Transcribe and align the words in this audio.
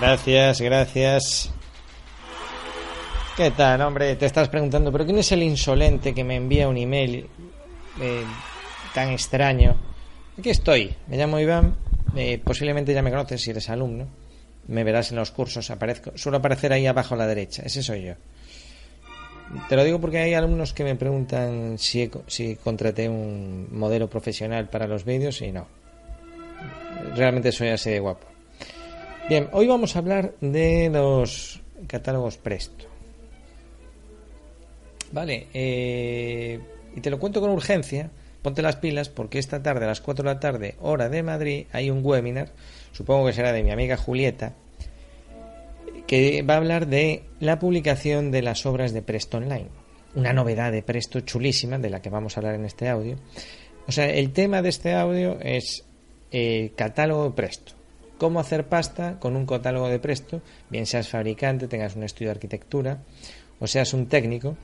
Gracias, 0.00 0.60
gracias. 0.60 1.50
¿Qué 3.36 3.50
tal, 3.50 3.80
hombre? 3.82 4.14
Te 4.14 4.26
estás 4.26 4.48
preguntando, 4.48 4.92
¿pero 4.92 5.04
quién 5.04 5.18
es 5.18 5.32
el 5.32 5.42
insolente 5.42 6.14
que 6.14 6.22
me 6.22 6.36
envía 6.36 6.68
un 6.68 6.76
email 6.76 7.26
eh, 8.00 8.22
tan 8.94 9.10
extraño? 9.10 9.76
Aquí 10.38 10.50
estoy, 10.50 10.94
me 11.08 11.16
llamo 11.16 11.40
Iván, 11.40 11.76
eh, 12.16 12.40
posiblemente 12.42 12.94
ya 12.94 13.02
me 13.02 13.10
conoces 13.10 13.42
si 13.42 13.50
eres 13.50 13.68
alumno, 13.70 14.06
me 14.68 14.84
verás 14.84 15.10
en 15.10 15.16
los 15.16 15.32
cursos, 15.32 15.68
aparezco, 15.70 16.12
suelo 16.16 16.38
aparecer 16.38 16.72
ahí 16.72 16.86
abajo 16.86 17.14
a 17.14 17.18
la 17.18 17.26
derecha, 17.26 17.62
ese 17.64 17.82
soy 17.82 18.02
yo. 18.04 18.14
Te 19.68 19.74
lo 19.74 19.82
digo 19.82 20.00
porque 20.00 20.18
hay 20.18 20.34
alumnos 20.34 20.74
que 20.74 20.84
me 20.84 20.94
preguntan 20.94 21.76
si, 21.76 22.08
si 22.28 22.54
contraté 22.54 23.08
un 23.08 23.68
modelo 23.72 24.08
profesional 24.08 24.68
para 24.68 24.86
los 24.86 25.04
vídeos 25.04 25.40
y 25.42 25.50
no. 25.50 25.66
Realmente 27.16 27.50
soy 27.50 27.68
así 27.68 27.90
de 27.90 27.98
guapo. 27.98 28.27
Bien, 29.28 29.50
hoy 29.52 29.66
vamos 29.66 29.94
a 29.94 29.98
hablar 29.98 30.32
de 30.40 30.88
los 30.88 31.60
catálogos 31.86 32.38
Presto. 32.38 32.86
Vale, 35.12 35.48
eh, 35.52 36.58
y 36.96 37.00
te 37.02 37.10
lo 37.10 37.18
cuento 37.18 37.42
con 37.42 37.50
urgencia, 37.50 38.10
ponte 38.40 38.62
las 38.62 38.76
pilas 38.76 39.10
porque 39.10 39.38
esta 39.38 39.62
tarde 39.62 39.84
a 39.84 39.88
las 39.88 40.00
4 40.00 40.22
de 40.22 40.34
la 40.34 40.40
tarde, 40.40 40.76
hora 40.80 41.10
de 41.10 41.22
Madrid, 41.22 41.66
hay 41.72 41.90
un 41.90 42.00
webinar, 42.02 42.52
supongo 42.92 43.26
que 43.26 43.34
será 43.34 43.52
de 43.52 43.62
mi 43.62 43.70
amiga 43.70 43.98
Julieta, 43.98 44.54
que 46.06 46.40
va 46.40 46.54
a 46.54 46.56
hablar 46.56 46.86
de 46.86 47.24
la 47.38 47.58
publicación 47.58 48.30
de 48.30 48.40
las 48.40 48.64
obras 48.64 48.94
de 48.94 49.02
Presto 49.02 49.36
Online. 49.36 49.68
Una 50.14 50.32
novedad 50.32 50.72
de 50.72 50.82
Presto 50.82 51.20
chulísima 51.20 51.78
de 51.78 51.90
la 51.90 52.00
que 52.00 52.08
vamos 52.08 52.34
a 52.34 52.40
hablar 52.40 52.54
en 52.54 52.64
este 52.64 52.88
audio. 52.88 53.16
O 53.86 53.92
sea, 53.92 54.06
el 54.08 54.32
tema 54.32 54.62
de 54.62 54.70
este 54.70 54.94
audio 54.94 55.38
es 55.38 55.84
el 56.30 56.72
catálogo 56.74 57.24
de 57.24 57.30
Presto. 57.32 57.77
Cómo 58.18 58.40
hacer 58.40 58.66
pasta 58.66 59.18
con 59.20 59.36
un 59.36 59.46
catálogo 59.46 59.88
de 59.88 60.00
Presto, 60.00 60.42
bien 60.70 60.86
seas 60.86 61.08
fabricante, 61.08 61.68
tengas 61.68 61.94
un 61.94 62.02
estudio 62.02 62.28
de 62.28 62.32
arquitectura 62.32 62.98
o 63.60 63.66
seas 63.66 63.94
un 63.94 64.06
técnico. 64.06 64.56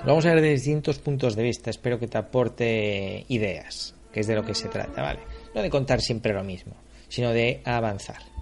Lo 0.00 0.06
vamos 0.06 0.26
a 0.26 0.34
ver 0.34 0.42
de 0.42 0.50
distintos 0.50 0.98
puntos 0.98 1.36
de 1.36 1.44
vista. 1.44 1.70
Espero 1.70 1.98
que 2.00 2.08
te 2.08 2.18
aporte 2.18 3.24
ideas, 3.28 3.94
que 4.12 4.20
es 4.20 4.26
de 4.26 4.34
lo 4.34 4.44
que 4.44 4.54
se 4.54 4.68
trata, 4.68 5.00
¿vale? 5.00 5.20
No 5.54 5.62
de 5.62 5.70
contar 5.70 6.00
siempre 6.00 6.32
lo 6.32 6.42
mismo, 6.42 6.74
sino 7.08 7.30
de 7.30 7.62
avanzar. 7.64 8.32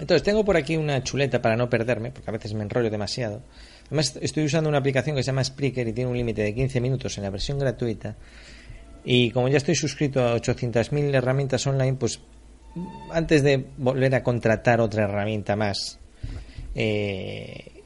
Entonces, 0.00 0.24
tengo 0.24 0.44
por 0.44 0.56
aquí 0.56 0.76
una 0.76 1.04
chuleta 1.04 1.40
para 1.40 1.54
no 1.54 1.70
perderme, 1.70 2.10
porque 2.10 2.28
a 2.28 2.32
veces 2.32 2.54
me 2.54 2.64
enrollo 2.64 2.90
demasiado. 2.90 3.40
Además, 3.86 4.18
estoy 4.20 4.44
usando 4.44 4.68
una 4.68 4.78
aplicación 4.78 5.14
que 5.14 5.22
se 5.22 5.28
llama 5.28 5.44
Spreaker 5.44 5.86
y 5.86 5.92
tiene 5.92 6.10
un 6.10 6.16
límite 6.16 6.42
de 6.42 6.52
15 6.52 6.80
minutos 6.80 7.16
en 7.18 7.22
la 7.22 7.30
versión 7.30 7.56
gratuita. 7.60 8.16
Y 9.04 9.30
como 9.30 9.48
ya 9.48 9.56
estoy 9.56 9.74
suscrito 9.74 10.20
a 10.20 10.36
800.000 10.36 11.14
herramientas 11.14 11.66
online, 11.66 11.94
pues 11.94 12.20
antes 13.10 13.42
de 13.42 13.66
volver 13.76 14.14
a 14.14 14.22
contratar 14.22 14.80
otra 14.80 15.04
herramienta 15.04 15.56
más, 15.56 15.98
eh, 16.74 17.82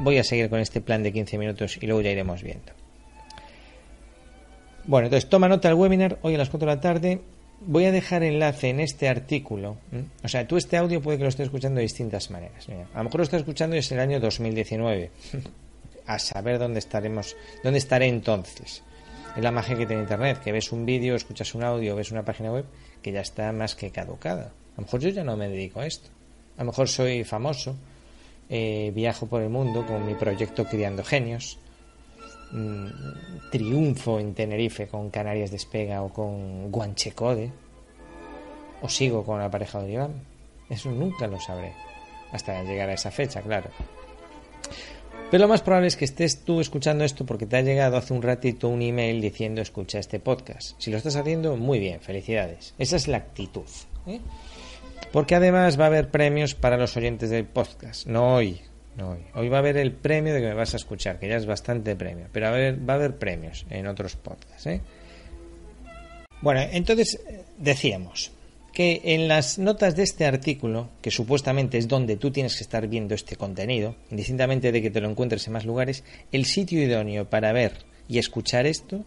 voy 0.00 0.18
a 0.18 0.24
seguir 0.24 0.48
con 0.48 0.60
este 0.60 0.80
plan 0.80 1.02
de 1.02 1.12
15 1.12 1.38
minutos 1.38 1.78
y 1.80 1.86
luego 1.86 2.00
ya 2.00 2.10
iremos 2.10 2.42
viendo. 2.42 2.72
Bueno, 4.86 5.06
entonces 5.06 5.28
toma 5.28 5.48
nota 5.48 5.68
del 5.68 5.76
webinar 5.76 6.18
hoy 6.22 6.34
a 6.34 6.38
las 6.38 6.48
4 6.48 6.68
de 6.68 6.74
la 6.74 6.80
tarde 6.80 7.20
voy 7.60 7.84
a 7.84 7.92
dejar 7.92 8.22
enlace 8.22 8.70
en 8.70 8.80
este 8.80 9.08
artículo. 9.08 9.76
O 10.22 10.28
sea, 10.28 10.46
tú 10.46 10.56
este 10.56 10.76
audio 10.76 11.02
puede 11.02 11.18
que 11.18 11.24
lo 11.24 11.28
estés 11.28 11.46
escuchando 11.46 11.78
de 11.78 11.82
distintas 11.82 12.30
maneras. 12.30 12.68
a 12.68 12.98
lo 12.98 13.04
mejor 13.04 13.18
lo 13.18 13.24
estás 13.24 13.40
escuchando 13.40 13.76
desde 13.76 13.94
el 13.94 14.00
año 14.00 14.20
2019. 14.20 15.10
a 16.06 16.18
saber 16.18 16.58
dónde 16.58 16.78
estaremos, 16.78 17.36
dónde 17.62 17.78
estaré 17.78 18.06
entonces. 18.06 18.82
Es 19.36 19.42
la 19.42 19.50
magia 19.50 19.76
que 19.76 19.86
tiene 19.86 20.02
Internet, 20.02 20.40
que 20.42 20.52
ves 20.52 20.72
un 20.72 20.84
vídeo, 20.84 21.14
escuchas 21.14 21.54
un 21.54 21.62
audio, 21.62 21.94
ves 21.94 22.10
una 22.10 22.24
página 22.24 22.52
web 22.52 22.64
que 23.02 23.12
ya 23.12 23.20
está 23.20 23.52
más 23.52 23.74
que 23.74 23.90
caducada. 23.90 24.46
A 24.76 24.80
lo 24.80 24.84
mejor 24.84 25.00
yo 25.00 25.10
ya 25.10 25.24
no 25.24 25.36
me 25.36 25.48
dedico 25.48 25.80
a 25.80 25.86
esto. 25.86 26.10
A 26.56 26.60
lo 26.60 26.66
mejor 26.66 26.88
soy 26.88 27.24
famoso, 27.24 27.76
eh, 28.48 28.90
viajo 28.94 29.26
por 29.26 29.42
el 29.42 29.48
mundo 29.50 29.86
con 29.86 30.04
mi 30.04 30.14
proyecto 30.14 30.64
Criando 30.64 31.04
Genios, 31.04 31.58
Mm, 32.50 32.88
triunfo 33.50 34.18
en 34.18 34.32
Tenerife 34.32 34.88
con 34.88 35.10
Canarias 35.10 35.50
Despega 35.50 36.02
o 36.02 36.08
con 36.08 36.70
Guanchecode, 36.72 37.52
o 38.80 38.88
sigo 38.88 39.24
con 39.24 39.38
la 39.38 39.50
pareja 39.50 39.82
de 39.82 39.92
Iván. 39.92 40.14
Eso 40.70 40.90
nunca 40.90 41.26
lo 41.26 41.38
sabré. 41.40 41.74
Hasta 42.32 42.62
llegar 42.62 42.88
a 42.88 42.94
esa 42.94 43.10
fecha, 43.10 43.42
claro. 43.42 43.70
Pero 45.30 45.42
lo 45.42 45.48
más 45.48 45.60
probable 45.60 45.88
es 45.88 45.96
que 45.96 46.06
estés 46.06 46.42
tú 46.42 46.58
escuchando 46.58 47.04
esto 47.04 47.26
porque 47.26 47.44
te 47.44 47.58
ha 47.58 47.60
llegado 47.60 47.98
hace 47.98 48.14
un 48.14 48.22
ratito 48.22 48.68
un 48.68 48.80
email 48.80 49.20
diciendo 49.20 49.60
escucha 49.60 49.98
este 49.98 50.20
podcast. 50.20 50.74
Si 50.80 50.90
lo 50.90 50.96
estás 50.96 51.16
haciendo, 51.16 51.54
muy 51.56 51.78
bien, 51.78 52.00
felicidades. 52.00 52.74
Esa 52.78 52.96
es 52.96 53.08
la 53.08 53.18
actitud. 53.18 53.66
¿eh? 54.06 54.20
Porque 55.12 55.34
además 55.34 55.78
va 55.78 55.84
a 55.84 55.88
haber 55.88 56.10
premios 56.10 56.54
para 56.54 56.78
los 56.78 56.96
oyentes 56.96 57.28
del 57.28 57.44
podcast. 57.44 58.06
No 58.06 58.36
hoy, 58.36 58.62
hoy. 59.34 59.48
va 59.50 59.56
a 59.56 59.60
haber 59.60 59.76
el 59.76 59.92
premio 59.92 60.32
de 60.32 60.40
que 60.40 60.46
me 60.46 60.54
vas 60.54 60.72
a 60.72 60.78
escuchar, 60.78 61.18
que 61.18 61.28
ya 61.28 61.36
es 61.36 61.44
bastante 61.44 61.94
premio, 61.94 62.28
pero 62.32 62.46
va 62.46 62.92
a 62.94 62.96
haber, 62.96 63.18
premios 63.18 63.66
en 63.68 63.86
otros 63.86 64.16
podcasts. 64.16 64.66
¿eh? 64.66 64.80
Bueno, 66.40 66.62
entonces 66.72 67.20
decíamos 67.58 68.32
que 68.78 69.00
en 69.02 69.26
las 69.26 69.58
notas 69.58 69.96
de 69.96 70.04
este 70.04 70.24
artículo, 70.24 70.88
que 71.02 71.10
supuestamente 71.10 71.78
es 71.78 71.88
donde 71.88 72.16
tú 72.16 72.30
tienes 72.30 72.54
que 72.54 72.62
estar 72.62 72.86
viendo 72.86 73.12
este 73.12 73.34
contenido, 73.34 73.96
indistintamente 74.08 74.70
de 74.70 74.80
que 74.80 74.88
te 74.88 75.00
lo 75.00 75.10
encuentres 75.10 75.44
en 75.48 75.54
más 75.54 75.64
lugares, 75.64 76.04
el 76.30 76.44
sitio 76.44 76.80
idóneo 76.80 77.28
para 77.28 77.52
ver 77.52 77.72
y 78.06 78.18
escuchar 78.18 78.66
esto 78.66 79.04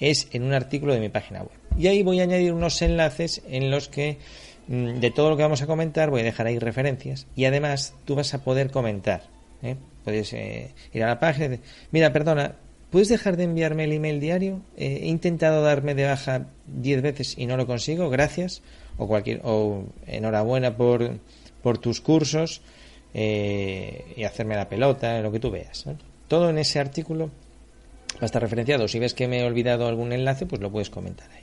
es 0.00 0.26
en 0.32 0.42
un 0.42 0.54
artículo 0.54 0.92
de 0.92 0.98
mi 0.98 1.08
página 1.08 1.42
web. 1.42 1.52
Y 1.78 1.86
ahí 1.86 2.02
voy 2.02 2.18
a 2.18 2.24
añadir 2.24 2.52
unos 2.52 2.82
enlaces 2.82 3.42
en 3.48 3.70
los 3.70 3.86
que 3.86 4.18
mm, 4.66 4.98
de 4.98 5.12
todo 5.12 5.30
lo 5.30 5.36
que 5.36 5.44
vamos 5.44 5.62
a 5.62 5.68
comentar 5.68 6.10
voy 6.10 6.22
a 6.22 6.24
dejar 6.24 6.48
ahí 6.48 6.58
referencias 6.58 7.28
y 7.36 7.44
además 7.44 7.94
tú 8.04 8.16
vas 8.16 8.34
a 8.34 8.42
poder 8.42 8.72
comentar 8.72 9.22
¿eh? 9.62 9.76
Puedes 10.02 10.32
eh, 10.32 10.74
ir 10.92 11.04
a 11.04 11.06
la 11.06 11.20
página. 11.20 11.58
Mira, 11.92 12.12
perdona, 12.12 12.56
¿puedes 12.90 13.08
dejar 13.08 13.36
de 13.36 13.44
enviarme 13.44 13.84
el 13.84 13.92
email 13.92 14.18
diario? 14.18 14.62
Eh, 14.76 14.98
he 15.02 15.06
intentado 15.06 15.62
darme 15.62 15.94
de 15.94 16.06
baja 16.06 16.48
10 16.66 17.02
veces 17.02 17.38
y 17.38 17.46
no 17.46 17.56
lo 17.56 17.68
consigo, 17.68 18.10
gracias. 18.10 18.62
O, 18.98 19.06
cualquier, 19.06 19.40
o 19.44 19.84
enhorabuena 20.06 20.76
por, 20.76 21.18
por 21.62 21.78
tus 21.78 22.00
cursos 22.00 22.62
y 23.14 24.24
hacerme 24.24 24.56
la 24.56 24.68
pelota, 24.68 25.20
lo 25.20 25.32
que 25.32 25.40
tú 25.40 25.50
veas. 25.50 25.84
Todo 26.28 26.50
en 26.50 26.58
ese 26.58 26.78
artículo 26.78 27.26
va 28.14 28.22
a 28.22 28.26
estar 28.26 28.40
referenciado. 28.40 28.88
Si 28.88 28.98
ves 28.98 29.14
que 29.14 29.28
me 29.28 29.40
he 29.40 29.44
olvidado 29.44 29.86
algún 29.86 30.12
enlace, 30.12 30.46
pues 30.46 30.60
lo 30.62 30.70
puedes 30.70 30.90
comentar 30.90 31.30
ahí. 31.30 31.42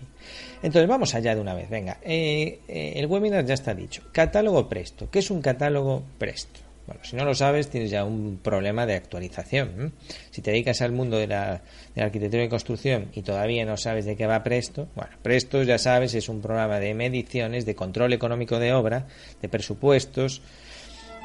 Entonces, 0.62 0.88
vamos 0.88 1.16
allá 1.16 1.36
de 1.36 1.42
una 1.42 1.54
vez. 1.54 1.70
Venga, 1.70 2.00
el 2.04 3.06
webinar 3.08 3.46
ya 3.46 3.54
está 3.54 3.74
dicho. 3.74 4.04
Catálogo 4.12 4.68
Presto. 4.68 5.10
¿Qué 5.10 5.20
es 5.20 5.32
un 5.32 5.42
catálogo 5.42 6.04
Presto? 6.18 6.60
Bueno, 6.90 7.04
si 7.04 7.16
no 7.16 7.24
lo 7.24 7.36
sabes, 7.36 7.70
tienes 7.70 7.92
ya 7.92 8.04
un 8.04 8.40
problema 8.42 8.88
de 8.88 8.96
actualización. 8.96 9.94
Si 10.32 10.42
te 10.42 10.50
dedicas 10.50 10.82
al 10.82 10.92
mundo 10.92 11.18
de 11.18 11.28
la, 11.28 11.62
arquitectura 11.96 12.44
y 12.44 12.50
construcción 12.50 13.10
y 13.14 13.22
todavía 13.22 13.64
no 13.64 13.78
sabes 13.78 14.06
de 14.06 14.16
qué 14.16 14.26
va 14.26 14.42
Presto, 14.42 14.88
bueno, 14.96 15.12
Presto 15.22 15.62
ya 15.62 15.78
sabes, 15.78 16.16
es 16.16 16.30
un 16.30 16.42
programa 16.42 16.80
de 16.80 16.96
mediciones, 16.96 17.68
de 17.68 17.76
control 17.76 18.14
económico 18.14 18.58
de 18.58 18.74
obra, 18.74 19.06
de 19.40 19.50
presupuestos, 19.50 20.42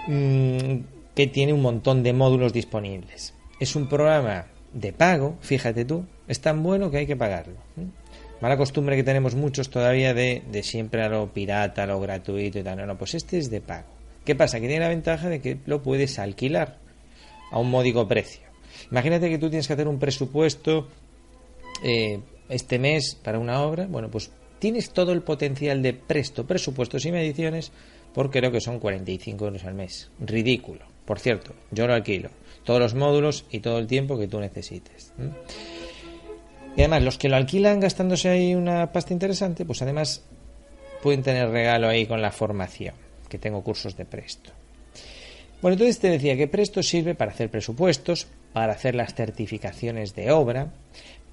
mm, 0.06 0.80
que 1.14 1.28
tiene 1.28 1.54
un 1.54 1.62
montón 1.62 2.02
de 2.02 2.12
módulos 2.12 2.52
disponibles. 2.52 3.32
Es 3.58 3.74
un 3.74 3.88
programa 3.88 4.48
de 4.74 4.92
pago, 4.92 5.38
fíjate 5.40 5.86
tú, 5.86 6.04
es 6.28 6.42
tan 6.42 6.62
bueno 6.62 6.90
que 6.90 6.98
hay 6.98 7.06
que 7.06 7.16
pagarlo. 7.16 7.56
Mala 8.42 8.58
costumbre 8.58 8.96
que 8.96 9.02
tenemos 9.02 9.34
muchos 9.34 9.70
todavía 9.70 10.12
de, 10.12 10.42
de 10.52 10.62
siempre 10.62 11.02
a 11.02 11.08
lo 11.08 11.32
pirata, 11.32 11.84
a 11.84 11.86
lo 11.86 12.00
gratuito 12.00 12.58
y 12.58 12.62
tal. 12.62 12.76
No, 12.76 12.84
no, 12.84 12.98
pues 12.98 13.14
este 13.14 13.38
es 13.38 13.48
de 13.48 13.62
pago. 13.62 13.93
¿Qué 14.24 14.34
pasa? 14.34 14.58
Que 14.58 14.68
tiene 14.68 14.84
la 14.84 14.88
ventaja 14.88 15.28
de 15.28 15.40
que 15.40 15.58
lo 15.66 15.82
puedes 15.82 16.18
alquilar 16.18 16.78
a 17.50 17.58
un 17.58 17.70
módico 17.70 18.08
precio. 18.08 18.42
Imagínate 18.90 19.28
que 19.28 19.38
tú 19.38 19.48
tienes 19.50 19.66
que 19.66 19.74
hacer 19.74 19.86
un 19.86 19.98
presupuesto 19.98 20.88
eh, 21.84 22.20
este 22.48 22.78
mes 22.78 23.18
para 23.22 23.38
una 23.38 23.62
obra. 23.62 23.86
Bueno, 23.86 24.10
pues 24.10 24.30
tienes 24.58 24.90
todo 24.90 25.12
el 25.12 25.22
potencial 25.22 25.82
de 25.82 25.92
presto, 25.92 26.46
presupuestos 26.46 27.04
y 27.04 27.12
mediciones 27.12 27.70
por 28.14 28.30
creo 28.30 28.50
que 28.50 28.60
son 28.60 28.78
45 28.78 29.44
euros 29.44 29.64
al 29.64 29.74
mes. 29.74 30.10
Ridículo. 30.20 30.86
Por 31.04 31.18
cierto, 31.18 31.52
yo 31.70 31.86
lo 31.86 31.94
alquilo. 31.94 32.30
Todos 32.64 32.80
los 32.80 32.94
módulos 32.94 33.44
y 33.50 33.60
todo 33.60 33.78
el 33.78 33.86
tiempo 33.86 34.18
que 34.18 34.28
tú 34.28 34.40
necesites. 34.40 35.12
Y 36.76 36.80
además, 36.80 37.02
los 37.02 37.18
que 37.18 37.28
lo 37.28 37.36
alquilan 37.36 37.80
gastándose 37.80 38.30
ahí 38.30 38.54
una 38.54 38.90
pasta 38.90 39.12
interesante, 39.12 39.66
pues 39.66 39.82
además 39.82 40.24
pueden 41.02 41.22
tener 41.22 41.50
regalo 41.50 41.88
ahí 41.88 42.06
con 42.06 42.22
la 42.22 42.30
formación 42.30 43.03
que 43.34 43.38
tengo 43.40 43.64
cursos 43.64 43.96
de 43.96 44.04
Presto. 44.04 44.52
Bueno, 45.60 45.72
entonces 45.72 45.98
te 45.98 46.08
decía 46.08 46.36
que 46.36 46.46
Presto 46.46 46.84
sirve 46.84 47.16
para 47.16 47.32
hacer 47.32 47.50
presupuestos, 47.50 48.28
para 48.52 48.74
hacer 48.74 48.94
las 48.94 49.12
certificaciones 49.12 50.14
de 50.14 50.30
obra, 50.30 50.72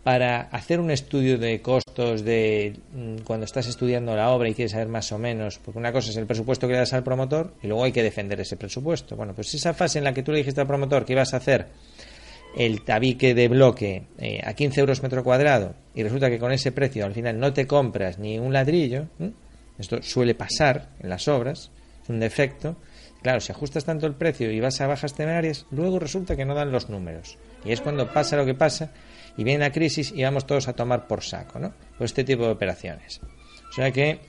para 0.04 0.42
hacer 0.42 0.80
un 0.80 0.90
estudio 0.90 1.38
de 1.38 1.62
costos 1.62 2.26
de 2.26 2.74
mm, 2.92 3.18
cuando 3.24 3.46
estás 3.46 3.68
estudiando 3.68 4.16
la 4.16 4.32
obra 4.32 4.50
y 4.50 4.56
quieres 4.56 4.72
saber 4.72 4.88
más 4.88 5.12
o 5.12 5.20
menos, 5.20 5.60
porque 5.60 5.78
una 5.78 5.92
cosa 5.92 6.10
es 6.10 6.18
el 6.18 6.26
presupuesto 6.26 6.66
que 6.66 6.74
le 6.74 6.80
das 6.80 6.94
al 6.94 7.04
promotor 7.04 7.54
y 7.62 7.68
luego 7.68 7.84
hay 7.84 7.92
que 7.92 8.02
defender 8.02 8.40
ese 8.42 8.58
presupuesto. 8.58 9.16
Bueno, 9.16 9.36
pues 9.36 9.54
esa 9.54 9.76
fase 9.76 10.00
en 10.00 10.06
la 10.06 10.14
que 10.16 10.24
tú 10.24 10.32
le 10.32 10.40
dijiste 10.40 10.60
al 10.60 10.66
promotor 10.66 11.06
que 11.06 11.14
ibas 11.14 11.36
a 11.36 11.38
hacer 11.38 11.68
el 12.58 12.82
tabique 12.82 13.36
de 13.36 13.48
bloque 13.48 14.08
eh, 14.18 14.42
a 14.44 14.56
15 14.56 14.80
euros 14.80 15.04
metro 15.04 15.24
cuadrado 15.24 15.76
y 15.94 16.02
resulta 16.02 16.32
que 16.32 16.40
con 16.40 16.52
ese 16.52 16.72
precio 16.72 17.06
al 17.06 17.14
final 17.14 17.40
no 17.40 17.54
te 17.54 17.68
compras 17.68 18.18
ni 18.18 18.40
un 18.40 18.54
ladrillo, 18.54 19.06
esto 19.78 20.02
suele 20.02 20.36
pasar 20.36 20.90
en 21.00 21.10
las 21.10 21.28
obras, 21.28 21.70
un 22.10 22.20
defecto, 22.20 22.78
claro, 23.22 23.40
si 23.40 23.52
ajustas 23.52 23.86
tanto 23.86 24.08
el 24.08 24.16
precio 24.16 24.52
y 24.52 24.60
vas 24.60 24.82
a 24.82 24.88
bajas 24.88 25.14
temerarias, 25.14 25.66
luego 25.72 26.00
resulta 26.00 26.36
que 26.36 26.46
no 26.46 26.56
dan 26.56 26.72
los 26.72 26.90
números. 26.90 27.38
Y 27.64 27.72
es 27.72 27.82
cuando 27.82 28.12
pasa 28.12 28.38
lo 28.38 28.46
que 28.46 28.56
pasa 28.56 28.92
y 29.38 29.44
viene 29.44 29.60
la 29.66 29.72
crisis 29.72 30.12
y 30.16 30.24
vamos 30.24 30.46
todos 30.46 30.68
a 30.68 30.74
tomar 30.74 31.08
por 31.08 31.24
saco, 31.24 31.60
¿no? 31.60 31.74
Por 31.98 32.06
este 32.06 32.24
tipo 32.24 32.46
de 32.46 32.52
operaciones. 32.52 33.22
O 33.70 33.74
sea 33.74 33.92
que 33.92 34.20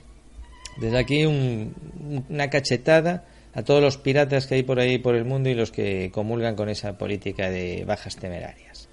desde 0.77 0.97
aquí 0.97 1.25
una 1.25 2.49
cachetada 2.49 3.25
a 3.53 3.63
todos 3.63 3.81
los 3.81 3.97
piratas 3.97 4.47
que 4.47 4.55
hay 4.55 4.63
por 4.63 4.79
ahí 4.79 4.97
por 4.97 5.15
el 5.15 5.25
mundo 5.25 5.49
y 5.49 5.53
los 5.53 5.71
que 5.71 6.09
comulgan 6.11 6.55
con 6.55 6.69
esa 6.69 6.97
política 6.97 7.49
de 7.49 7.85
bajas 7.85 8.15
temerarias. 8.15 8.89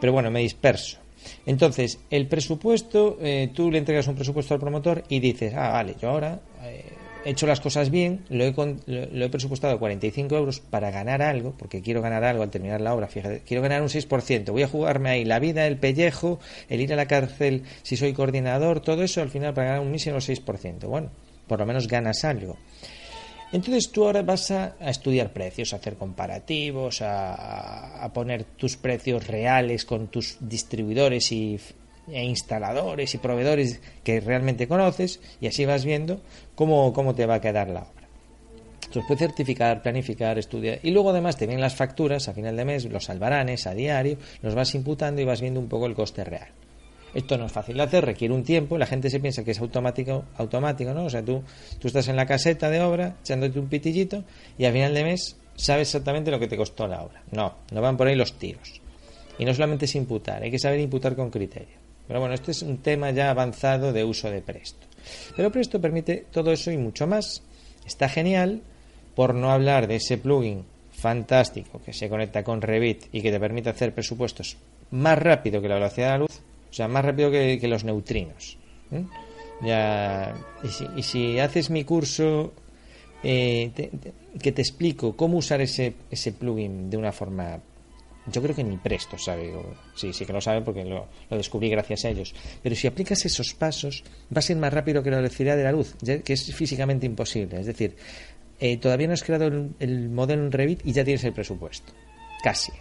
Pero 0.00 0.12
bueno, 0.12 0.30
me 0.30 0.40
disperso. 0.40 0.98
Entonces, 1.46 2.00
el 2.10 2.26
presupuesto, 2.26 3.18
eh, 3.20 3.50
tú 3.54 3.70
le 3.70 3.78
entregas 3.78 4.08
un 4.08 4.16
presupuesto 4.16 4.54
al 4.54 4.60
promotor 4.60 5.04
y 5.08 5.20
dices, 5.20 5.54
ah, 5.54 5.70
vale, 5.70 5.94
yo 6.00 6.08
ahora 6.10 6.40
he 7.24 7.30
hecho 7.30 7.46
las 7.46 7.60
cosas 7.60 7.90
bien, 7.90 8.24
lo 8.28 8.44
he, 8.44 8.54
lo, 8.86 9.24
he 9.24 9.28
presupuestado 9.28 9.78
45 9.78 10.36
euros 10.36 10.60
para 10.60 10.90
ganar 10.90 11.22
algo, 11.22 11.54
porque 11.58 11.82
quiero 11.82 12.02
ganar 12.02 12.24
algo 12.24 12.42
al 12.42 12.50
terminar 12.50 12.80
la 12.80 12.94
obra, 12.94 13.08
fíjate, 13.08 13.42
quiero 13.46 13.62
ganar 13.62 13.82
un 13.82 13.88
6%, 13.88 14.50
voy 14.50 14.62
a 14.62 14.68
jugarme 14.68 15.10
ahí 15.10 15.24
la 15.24 15.38
vida, 15.38 15.66
el 15.66 15.78
pellejo, 15.78 16.40
el 16.68 16.80
ir 16.80 16.92
a 16.92 16.96
la 16.96 17.06
cárcel 17.06 17.62
si 17.82 17.96
soy 17.96 18.12
coordinador, 18.12 18.80
todo 18.80 19.02
eso 19.02 19.22
al 19.22 19.30
final 19.30 19.54
para 19.54 19.68
ganar 19.68 19.82
un 19.82 19.90
mísero 19.90 20.18
6%. 20.18 20.86
Bueno, 20.86 21.10
por 21.46 21.58
lo 21.58 21.66
menos 21.66 21.88
ganas 21.88 22.24
algo. 22.24 22.56
Entonces 23.52 23.92
tú 23.92 24.06
ahora 24.06 24.22
vas 24.22 24.50
a, 24.50 24.76
estudiar 24.80 25.32
precios, 25.32 25.74
a 25.74 25.76
hacer 25.76 25.96
comparativos, 25.96 27.02
a, 27.02 28.10
poner 28.14 28.44
tus 28.44 28.78
precios 28.78 29.26
reales 29.26 29.84
con 29.84 30.08
tus 30.08 30.38
distribuidores 30.40 31.30
y, 31.32 31.60
e 32.08 32.24
instaladores 32.24 33.14
y 33.14 33.18
proveedores 33.18 33.80
que 34.02 34.20
realmente 34.20 34.66
conoces 34.66 35.20
y 35.40 35.46
así 35.46 35.64
vas 35.64 35.84
viendo 35.84 36.20
cómo, 36.54 36.92
cómo 36.92 37.14
te 37.14 37.26
va 37.26 37.34
a 37.34 37.40
quedar 37.40 37.68
la 37.68 37.80
obra. 37.80 38.02
Entonces 38.74 39.04
puedes 39.06 39.20
certificar, 39.20 39.80
planificar, 39.82 40.38
estudiar 40.38 40.80
y 40.82 40.90
luego 40.90 41.10
además 41.10 41.36
te 41.36 41.46
vienen 41.46 41.62
las 41.62 41.74
facturas 41.74 42.28
a 42.28 42.34
final 42.34 42.56
de 42.56 42.64
mes, 42.64 42.84
los 42.84 43.08
albaranes 43.08 43.66
a 43.66 43.74
diario, 43.74 44.18
los 44.42 44.54
vas 44.54 44.74
imputando 44.74 45.22
y 45.22 45.24
vas 45.24 45.40
viendo 45.40 45.60
un 45.60 45.68
poco 45.68 45.86
el 45.86 45.94
coste 45.94 46.24
real. 46.24 46.48
Esto 47.14 47.36
no 47.36 47.46
es 47.46 47.52
fácil 47.52 47.76
de 47.76 47.82
hacer, 47.82 48.04
requiere 48.04 48.32
un 48.32 48.42
tiempo, 48.42 48.78
la 48.78 48.86
gente 48.86 49.10
se 49.10 49.20
piensa 49.20 49.44
que 49.44 49.50
es 49.50 49.60
automático, 49.60 50.24
automático, 50.36 50.94
¿no? 50.94 51.04
O 51.04 51.10
sea, 51.10 51.22
tú, 51.22 51.42
tú 51.78 51.88
estás 51.88 52.08
en 52.08 52.16
la 52.16 52.26
caseta 52.26 52.70
de 52.70 52.80
obra, 52.80 53.16
echándote 53.20 53.58
un 53.58 53.68
pitillito, 53.68 54.24
y 54.56 54.64
al 54.64 54.72
final 54.72 54.94
de 54.94 55.04
mes 55.04 55.36
sabes 55.54 55.88
exactamente 55.88 56.30
lo 56.30 56.38
que 56.38 56.48
te 56.48 56.56
costó 56.56 56.86
la 56.86 57.02
obra. 57.02 57.22
No, 57.30 57.54
no 57.70 57.80
van 57.82 57.98
por 57.98 58.06
ahí 58.06 58.14
los 58.14 58.38
tiros. 58.38 58.80
Y 59.38 59.44
no 59.44 59.52
solamente 59.52 59.84
es 59.84 59.94
imputar, 59.94 60.42
hay 60.42 60.50
que 60.50 60.58
saber 60.58 60.80
imputar 60.80 61.14
con 61.14 61.30
criterio. 61.30 61.81
Pero 62.12 62.20
bueno, 62.20 62.34
este 62.34 62.50
es 62.50 62.60
un 62.60 62.76
tema 62.82 63.10
ya 63.10 63.30
avanzado 63.30 63.90
de 63.90 64.04
uso 64.04 64.30
de 64.30 64.42
Presto. 64.42 64.86
Pero 65.34 65.50
Presto 65.50 65.80
permite 65.80 66.26
todo 66.30 66.52
eso 66.52 66.70
y 66.70 66.76
mucho 66.76 67.06
más. 67.06 67.42
Está 67.86 68.06
genial, 68.06 68.60
por 69.14 69.34
no 69.34 69.50
hablar 69.50 69.86
de 69.86 69.96
ese 69.96 70.18
plugin 70.18 70.62
fantástico 70.90 71.80
que 71.82 71.94
se 71.94 72.10
conecta 72.10 72.44
con 72.44 72.60
Revit 72.60 73.04
y 73.12 73.22
que 73.22 73.30
te 73.30 73.40
permite 73.40 73.70
hacer 73.70 73.94
presupuestos 73.94 74.58
más 74.90 75.18
rápido 75.18 75.62
que 75.62 75.68
la 75.70 75.76
velocidad 75.76 76.08
de 76.08 76.12
la 76.12 76.18
luz 76.18 76.40
o 76.70 76.74
sea, 76.74 76.86
más 76.86 77.02
rápido 77.02 77.30
que, 77.30 77.58
los 77.66 77.82
neutrinos. 77.82 78.58
¿eh? 78.90 79.04
Ya, 79.62 80.34
y, 80.94 81.02
si, 81.02 81.38
haces 81.38 81.70
mi 81.70 81.84
curso 81.84 82.52
eh, 83.22 83.70
que 84.38 84.52
te 84.52 84.60
explico 84.60 85.16
cómo 85.16 85.38
usar 85.38 85.62
ese, 85.62 85.94
ese 86.10 86.32
plugin 86.32 86.90
de 86.90 86.98
una 86.98 87.10
forma 87.10 87.58
yo 88.26 88.42
creo 88.42 88.54
que 88.54 88.62
ni 88.62 88.76
Presto 88.76 89.18
sabe, 89.18 89.52
sí, 89.94 90.12
sí 90.12 90.24
que 90.24 90.32
lo 90.32 90.40
sabe 90.40 90.62
porque 90.62 90.84
lo, 90.84 91.08
descubrí 91.30 91.68
gracias 91.68 92.04
a 92.04 92.10
ellos. 92.10 92.34
Pero 92.62 92.76
si 92.76 92.86
aplicas 92.86 93.24
esos 93.24 93.54
pasos, 93.54 94.04
va 94.34 94.38
a 94.38 94.42
ser 94.42 94.56
más 94.56 94.72
rápido 94.72 95.02
que 95.02 95.10
la 95.10 95.16
velocidad 95.16 95.56
de 95.56 95.64
la 95.64 95.72
luz, 95.72 95.96
que 96.24 96.32
es 96.32 96.54
físicamente 96.54 97.06
imposible. 97.06 97.60
Es 97.60 97.66
decir, 97.66 97.96
eh, 98.60 98.76
todavía 98.76 99.08
no 99.08 99.14
has 99.14 99.24
creado 99.24 99.46
el, 99.46 99.70
el, 99.80 100.08
modelo 100.08 100.44
en 100.44 100.52
Revit 100.52 100.86
y 100.86 100.92
ya 100.92 101.04
tienes 101.04 101.24
el 101.24 101.32
presupuesto. 101.32 101.92
Casi. 102.42 102.72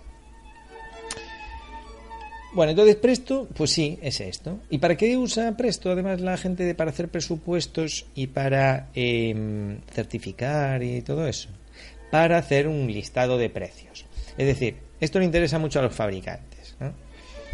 Bueno, 2.53 2.71
entonces 2.71 2.97
Presto, 2.97 3.47
pues 3.55 3.71
sí, 3.71 3.97
es 4.01 4.19
esto. 4.19 4.59
¿Y 4.69 4.79
para 4.79 4.97
qué 4.97 5.15
usa 5.15 5.55
Presto 5.55 5.89
además 5.89 6.19
la 6.19 6.35
gente 6.37 6.75
para 6.75 6.91
hacer 6.91 7.07
presupuestos 7.07 8.05
y 8.13 8.27
para 8.27 8.89
em, 8.93 9.79
certificar 9.89 10.83
y 10.83 11.01
todo 11.01 11.27
eso? 11.27 11.49
Para 12.11 12.37
hacer 12.37 12.67
un 12.67 12.91
listado 12.91 13.37
de 13.37 13.49
precios. 13.49 14.05
Es 14.37 14.45
decir, 14.45 14.90
esto 15.01 15.19
le 15.19 15.25
interesa 15.25 15.59
mucho 15.59 15.79
a 15.79 15.81
los 15.81 15.93
fabricantes. 15.93 16.77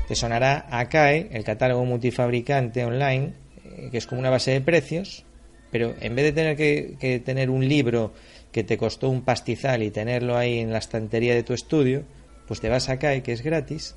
Te 0.08 0.16
sonará 0.16 0.68
ACAE, 0.70 1.30
el 1.32 1.44
catálogo 1.44 1.84
multifabricante 1.84 2.86
online, 2.86 3.34
eh, 3.66 3.90
que 3.92 3.98
es 3.98 4.08
como 4.08 4.20
una 4.20 4.30
base 4.30 4.52
de 4.52 4.62
precios, 4.62 5.26
pero 5.72 5.96
en 6.00 6.16
vez 6.16 6.26
de 6.26 6.32
tener 6.32 6.56
que, 6.56 6.96
que 7.00 7.20
tener 7.20 7.50
un 7.50 7.68
libro 7.68 8.14
que 8.52 8.64
te 8.64 8.78
costó 8.78 9.10
un 9.10 9.24
pastizal 9.24 9.84
y 9.84 9.92
tenerlo 9.92 10.38
ahí 10.38 10.60
en 10.60 10.72
la 10.72 10.78
estantería 10.78 11.36
de 11.36 11.44
tu 11.44 11.54
estudio, 11.54 12.04
pues 12.48 12.62
te 12.62 12.70
vas 12.70 12.88
a 12.88 12.94
ACAE, 12.94 13.22
que 13.22 13.34
es 13.34 13.42
gratis, 13.42 13.96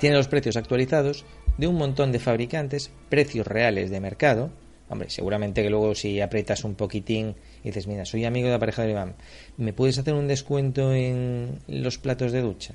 tiene 0.00 0.16
los 0.16 0.28
precios 0.28 0.56
actualizados 0.56 1.24
de 1.56 1.66
un 1.66 1.74
montón 1.74 2.12
de 2.12 2.20
fabricantes, 2.20 2.90
precios 3.08 3.46
reales 3.46 3.90
de 3.90 4.00
mercado. 4.00 4.50
Hombre, 4.88 5.10
seguramente 5.10 5.62
que 5.62 5.70
luego 5.70 5.94
si 5.94 6.20
aprietas 6.20 6.64
un 6.64 6.74
poquitín 6.74 7.34
y 7.62 7.68
dices, 7.68 7.86
mira, 7.86 8.04
soy 8.04 8.24
amigo 8.24 8.46
de 8.46 8.52
la 8.52 8.58
pareja 8.58 8.82
de 8.82 8.90
Iván, 8.90 9.14
¿me 9.56 9.72
puedes 9.72 9.98
hacer 9.98 10.14
un 10.14 10.28
descuento 10.28 10.92
en 10.92 11.58
los 11.66 11.98
platos 11.98 12.32
de 12.32 12.42
ducha? 12.42 12.74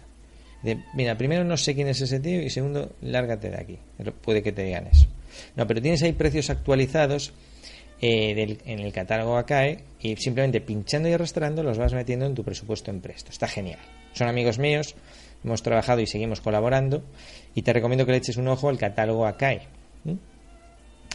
mira, 0.93 1.17
primero 1.17 1.43
no 1.43 1.57
sé 1.57 1.75
quién 1.75 1.89
es 1.89 1.99
ese 1.99 2.21
tío 2.21 2.41
y 2.41 2.49
segundo, 2.49 2.93
lárgate 3.01 3.49
de 3.49 3.57
aquí. 3.57 3.79
Puede 4.21 4.41
que 4.41 4.53
te 4.53 4.63
digan 4.63 4.87
eso. 4.87 5.07
No, 5.55 5.67
pero 5.67 5.81
tienes 5.81 6.03
ahí 6.03 6.13
precios 6.13 6.49
actualizados 6.49 7.33
eh, 8.01 8.57
en 8.65 8.79
el 8.79 8.93
catálogo 8.93 9.37
ACAE 9.37 9.83
y 9.99 10.15
simplemente 10.17 10.61
pinchando 10.61 11.09
y 11.09 11.13
arrastrando 11.13 11.63
los 11.63 11.77
vas 11.77 11.93
metiendo 11.93 12.25
en 12.25 12.35
tu 12.35 12.43
presupuesto 12.43 12.91
en 12.91 13.01
Presto. 13.01 13.31
Está 13.31 13.47
genial. 13.47 13.79
Son 14.13 14.27
amigos 14.27 14.59
míos, 14.59 14.95
hemos 15.43 15.63
trabajado 15.63 16.01
y 16.01 16.07
seguimos 16.07 16.39
colaborando 16.39 17.03
y 17.55 17.61
te 17.61 17.73
recomiendo 17.73 18.05
que 18.05 18.11
le 18.13 18.19
eches 18.19 18.37
un 18.37 18.47
ojo 18.47 18.69
al 18.69 18.77
catálogo 18.77 19.25
ACAE. 19.25 19.67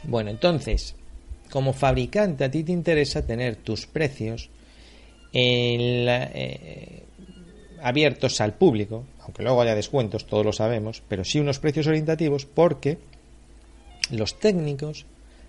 Bueno, 0.04 0.30
entonces, 0.30 0.94
como 1.50 1.72
fabricante 1.72 2.44
a 2.44 2.50
ti 2.50 2.64
te 2.64 2.72
interesa 2.72 3.26
tener 3.26 3.56
tus 3.56 3.86
precios 3.86 4.50
eh, 5.32 7.02
abiertos 7.82 8.40
al 8.40 8.54
público, 8.54 9.04
aunque 9.20 9.42
luego 9.42 9.60
haya 9.60 9.74
descuentos, 9.74 10.26
todos 10.26 10.44
lo 10.44 10.52
sabemos, 10.52 11.02
pero 11.08 11.24
sí 11.24 11.38
unos 11.38 11.58
precios 11.58 11.86
orientativos 11.86 12.46
porque 12.46 12.98
los 14.10 14.38
técnicos 14.38 15.06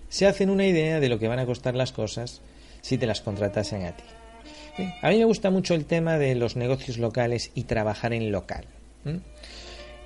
se 0.08 0.26
hacen 0.26 0.50
una 0.50 0.66
idea 0.66 1.00
de 1.00 1.08
lo 1.08 1.18
que 1.18 1.28
van 1.28 1.38
a 1.38 1.46
costar 1.46 1.74
las 1.74 1.92
cosas 1.92 2.40
si 2.82 2.98
te 2.98 3.06
las 3.06 3.20
contratasen 3.20 3.84
a 3.84 3.96
ti. 3.96 4.04
A 5.02 5.10
mí 5.10 5.18
me 5.18 5.24
gusta 5.24 5.50
mucho 5.50 5.74
el 5.74 5.84
tema 5.84 6.18
de 6.18 6.34
los 6.34 6.56
negocios 6.56 6.98
locales 6.98 7.50
y 7.54 7.64
trabajar 7.64 8.12
en 8.12 8.32
local. 8.32 8.64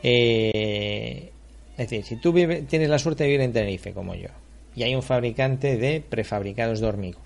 Eh, 0.03 1.31
es 1.77 1.91
decir, 1.91 2.05
si 2.05 2.17
tú 2.17 2.33
tienes 2.67 2.89
la 2.89 2.99
suerte 2.99 3.25
de 3.25 3.31
vivir 3.31 3.43
en 3.43 3.53
Tenerife, 3.53 3.93
como 3.93 4.15
yo, 4.15 4.29
y 4.77 4.83
hay 4.83 4.95
un 4.95 5.03
fabricante 5.03 5.77
de 5.77 6.01
prefabricados 6.01 6.81
de 6.81 6.87
hormigón, 6.87 7.23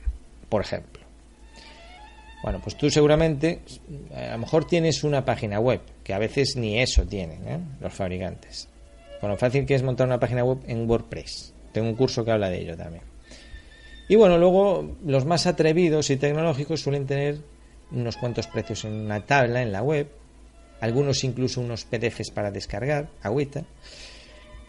por 0.49 0.61
ejemplo. 0.61 1.03
Bueno, 2.43 2.61
pues 2.63 2.77
tú 2.77 2.89
seguramente, 2.91 3.61
a 4.15 4.33
lo 4.33 4.39
mejor 4.39 4.65
tienes 4.65 5.03
una 5.03 5.25
página 5.25 5.59
web, 5.59 5.81
que 6.05 6.15
a 6.15 6.19
veces 6.19 6.57
ni 6.57 6.79
eso 6.79 7.05
tienen 7.05 7.49
¿eh? 7.49 7.59
los 7.81 7.93
fabricantes. 7.93 8.69
Con 9.21 9.31
lo 9.31 9.37
fácil 9.37 9.67
que 9.67 9.75
es 9.75 9.83
montar 9.83 10.07
una 10.07 10.21
página 10.21 10.45
web 10.45 10.59
en 10.69 10.89
WordPress. 10.89 11.53
Tengo 11.73 11.89
un 11.89 11.97
curso 11.97 12.25
que 12.25 12.31
habla 12.31 12.49
de 12.49 12.61
ello 12.61 12.77
también. 12.77 13.03
Y 14.09 14.15
bueno, 14.15 14.39
luego 14.39 14.97
los 15.05 15.25
más 15.25 15.47
atrevidos 15.47 16.11
y 16.11 16.17
tecnológicos 16.17 16.81
suelen 16.81 17.07
tener 17.07 17.39
unos 17.91 18.17
cuantos 18.17 18.47
precios 18.47 18.85
en 18.85 18.93
una 18.93 19.27
tabla 19.27 19.61
en 19.63 19.73
la 19.73 19.83
web, 19.83 20.09
algunos 20.81 21.25
incluso 21.25 21.61
unos 21.61 21.85
PDFs 21.85 22.31
para 22.31 22.51
descargar, 22.51 23.09
agüita, 23.23 23.65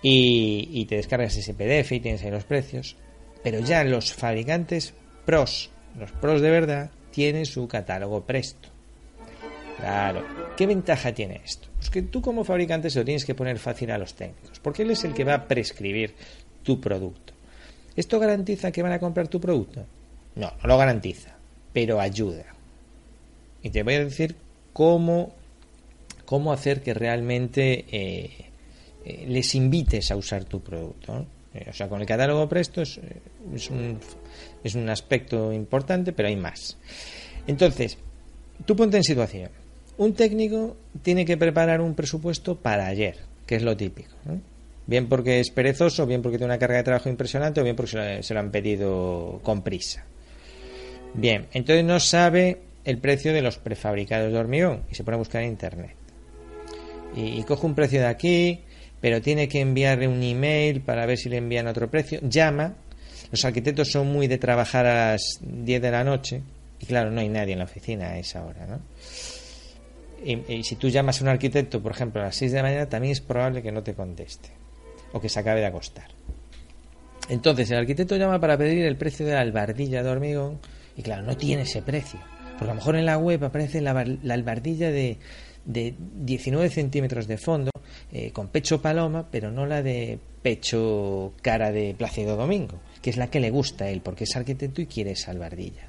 y, 0.02 0.86
te 0.86 0.96
descargas 0.96 1.36
ese 1.36 1.54
PDF 1.54 1.92
y 1.92 2.00
tienes 2.00 2.24
ahí 2.24 2.32
los 2.32 2.46
precios. 2.46 2.96
Pero 3.44 3.60
ya 3.60 3.84
los 3.84 4.14
fabricantes 4.14 4.94
pros, 5.26 5.70
los 5.98 6.12
pros 6.12 6.42
de 6.42 6.50
verdad, 6.50 6.92
tienen 7.12 7.46
su 7.46 7.68
catálogo 7.68 8.24
presto. 8.24 8.70
Claro, 9.78 10.26
¿qué 10.58 10.68
ventaja 10.68 11.14
tiene 11.14 11.42
esto? 11.44 11.70
Pues 11.78 11.90
que 11.90 12.02
tú 12.02 12.22
como 12.22 12.44
fabricante 12.44 12.90
se 12.90 13.00
lo 13.00 13.06
tienes 13.06 13.24
que 13.24 13.36
poner 13.36 13.60
fácil 13.60 13.92
a 13.92 13.98
los 13.98 14.14
técnicos, 14.14 14.60
porque 14.60 14.82
él 14.84 14.92
es 14.92 15.06
el 15.06 15.14
que 15.14 15.24
va 15.24 15.36
a 15.36 15.48
prescribir 15.48 16.14
tu 16.64 16.82
producto. 16.82 17.34
¿Esto 17.96 18.20
garantiza 18.20 18.72
que 18.72 18.84
van 18.84 18.92
a 18.92 19.00
comprar 19.00 19.30
tu 19.30 19.40
producto? 19.40 19.86
No, 20.36 20.52
no 20.62 20.68
lo 20.68 20.78
garantiza, 20.78 21.36
pero 21.72 22.00
ayuda. 22.02 22.46
Y 23.64 23.70
te 23.70 23.84
voy 23.84 23.96
a 23.96 24.04
decir 24.04 24.36
cómo, 24.74 25.34
cómo 26.26 26.52
hacer 26.52 26.82
que 26.82 26.94
realmente 26.94 27.86
eh, 27.92 28.49
eh, 29.06 29.26
les 29.28 29.56
invites 29.56 30.12
a 30.12 30.16
usar 30.16 30.46
tu 30.46 30.62
producto. 30.62 31.26
Eh, 31.54 31.68
o 31.70 31.74
sea, 31.74 31.88
con 31.88 32.02
el 32.02 32.08
catálogo 32.08 32.48
Presto 32.48 32.82
es, 32.82 33.00
es, 33.54 33.70
un, 33.70 34.00
es 34.64 34.76
un 34.76 34.90
aspecto 34.90 35.52
importante, 35.52 36.14
pero 36.14 36.28
hay 36.28 36.36
más. 36.36 36.78
Entonces, 37.48 37.98
tú 38.66 38.76
ponte 38.76 38.98
en 38.98 39.04
situación. 39.04 39.50
Un 39.98 40.14
técnico 40.14 40.78
tiene 41.02 41.26
que 41.26 41.38
preparar 41.38 41.82
un 41.82 41.96
presupuesto 41.96 42.56
para 42.56 42.88
ayer, 42.88 43.18
que 43.46 43.56
es 43.56 43.64
lo 43.64 43.76
típico. 43.76 44.16
Bien 44.88 45.08
porque 45.08 45.40
es 45.40 45.52
perezoso, 45.52 46.06
bien 46.06 46.22
porque 46.22 46.38
tiene 46.38 46.52
una 46.52 46.60
carga 46.60 46.78
de 46.78 46.84
trabajo 46.84 47.10
impresionante, 47.10 47.62
o 47.62 47.64
bien 47.64 47.76
porque 47.76 48.24
se 48.24 48.34
lo 48.34 48.40
han 48.40 48.52
pedido 48.52 49.40
con 49.44 49.62
prisa. 49.62 50.06
Bien, 51.14 51.48
entonces 51.54 51.84
no 51.84 52.00
sabe 52.00 52.60
el 52.86 52.98
precio 52.98 53.34
de 53.34 53.42
los 53.42 53.58
prefabricados 53.58 54.32
de 54.32 54.38
hormigón 54.40 54.84
y 54.92 54.96
se 54.96 55.04
pone 55.04 55.16
a 55.16 55.20
buscar 55.20 55.44
en 55.44 55.50
internet. 55.50 55.96
Y, 57.16 57.44
coge 57.44 57.66
un 57.66 57.76
precio 57.76 58.00
de 58.00 58.08
aquí, 58.08 58.62
pero 59.02 59.22
tiene 59.22 59.48
que 59.48 59.62
enviarle 59.62 60.08
un 60.08 60.22
email 60.22 60.82
para 60.82 61.06
ver 61.06 61.18
si 61.18 61.30
le 61.30 61.38
envían 61.38 61.68
otro 61.68 61.90
precio. 61.90 62.20
Llama. 62.22 62.76
Los 63.32 63.46
arquitectos 63.46 63.92
son 63.92 64.08
muy 64.08 64.28
de 64.28 64.38
trabajar 64.38 64.86
a 64.86 65.12
las 65.12 65.40
10 65.42 65.82
de 65.82 65.92
la 65.92 66.04
noche. 66.04 66.42
Y 66.80 66.86
claro, 66.86 67.12
no 67.12 67.22
hay 67.22 67.30
nadie 67.30 67.54
en 67.54 67.60
la 67.60 67.66
oficina 67.66 68.10
a 68.12 68.18
esa 68.18 68.44
hora, 68.44 68.66
¿no? 68.66 68.80
Y, 70.24 70.64
si 70.64 70.76
tú 70.76 70.90
llamas 70.90 71.22
a 71.22 71.24
un 71.24 71.30
arquitecto, 71.30 71.82
por 71.82 71.94
ejemplo, 71.94 72.22
a 72.22 72.26
las 72.26 72.36
6 72.36 72.52
de 72.52 72.58
la 72.58 72.64
mañana, 72.64 72.90
también 72.90 73.14
es 73.14 73.22
probable 73.22 73.62
que 73.62 73.72
no 73.72 73.84
te 73.84 73.94
conteste. 73.94 74.50
O 75.14 75.22
que 75.22 75.30
se 75.30 75.40
acabe 75.40 75.62
de 75.62 75.66
acostar. 75.66 76.08
Entonces, 77.30 77.72
el 77.72 77.78
arquitecto 77.78 78.18
llama 78.18 78.40
para 78.40 78.58
pedir 78.58 78.86
el 78.86 78.98
precio 78.98 79.26
de 79.26 79.34
la 79.34 79.42
albardilla 79.42 80.04
de 80.04 80.10
hormigón. 80.10 80.60
Y 80.98 81.04
claro, 81.04 81.24
no 81.24 81.38
tiene 81.38 81.64
ese 81.64 81.82
precio. 81.82 82.20
Porque 82.58 82.72
a 82.72 82.74
lo 82.74 82.76
mejor 82.76 82.96
en 82.98 83.06
la 83.06 83.18
web 83.18 83.44
aparece 83.46 83.80
la, 83.82 83.92
albardilla 83.92 84.92
de, 84.92 85.18
de 85.70 85.94
19 86.26 86.70
centímetros 86.70 87.28
de 87.28 87.38
fondo, 87.38 87.72
eh, 88.12 88.32
con 88.32 88.48
pecho 88.48 88.82
paloma, 88.82 89.28
pero 89.30 89.52
no 89.52 89.68
la 89.68 89.84
de 89.84 90.18
pecho 90.42 91.34
cara 91.44 91.72
de 91.72 91.94
Plácido 91.96 92.36
Domingo, 92.36 92.80
que 93.02 93.12
es 93.12 93.18
la 93.18 93.30
que 93.30 93.40
le 93.40 93.52
gusta 93.52 93.86
a 93.86 93.90
él, 93.90 94.02
porque 94.02 94.24
es 94.24 94.36
arquitecto 94.36 94.82
y 94.82 94.88
quiere 94.88 95.14
albardilla. 95.28 95.88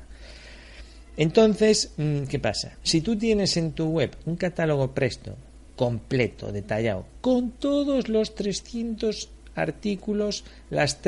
Entonces, 1.16 1.92
mm, 1.96 2.24
¿qué 2.24 2.38
pasa? 2.38 2.76
Si 2.82 3.00
tú 3.00 3.16
tienes 3.16 3.56
en 3.56 3.72
tu 3.72 3.86
web 3.86 4.14
un 4.26 4.36
catálogo 4.36 4.92
presto, 4.92 5.34
completo, 5.76 6.52
detallado, 6.52 7.06
con 7.22 7.52
todos 7.52 8.10
los 8.10 8.34
300 8.34 9.30
artículos, 9.54 10.44
las 10.68 10.98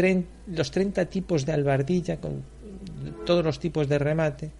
los 0.46 0.70
30 0.70 1.04
tipos 1.06 1.44
de 1.44 1.52
albardilla, 1.52 2.16
con 2.16 2.42
todos 3.26 3.44
los 3.44 3.60
tipos 3.60 3.86
de 3.88 3.98
remate, 3.98 4.50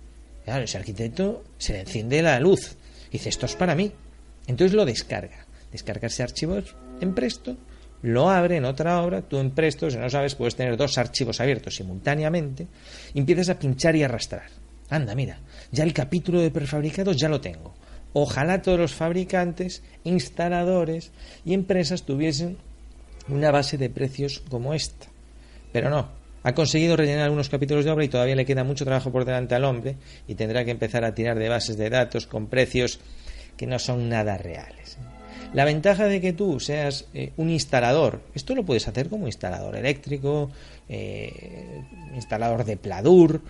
Claro, 0.45 0.65
ese 0.65 0.79
arquitecto 0.79 1.45
se 1.59 1.73
le 1.75 1.81
enciende 1.81 2.23
la 2.23 2.41
luz. 2.41 2.77
Dice, 3.13 3.29
esto 3.29 3.47
es 3.47 3.55
para 3.55 3.75
mí. 3.75 3.93
Entonces 4.47 4.75
lo 4.75 4.85
descarga. 4.85 5.47
Descarga 5.71 6.09
ese 6.09 6.23
archivo 6.23 6.59
en 7.01 7.15
Presto, 7.15 7.57
lo 8.03 8.31
abre 8.31 8.57
en 8.57 8.65
otra 8.65 9.01
obra, 9.03 9.23
tú 9.23 9.39
en 9.39 9.53
Presto, 9.53 9.91
si 9.91 9.97
no 9.97 10.11
sabes, 10.11 10.35
puedes 10.35 10.57
tener 10.57 10.77
dos 10.77 10.99
archivos 10.99 11.41
abiertos 11.41 11.77
simultáneamente, 11.77 12.67
y 13.15 13.21
empiezas 13.21 13.49
a 13.49 13.59
pinchar 13.59 13.97
y 13.97 14.03
arrastrar. 14.03 14.51
Anda, 14.91 15.15
mira, 15.15 15.39
ya 15.71 15.85
el 15.85 15.95
capítulo 15.95 16.41
de 16.41 16.51
prefabricados 16.51 17.17
ya 17.17 17.29
lo 17.29 17.41
tengo. 17.41 17.75
Ojalá 18.13 18.61
todos 18.61 18.79
los 18.79 18.93
fabricantes, 18.93 19.83
instaladores 20.05 21.13
y 21.45 21.55
empresas 21.55 22.03
tuviesen 22.03 22.59
una 23.29 23.51
base 23.51 23.79
de 23.79 23.89
precios 23.89 24.43
como 24.51 24.75
esta. 24.75 25.07
Pero 25.73 25.89
no, 25.89 26.11
ha 26.43 26.55
conseguido 26.55 26.97
rellenar 26.97 27.25
algunos 27.25 27.49
capítulos 27.49 27.85
de 27.85 27.91
obra 27.91 28.05
y 28.05 28.09
todavía 28.09 28.37
le 28.37 28.47
queda 28.47 28.65
mucho 28.65 28.85
trabajo 28.85 29.11
por 29.13 29.25
delante 29.25 29.55
al 29.55 29.65
hombre 29.65 29.97
y 30.27 30.35
tendrá 30.35 30.65
que 30.65 30.71
empezar 30.71 31.05
a 31.05 31.15
tirar 31.15 31.39
de 31.39 31.49
bases 31.49 31.77
de 31.77 31.91
datos 31.91 32.27
con 32.27 32.47
precios 32.47 33.01
que 33.57 33.67
no 33.67 33.79
son 33.79 34.09
nada 34.09 34.39
reales. 34.39 34.99
La 35.55 35.65
ventaja 35.65 36.07
de 36.07 36.21
que 36.21 36.33
tú 36.33 36.59
seas 36.61 37.07
eh, 37.13 37.33
un 37.37 37.51
instalador, 37.51 38.23
esto 38.35 38.55
lo 38.55 38.65
puedes 38.65 38.89
hacer 38.89 39.09
como 39.09 39.27
instalador 39.27 39.77
eléctrico, 39.77 40.51
eh, 40.89 41.83
instalador 42.15 42.65
de 42.65 42.79
pladur, 42.79 43.43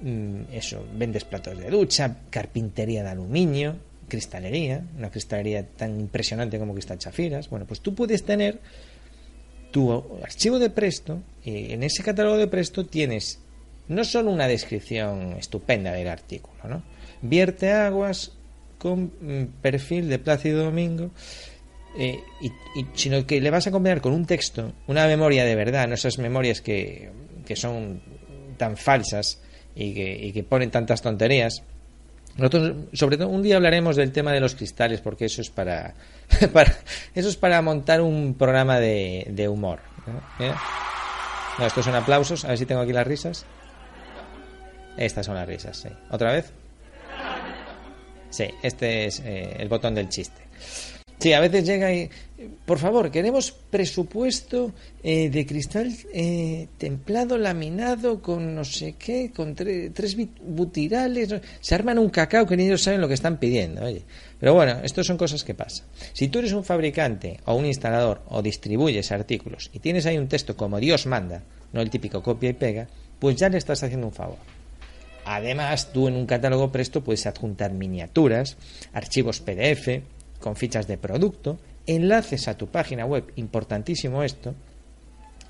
mm, 0.00 0.40
eso, 0.52 0.84
vendes 0.94 1.24
platos 1.24 1.58
de 1.58 1.68
ducha, 1.68 2.16
carpintería 2.30 3.02
de 3.02 3.10
aluminio, 3.10 3.76
cristalería, 4.08 4.82
una 4.96 5.10
cristalería 5.10 5.66
tan 5.66 6.00
impresionante 6.00 6.58
como 6.58 6.72
Cristal 6.72 6.98
Chafiras. 6.98 7.50
Bueno, 7.50 7.66
pues 7.66 7.80
tú 7.80 7.94
puedes 7.94 8.24
tener 8.24 8.58
tu 9.70 9.92
archivo 10.22 10.58
de 10.58 10.70
Presto, 10.70 11.20
y 11.44 11.72
en 11.72 11.82
ese 11.82 12.02
catálogo 12.02 12.36
de 12.36 12.46
Presto 12.46 12.86
tienes 12.86 13.40
no 13.88 14.04
solo 14.04 14.30
una 14.30 14.46
descripción 14.46 15.34
estupenda 15.38 15.92
del 15.92 16.08
artículo, 16.08 16.56
¿no? 16.64 16.82
Vierte 17.22 17.72
aguas 17.72 18.32
con 18.78 19.12
mm, 19.20 19.60
perfil 19.60 20.08
de 20.08 20.18
Plácido 20.18 20.64
Domingo, 20.64 21.10
eh, 21.98 22.20
y, 22.40 22.52
sino 22.94 23.26
que 23.26 23.40
le 23.40 23.50
vas 23.50 23.66
a 23.66 23.70
combinar 23.70 24.00
con 24.00 24.12
un 24.12 24.26
texto, 24.26 24.72
una 24.86 25.06
memoria 25.06 25.44
de 25.44 25.54
verdad, 25.54 25.88
no 25.88 25.94
esas 25.94 26.18
memorias 26.18 26.60
que, 26.60 27.10
que 27.46 27.56
son 27.56 28.00
tan 28.56 28.76
falsas 28.76 29.40
y 29.74 29.94
que, 29.94 30.26
y 30.26 30.32
que 30.32 30.42
ponen 30.44 30.70
tantas 30.70 31.02
tonterías, 31.02 31.62
nosotros, 32.38 32.76
sobre 32.92 33.16
todo, 33.16 33.28
un 33.28 33.42
día 33.42 33.56
hablaremos 33.56 33.96
del 33.96 34.12
tema 34.12 34.32
de 34.32 34.38
los 34.38 34.54
cristales, 34.54 35.00
porque 35.00 35.24
eso 35.24 35.42
es 35.42 35.50
para, 35.50 35.94
eso 37.14 37.28
es 37.28 37.36
para 37.36 37.60
montar 37.62 38.00
un 38.00 38.34
programa 38.34 38.78
de, 38.78 39.26
de 39.30 39.48
humor. 39.48 39.80
¿no? 40.06 40.54
estos 41.66 41.84
son 41.84 41.96
aplausos. 41.96 42.44
A 42.44 42.48
ver 42.48 42.58
si 42.58 42.64
tengo 42.64 42.80
aquí 42.80 42.92
las 42.92 43.06
risas. 43.06 43.44
Estas 44.96 45.26
son 45.26 45.34
las 45.34 45.46
risas, 45.46 45.76
sí. 45.76 45.88
¿Otra 46.10 46.32
vez? 46.32 46.52
Sí, 48.30 48.48
este 48.62 49.06
es 49.06 49.20
eh, 49.20 49.56
el 49.58 49.68
botón 49.68 49.94
del 49.94 50.08
chiste. 50.08 50.42
Sí, 51.18 51.32
a 51.32 51.40
veces 51.40 51.64
llega 51.64 51.92
y, 51.92 52.08
por 52.64 52.78
favor, 52.78 53.10
queremos 53.10 53.50
presupuesto 53.50 54.72
eh, 55.02 55.28
de 55.28 55.44
cristal 55.44 55.92
eh, 56.14 56.68
templado, 56.78 57.36
laminado, 57.36 58.22
con 58.22 58.54
no 58.54 58.64
sé 58.64 58.94
qué, 58.96 59.32
con 59.34 59.56
tres 59.56 60.16
butirales. 60.42 61.34
Se 61.60 61.74
arman 61.74 61.98
un 61.98 62.10
cacao 62.10 62.46
que 62.46 62.56
ni 62.56 62.66
ellos 62.66 62.82
saben 62.82 63.00
lo 63.00 63.08
que 63.08 63.14
están 63.14 63.38
pidiendo. 63.38 63.84
Oye. 63.84 64.02
Pero 64.38 64.54
bueno, 64.54 64.78
esto 64.84 65.02
son 65.02 65.16
cosas 65.16 65.42
que 65.42 65.54
pasan. 65.54 65.86
Si 66.12 66.28
tú 66.28 66.38
eres 66.38 66.52
un 66.52 66.62
fabricante 66.62 67.40
o 67.46 67.54
un 67.54 67.66
instalador 67.66 68.22
o 68.28 68.40
distribuyes 68.40 69.10
artículos 69.10 69.70
y 69.72 69.80
tienes 69.80 70.06
ahí 70.06 70.16
un 70.16 70.28
texto 70.28 70.56
como 70.56 70.78
Dios 70.78 71.06
manda, 71.06 71.42
no 71.72 71.80
el 71.80 71.90
típico 71.90 72.22
copia 72.22 72.50
y 72.50 72.52
pega, 72.52 72.86
pues 73.18 73.34
ya 73.34 73.48
le 73.48 73.58
estás 73.58 73.82
haciendo 73.82 74.06
un 74.06 74.12
favor. 74.12 74.38
Además, 75.24 75.92
tú 75.92 76.08
en 76.08 76.14
un 76.14 76.26
catálogo 76.26 76.70
presto 76.70 77.02
puedes 77.02 77.26
adjuntar 77.26 77.72
miniaturas, 77.72 78.56
archivos 78.92 79.40
PDF, 79.40 80.00
con 80.40 80.56
fichas 80.56 80.86
de 80.86 80.98
producto, 80.98 81.58
enlaces 81.86 82.48
a 82.48 82.56
tu 82.56 82.68
página 82.68 83.06
web, 83.06 83.32
importantísimo 83.36 84.22
esto, 84.22 84.54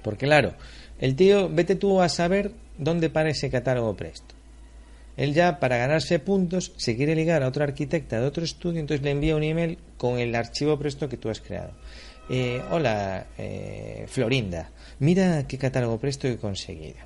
porque 0.03 0.27
claro, 0.27 0.55
el 0.99 1.15
tío, 1.17 1.49
vete 1.49 1.75
tú 1.75 2.01
a 2.01 2.09
saber 2.09 2.53
dónde 2.77 3.11
para 3.11 3.31
ese 3.31 3.51
catálogo 3.51 3.95
presto. 3.97 4.35
Él 5.17 5.35
ya, 5.35 5.59
para 5.59 5.77
ganarse 5.77 6.21
puntos, 6.21 6.73
se 6.77 6.97
quiere 6.97 7.17
ligar 7.17 7.43
a 7.43 7.49
otro 7.49 7.65
arquitecta 7.65 8.21
de 8.21 8.27
otro 8.27 8.45
estudio, 8.45 8.79
entonces 8.79 9.05
le 9.05 9.11
envía 9.11 9.35
un 9.35 9.43
email 9.43 9.79
con 9.97 10.19
el 10.19 10.35
archivo 10.35 10.79
presto 10.79 11.09
que 11.09 11.17
tú 11.17 11.29
has 11.29 11.41
creado. 11.41 11.73
Eh, 12.31 12.63
hola, 12.71 13.27
eh, 13.37 14.05
Florinda, 14.07 14.71
mira 15.01 15.47
qué 15.49 15.59
catálogo 15.59 15.99
presto 15.99 16.29
he 16.29 16.37
conseguido. 16.37 16.99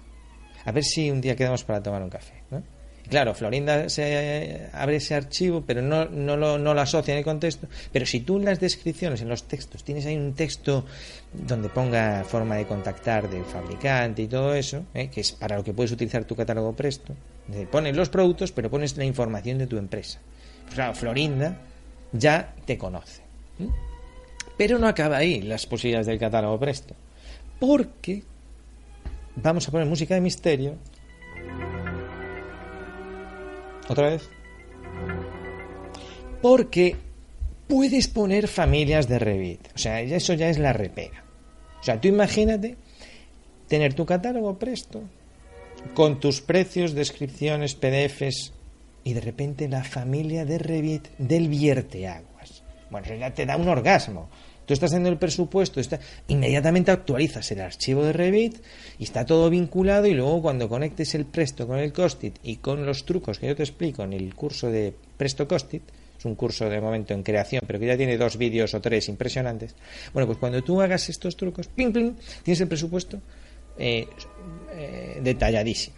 A 0.64 0.72
ver 0.72 0.84
si 0.84 1.10
un 1.10 1.20
día 1.20 1.36
quedamos 1.36 1.64
para 1.64 1.82
tomar 1.82 2.02
un 2.02 2.10
café. 2.10 2.42
¿no? 2.50 2.62
Claro, 3.08 3.34
Florinda 3.34 3.88
se 3.88 4.68
abre 4.72 4.96
ese 4.96 5.14
archivo, 5.14 5.62
pero 5.66 5.82
no, 5.82 6.06
no, 6.06 6.36
lo, 6.36 6.58
no 6.58 6.72
lo 6.72 6.80
asocia 6.80 7.12
en 7.12 7.18
el 7.18 7.24
contexto. 7.24 7.66
Pero 7.92 8.06
si 8.06 8.20
tú 8.20 8.38
en 8.38 8.44
las 8.44 8.60
descripciones, 8.60 9.20
en 9.20 9.28
los 9.28 9.44
textos, 9.44 9.84
tienes 9.84 10.06
ahí 10.06 10.16
un 10.16 10.34
texto 10.34 10.86
donde 11.32 11.68
ponga 11.68 12.24
forma 12.24 12.56
de 12.56 12.66
contactar 12.66 13.28
del 13.28 13.44
fabricante 13.44 14.22
y 14.22 14.28
todo 14.28 14.54
eso, 14.54 14.84
¿eh? 14.94 15.08
que 15.08 15.20
es 15.20 15.32
para 15.32 15.56
lo 15.56 15.64
que 15.64 15.74
puedes 15.74 15.92
utilizar 15.92 16.24
tu 16.24 16.36
catálogo 16.36 16.74
presto, 16.74 17.14
pones 17.70 17.96
los 17.96 18.08
productos, 18.08 18.52
pero 18.52 18.70
pones 18.70 18.96
la 18.96 19.04
información 19.04 19.58
de 19.58 19.66
tu 19.66 19.76
empresa. 19.76 20.20
Pues 20.62 20.74
claro, 20.74 20.94
Florinda 20.94 21.58
ya 22.12 22.54
te 22.64 22.78
conoce. 22.78 23.22
Pero 24.56 24.78
no 24.78 24.86
acaba 24.86 25.16
ahí 25.16 25.42
las 25.42 25.66
posibilidades 25.66 26.06
del 26.06 26.18
catálogo 26.18 26.58
presto. 26.58 26.94
Porque 27.58 28.22
vamos 29.36 29.66
a 29.66 29.70
poner 29.70 29.86
música 29.86 30.14
de 30.14 30.20
misterio 30.20 30.76
¿Otra 33.88 34.10
vez? 34.10 34.28
Porque 36.40 36.96
puedes 37.68 38.08
poner 38.08 38.48
familias 38.48 39.08
de 39.08 39.18
Revit. 39.18 39.68
O 39.74 39.78
sea, 39.78 40.00
eso 40.00 40.34
ya 40.34 40.48
es 40.48 40.58
la 40.58 40.72
repera. 40.72 41.24
O 41.80 41.84
sea, 41.84 42.00
tú 42.00 42.08
imagínate 42.08 42.76
tener 43.68 43.94
tu 43.94 44.04
catálogo 44.06 44.58
presto 44.58 45.02
con 45.94 46.20
tus 46.20 46.40
precios, 46.40 46.94
descripciones, 46.94 47.74
PDFs 47.74 48.52
y 49.04 49.14
de 49.14 49.20
repente 49.20 49.68
la 49.68 49.82
familia 49.82 50.44
de 50.44 50.58
Revit 50.58 51.08
del 51.18 51.48
vierteaguas. 51.48 52.62
Bueno, 52.90 53.06
eso 53.06 53.16
ya 53.16 53.32
te 53.32 53.46
da 53.46 53.56
un 53.56 53.68
orgasmo. 53.68 54.28
Tú 54.66 54.74
estás 54.74 54.90
haciendo 54.90 55.08
el 55.08 55.18
presupuesto, 55.18 55.80
está... 55.80 55.98
inmediatamente 56.28 56.90
actualizas 56.90 57.50
el 57.50 57.60
archivo 57.60 58.04
de 58.04 58.12
Revit 58.12 58.56
y 58.98 59.04
está 59.04 59.26
todo 59.26 59.50
vinculado 59.50 60.06
y 60.06 60.14
luego 60.14 60.42
cuando 60.42 60.68
conectes 60.68 61.14
el 61.14 61.26
Presto 61.26 61.66
con 61.66 61.78
el 61.78 61.92
Costit 61.92 62.38
y 62.42 62.56
con 62.56 62.86
los 62.86 63.04
trucos 63.04 63.38
que 63.38 63.48
yo 63.48 63.56
te 63.56 63.62
explico 63.62 64.02
en 64.02 64.12
el 64.12 64.34
curso 64.34 64.70
de 64.70 64.94
Presto 65.16 65.48
Costit, 65.48 65.82
es 66.18 66.24
un 66.24 66.36
curso 66.36 66.70
de 66.70 66.80
momento 66.80 67.14
en 67.14 67.24
creación, 67.24 67.64
pero 67.66 67.80
que 67.80 67.86
ya 67.86 67.96
tiene 67.96 68.16
dos 68.16 68.36
vídeos 68.36 68.72
o 68.74 68.80
tres 68.80 69.08
impresionantes. 69.08 69.74
Bueno, 70.12 70.26
pues 70.26 70.38
cuando 70.38 70.62
tú 70.62 70.80
hagas 70.80 71.08
estos 71.08 71.36
trucos, 71.36 71.66
ping, 71.66 71.92
ping, 71.92 72.12
tienes 72.44 72.60
el 72.60 72.68
presupuesto 72.68 73.20
eh, 73.76 74.06
eh, 74.72 75.20
detalladísimo. 75.20 75.96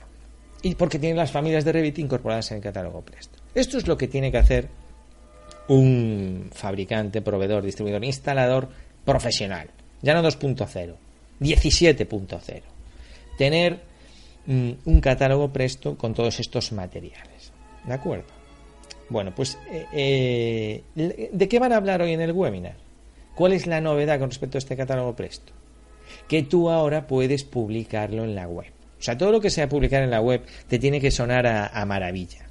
Y 0.62 0.76
porque 0.76 0.98
tiene 0.98 1.14
las 1.14 1.30
familias 1.30 1.62
de 1.66 1.72
Revit 1.72 1.98
incorporadas 1.98 2.50
en 2.52 2.56
el 2.56 2.62
catálogo 2.62 3.02
Presto. 3.02 3.38
Esto 3.54 3.76
es 3.76 3.86
lo 3.86 3.98
que 3.98 4.08
tiene 4.08 4.32
que 4.32 4.38
hacer 4.38 4.68
un 5.68 6.50
fabricante, 6.52 7.22
proveedor, 7.22 7.62
distribuidor, 7.62 8.04
instalador 8.04 8.68
profesional, 9.04 9.68
ya 10.02 10.14
no 10.14 10.22
2.0, 10.22 10.94
17.0. 11.40 12.62
Tener 13.38 13.80
mm, 14.46 14.70
un 14.84 15.00
catálogo 15.00 15.52
presto 15.52 15.96
con 15.96 16.14
todos 16.14 16.40
estos 16.40 16.72
materiales. 16.72 17.52
¿De 17.86 17.94
acuerdo? 17.94 18.26
Bueno, 19.08 19.34
pues 19.34 19.58
eh, 19.70 20.82
eh, 20.96 21.30
¿de 21.32 21.48
qué 21.48 21.58
van 21.58 21.72
a 21.72 21.76
hablar 21.76 22.02
hoy 22.02 22.12
en 22.12 22.20
el 22.20 22.32
webinar? 22.32 22.76
¿Cuál 23.34 23.52
es 23.52 23.66
la 23.66 23.80
novedad 23.80 24.18
con 24.18 24.30
respecto 24.30 24.58
a 24.58 24.60
este 24.60 24.76
catálogo 24.76 25.14
presto? 25.14 25.52
Que 26.28 26.42
tú 26.42 26.70
ahora 26.70 27.06
puedes 27.06 27.44
publicarlo 27.44 28.24
en 28.24 28.34
la 28.34 28.46
web. 28.46 28.72
O 28.98 29.02
sea, 29.02 29.18
todo 29.18 29.32
lo 29.32 29.40
que 29.40 29.50
sea 29.50 29.68
publicar 29.68 30.02
en 30.02 30.10
la 30.10 30.20
web 30.20 30.42
te 30.68 30.78
tiene 30.78 31.00
que 31.00 31.10
sonar 31.10 31.46
a 31.46 31.84
maravilla. 31.84 32.43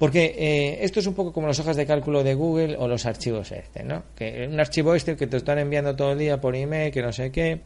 Porque 0.00 0.34
eh, 0.38 0.78
esto 0.80 0.98
es 0.98 1.06
un 1.06 1.12
poco 1.12 1.30
como 1.30 1.46
las 1.46 1.60
hojas 1.60 1.76
de 1.76 1.84
cálculo 1.84 2.24
de 2.24 2.32
Google 2.32 2.74
o 2.78 2.88
los 2.88 3.04
archivos 3.04 3.52
este, 3.52 3.84
¿no? 3.84 4.02
Que 4.16 4.48
un 4.50 4.58
archivo 4.58 4.94
este 4.94 5.14
que 5.14 5.26
te 5.26 5.36
están 5.36 5.58
enviando 5.58 5.94
todo 5.94 6.12
el 6.12 6.18
día 6.18 6.40
por 6.40 6.56
email, 6.56 6.90
que 6.90 7.02
no 7.02 7.12
sé 7.12 7.30
qué, 7.30 7.60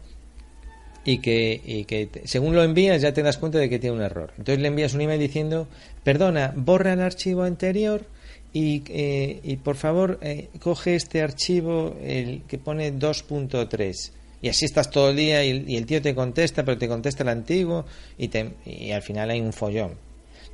y 1.04 1.18
que, 1.18 1.60
y 1.64 1.84
que 1.84 2.08
según 2.24 2.56
lo 2.56 2.64
envías 2.64 3.00
ya 3.00 3.14
te 3.14 3.22
das 3.22 3.38
cuenta 3.38 3.58
de 3.58 3.68
que 3.70 3.78
tiene 3.78 3.94
un 3.94 4.02
error. 4.02 4.32
Entonces 4.36 4.60
le 4.60 4.66
envías 4.66 4.94
un 4.94 5.02
email 5.02 5.20
diciendo, 5.20 5.68
perdona, 6.02 6.52
borra 6.56 6.94
el 6.94 7.02
archivo 7.02 7.44
anterior 7.44 8.04
y, 8.52 8.82
eh, 8.88 9.38
y 9.44 9.56
por 9.58 9.76
favor 9.76 10.18
eh, 10.20 10.48
coge 10.58 10.96
este 10.96 11.22
archivo 11.22 11.94
el 12.02 12.42
que 12.48 12.58
pone 12.58 12.92
2.3 12.92 14.10
y 14.42 14.48
así 14.48 14.64
estás 14.64 14.90
todo 14.90 15.10
el 15.10 15.16
día 15.16 15.44
y, 15.44 15.64
y, 15.68 15.76
el 15.76 15.86
tío 15.86 16.02
te 16.02 16.16
contesta, 16.16 16.64
pero 16.64 16.78
te 16.78 16.88
contesta 16.88 17.22
el 17.22 17.28
antiguo 17.28 17.84
y, 18.18 18.26
te, 18.26 18.54
y 18.66 18.90
al 18.90 19.02
final 19.02 19.30
hay 19.30 19.40
un 19.40 19.52
follón. 19.52 19.92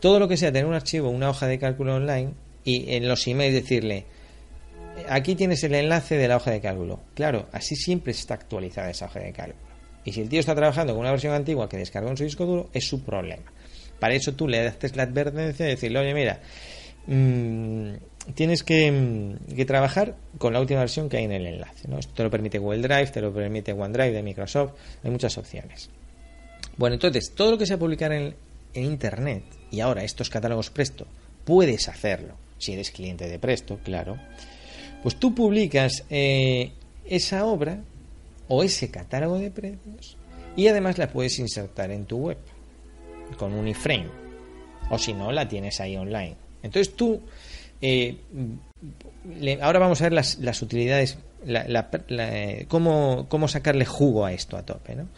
Todo 0.00 0.18
lo 0.18 0.28
que 0.28 0.36
sea 0.36 0.50
tener 0.50 0.66
un 0.66 0.74
archivo, 0.74 1.10
una 1.10 1.28
hoja 1.28 1.46
de 1.46 1.58
cálculo 1.58 1.96
online 1.96 2.32
y 2.64 2.94
en 2.94 3.06
los 3.06 3.26
emails 3.26 3.54
decirle, 3.54 4.06
aquí 5.08 5.34
tienes 5.34 5.62
el 5.64 5.74
enlace 5.74 6.16
de 6.16 6.26
la 6.26 6.36
hoja 6.36 6.50
de 6.50 6.60
cálculo. 6.60 7.00
Claro, 7.14 7.48
así 7.52 7.76
siempre 7.76 8.12
está 8.12 8.34
actualizada 8.34 8.90
esa 8.90 9.06
hoja 9.06 9.20
de 9.20 9.32
cálculo. 9.32 9.70
Y 10.04 10.12
si 10.12 10.22
el 10.22 10.30
tío 10.30 10.40
está 10.40 10.54
trabajando 10.54 10.94
con 10.94 11.00
una 11.00 11.10
versión 11.10 11.34
antigua 11.34 11.68
que 11.68 11.76
descargó 11.76 12.08
en 12.08 12.16
su 12.16 12.24
disco 12.24 12.46
duro, 12.46 12.70
es 12.72 12.86
su 12.88 13.02
problema. 13.02 13.52
Para 13.98 14.14
eso 14.14 14.32
tú 14.32 14.48
le 14.48 14.66
haces 14.66 14.96
la 14.96 15.02
advertencia 15.02 15.66
de 15.66 15.72
decirle, 15.72 15.98
oye, 15.98 16.14
mira, 16.14 16.40
mmm, 17.06 17.92
tienes 18.34 18.62
que, 18.62 18.90
mm, 18.90 19.54
que, 19.54 19.66
trabajar 19.66 20.16
con 20.38 20.54
la 20.54 20.60
última 20.60 20.80
versión 20.80 21.10
que 21.10 21.18
hay 21.18 21.24
en 21.24 21.32
el 21.32 21.46
enlace. 21.46 21.86
Esto 21.98 22.14
te 22.14 22.22
lo 22.22 22.30
permite 22.30 22.58
Google 22.58 22.80
Drive, 22.80 23.08
te 23.08 23.20
lo 23.20 23.34
permite 23.34 23.74
OneDrive 23.74 24.12
de 24.12 24.22
Microsoft, 24.22 24.72
hay 25.04 25.10
muchas 25.10 25.36
opciones. 25.36 25.90
Bueno, 26.78 26.94
entonces, 26.94 27.34
todo 27.34 27.50
lo 27.50 27.58
que 27.58 27.66
se 27.66 27.76
publicar 27.76 28.12
en 28.12 28.34
Internet 28.72 29.59
y 29.70 29.80
ahora 29.80 30.04
estos 30.04 30.30
catálogos 30.30 30.70
Presto 30.70 31.06
puedes 31.44 31.88
hacerlo, 31.88 32.34
si 32.58 32.72
eres 32.72 32.90
cliente 32.90 33.28
de 33.28 33.38
Presto, 33.38 33.78
claro, 33.82 34.18
pues 35.02 35.16
tú 35.16 35.34
publicas 35.34 36.04
eh, 36.10 36.72
esa 37.04 37.44
obra 37.44 37.80
o 38.48 38.62
ese 38.62 38.90
catálogo 38.90 39.38
de 39.38 39.50
precios 39.50 40.16
y 40.56 40.68
además 40.68 40.98
la 40.98 41.10
puedes 41.10 41.38
insertar 41.38 41.90
en 41.90 42.04
tu 42.04 42.18
web 42.18 42.38
con 43.36 43.52
un 43.52 43.68
iframe 43.68 44.08
o 44.90 44.98
si 44.98 45.12
no 45.12 45.32
la 45.32 45.48
tienes 45.48 45.80
ahí 45.80 45.96
online. 45.96 46.36
Entonces 46.62 46.94
tú, 46.94 47.20
eh, 47.80 48.16
le, 49.40 49.62
ahora 49.62 49.78
vamos 49.78 50.00
a 50.00 50.04
ver 50.04 50.12
las, 50.12 50.38
las 50.38 50.60
utilidades, 50.62 51.18
la, 51.44 51.66
la, 52.08 52.66
cómo, 52.68 53.26
cómo 53.28 53.48
sacarle 53.48 53.86
jugo 53.86 54.26
a 54.26 54.32
esto 54.32 54.56
a 54.56 54.66
tope, 54.66 54.96
¿no? 54.96 55.08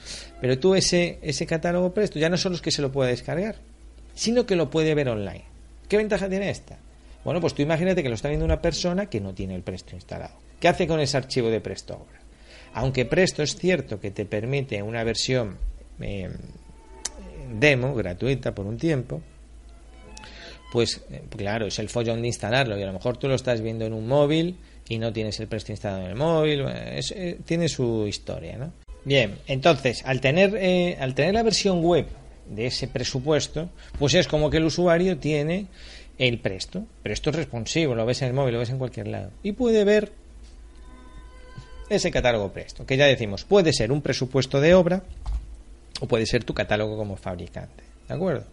Pero 0.41 0.59
tú 0.59 0.75
ese, 0.75 1.19
ese 1.23 1.47
catálogo 1.47 1.93
presto 1.93 2.19
ya 2.19 2.29
no 2.29 2.37
solo 2.37 2.55
es 2.55 2.61
que 2.61 2.71
se 2.71 2.83
lo 2.83 2.93
puede 2.93 3.11
descargar, 3.11 3.57
sino 4.15 4.47
que 4.47 4.57
lo 4.57 4.71
puede 4.71 4.95
ver 4.95 5.09
online. 5.09 5.45
¿Qué 5.89 5.97
ventaja 5.97 6.29
tiene 6.29 6.51
esta? 6.51 6.79
Bueno, 7.25 7.41
pues 7.41 7.55
tú 7.55 7.63
imagínate 7.63 8.03
que 8.03 8.09
lo 8.09 8.15
está 8.15 8.29
viendo 8.29 8.45
una 8.45 8.61
persona 8.61 9.07
que 9.07 9.21
no 9.21 9.35
tiene 9.35 9.55
el 9.55 9.63
Presto 9.63 9.95
instalado. 9.95 10.35
¿Qué 10.59 10.69
hace 10.69 10.87
con 10.87 11.01
ese 11.01 11.17
archivo 11.17 11.51
de 11.51 11.61
Presto 11.61 11.95
ahora? 11.95 12.21
Aunque 12.75 13.05
Presto 13.05 13.43
es 13.43 13.57
cierto 13.57 14.01
que 14.01 14.11
te 14.11 14.25
permite 14.25 14.83
una 14.83 15.05
versión 15.05 15.57
eh, 16.01 16.31
demo, 17.53 17.95
gratuita 17.95 18.55
por 18.55 18.67
un 18.67 18.79
tiempo, 18.79 19.21
pues 20.73 21.03
eh, 21.11 21.23
claro, 21.37 21.67
es 21.67 21.79
el 21.79 21.89
follón 21.89 22.23
de 22.23 22.29
instalarlo 22.29 22.79
y 22.79 22.83
a 22.83 22.87
lo 22.87 22.93
mejor 22.93 23.19
tú 23.19 23.29
lo 23.29 23.35
estás 23.35 23.61
viendo 23.61 23.85
en 23.85 23.93
un 23.93 24.09
móvil 24.09 24.57
y 24.89 24.99
no 24.99 25.13
tienes 25.13 25.39
el 25.41 25.49
Presto 25.49 25.73
instalado 25.73 26.05
en 26.05 26.11
el 26.11 26.17
móvil, 26.17 26.67
es, 26.67 27.13
eh, 27.13 27.39
tiene 27.45 27.69
su 27.69 28.07
historia, 28.07 28.57
¿no? 28.57 28.73
Bien, 29.05 29.37
entonces, 29.47 30.03
al 30.05 30.21
tener, 30.21 30.97
al 31.01 31.15
tener 31.15 31.35
la 31.35 31.43
versión 31.43 31.83
web 31.83 32.07
de 32.55 32.67
ese 32.67 32.89
presupuesto, 32.89 33.71
pues 33.99 34.15
es 34.15 34.29
como 34.29 34.51
que 34.51 34.59
el 34.59 34.65
usuario 34.65 35.19
tiene 35.19 35.67
el 36.19 36.39
presto. 36.39 36.85
Pero 37.03 37.13
esto 37.13 37.31
es 37.31 37.37
responsivo, 37.37 37.95
lo 37.95 38.07
ves 38.07 38.23
en 38.23 38.29
el 38.29 38.35
móvil, 38.35 38.55
lo 38.55 38.61
ves 38.61 38.71
en 38.71 38.79
cualquier 38.79 39.09
lado. 39.09 39.31
Y 39.43 39.53
puede 39.53 39.85
ver 39.85 40.13
ese 41.89 42.11
catálogo 42.11 42.53
presto, 42.53 42.87
que 42.87 42.97
ya 42.97 43.07
decimos, 43.07 43.45
puede 43.45 43.73
ser 43.73 43.93
un 43.93 44.01
presupuesto 44.01 44.61
de 44.61 44.75
obra 44.75 45.03
o 46.01 46.07
puede 46.07 46.27
ser 46.27 46.45
tu 46.45 46.55
catálogo 46.55 46.97
como 46.97 47.17
fabricante. 47.17 47.85
¿De 48.09 48.15
acuerdo? 48.15 48.45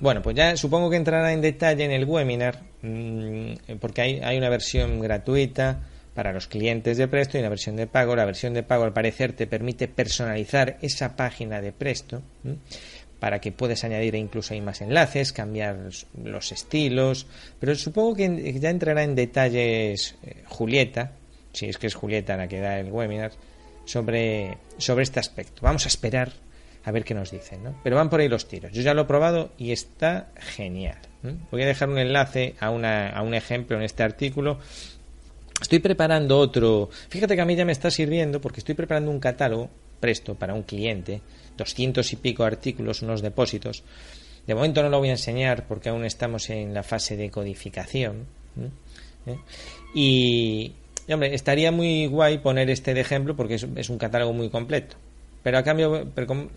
Bueno, 0.00 0.20
pues 0.22 0.36
ya 0.36 0.56
supongo 0.56 0.90
que 0.90 0.96
entrará 0.96 1.32
en 1.32 1.40
detalle 1.40 1.84
en 1.84 1.90
el 1.90 2.04
webinar, 2.04 2.60
mmm, 2.82 3.54
porque 3.80 4.02
hay, 4.02 4.20
hay 4.20 4.36
una 4.36 4.50
versión 4.50 5.00
gratuita 5.00 5.80
para 6.16 6.32
los 6.32 6.48
clientes 6.48 6.96
de 6.96 7.08
Presto 7.08 7.36
y 7.36 7.40
una 7.40 7.50
versión 7.50 7.76
de 7.76 7.86
pago. 7.86 8.16
La 8.16 8.24
versión 8.24 8.54
de 8.54 8.62
pago, 8.62 8.84
al 8.84 8.94
parecer, 8.94 9.34
te 9.34 9.46
permite 9.46 9.86
personalizar 9.86 10.78
esa 10.80 11.14
página 11.14 11.60
de 11.60 11.72
Presto 11.72 12.22
para 13.20 13.38
que 13.38 13.52
puedas 13.52 13.84
añadir 13.84 14.14
incluso 14.14 14.54
ahí 14.54 14.62
más 14.62 14.80
enlaces, 14.80 15.34
cambiar 15.34 15.76
los 16.24 16.52
estilos. 16.52 17.26
Pero 17.60 17.74
supongo 17.74 18.16
que 18.16 18.58
ya 18.58 18.70
entrará 18.70 19.02
en 19.02 19.14
detalles 19.14 20.16
eh, 20.24 20.42
Julieta, 20.46 21.12
si 21.52 21.66
es 21.66 21.76
que 21.76 21.86
es 21.86 21.94
Julieta 21.94 22.38
la 22.38 22.48
que 22.48 22.60
da 22.60 22.80
el 22.80 22.90
webinar, 22.90 23.32
sobre, 23.84 24.56
sobre 24.78 25.02
este 25.02 25.20
aspecto. 25.20 25.60
Vamos 25.60 25.84
a 25.84 25.88
esperar 25.88 26.32
a 26.82 26.92
ver 26.92 27.04
qué 27.04 27.12
nos 27.12 27.30
dicen, 27.30 27.62
¿no? 27.62 27.78
Pero 27.84 27.96
van 27.96 28.08
por 28.08 28.20
ahí 28.20 28.28
los 28.28 28.48
tiros. 28.48 28.72
Yo 28.72 28.80
ya 28.80 28.94
lo 28.94 29.02
he 29.02 29.06
probado 29.06 29.52
y 29.58 29.72
está 29.72 30.28
genial. 30.36 30.98
Voy 31.50 31.62
a 31.62 31.66
dejar 31.66 31.88
un 31.90 31.98
enlace 31.98 32.54
a, 32.60 32.70
una, 32.70 33.10
a 33.10 33.22
un 33.22 33.34
ejemplo 33.34 33.76
en 33.76 33.82
este 33.82 34.04
artículo 34.04 34.60
Estoy 35.60 35.78
preparando 35.78 36.38
otro. 36.38 36.90
Fíjate 37.08 37.34
que 37.34 37.40
a 37.40 37.44
mí 37.44 37.56
ya 37.56 37.64
me 37.64 37.72
está 37.72 37.90
sirviendo 37.90 38.40
porque 38.40 38.60
estoy 38.60 38.74
preparando 38.74 39.10
un 39.10 39.20
catálogo 39.20 39.70
presto 40.00 40.34
para 40.34 40.54
un 40.54 40.62
cliente, 40.62 41.22
doscientos 41.56 42.12
y 42.12 42.16
pico 42.16 42.44
artículos, 42.44 43.02
unos 43.02 43.22
depósitos. 43.22 43.82
De 44.46 44.54
momento 44.54 44.82
no 44.82 44.88
lo 44.88 44.98
voy 44.98 45.08
a 45.08 45.12
enseñar 45.12 45.66
porque 45.66 45.88
aún 45.88 46.04
estamos 46.04 46.50
en 46.50 46.72
la 46.74 46.82
fase 46.82 47.16
de 47.16 47.30
codificación. 47.30 48.26
¿Eh? 49.26 49.38
Y, 49.94 50.72
y, 51.08 51.12
hombre, 51.12 51.34
estaría 51.34 51.72
muy 51.72 52.06
guay 52.06 52.38
poner 52.38 52.70
este 52.70 52.94
de 52.94 53.00
ejemplo 53.00 53.34
porque 53.34 53.54
es, 53.54 53.90
un 53.90 53.98
catálogo 53.98 54.32
muy 54.32 54.50
completo. 54.50 54.96
Pero 55.42 55.58
a 55.58 55.62
cambio, 55.62 56.10
pero 56.14 56.32
un 56.32 56.50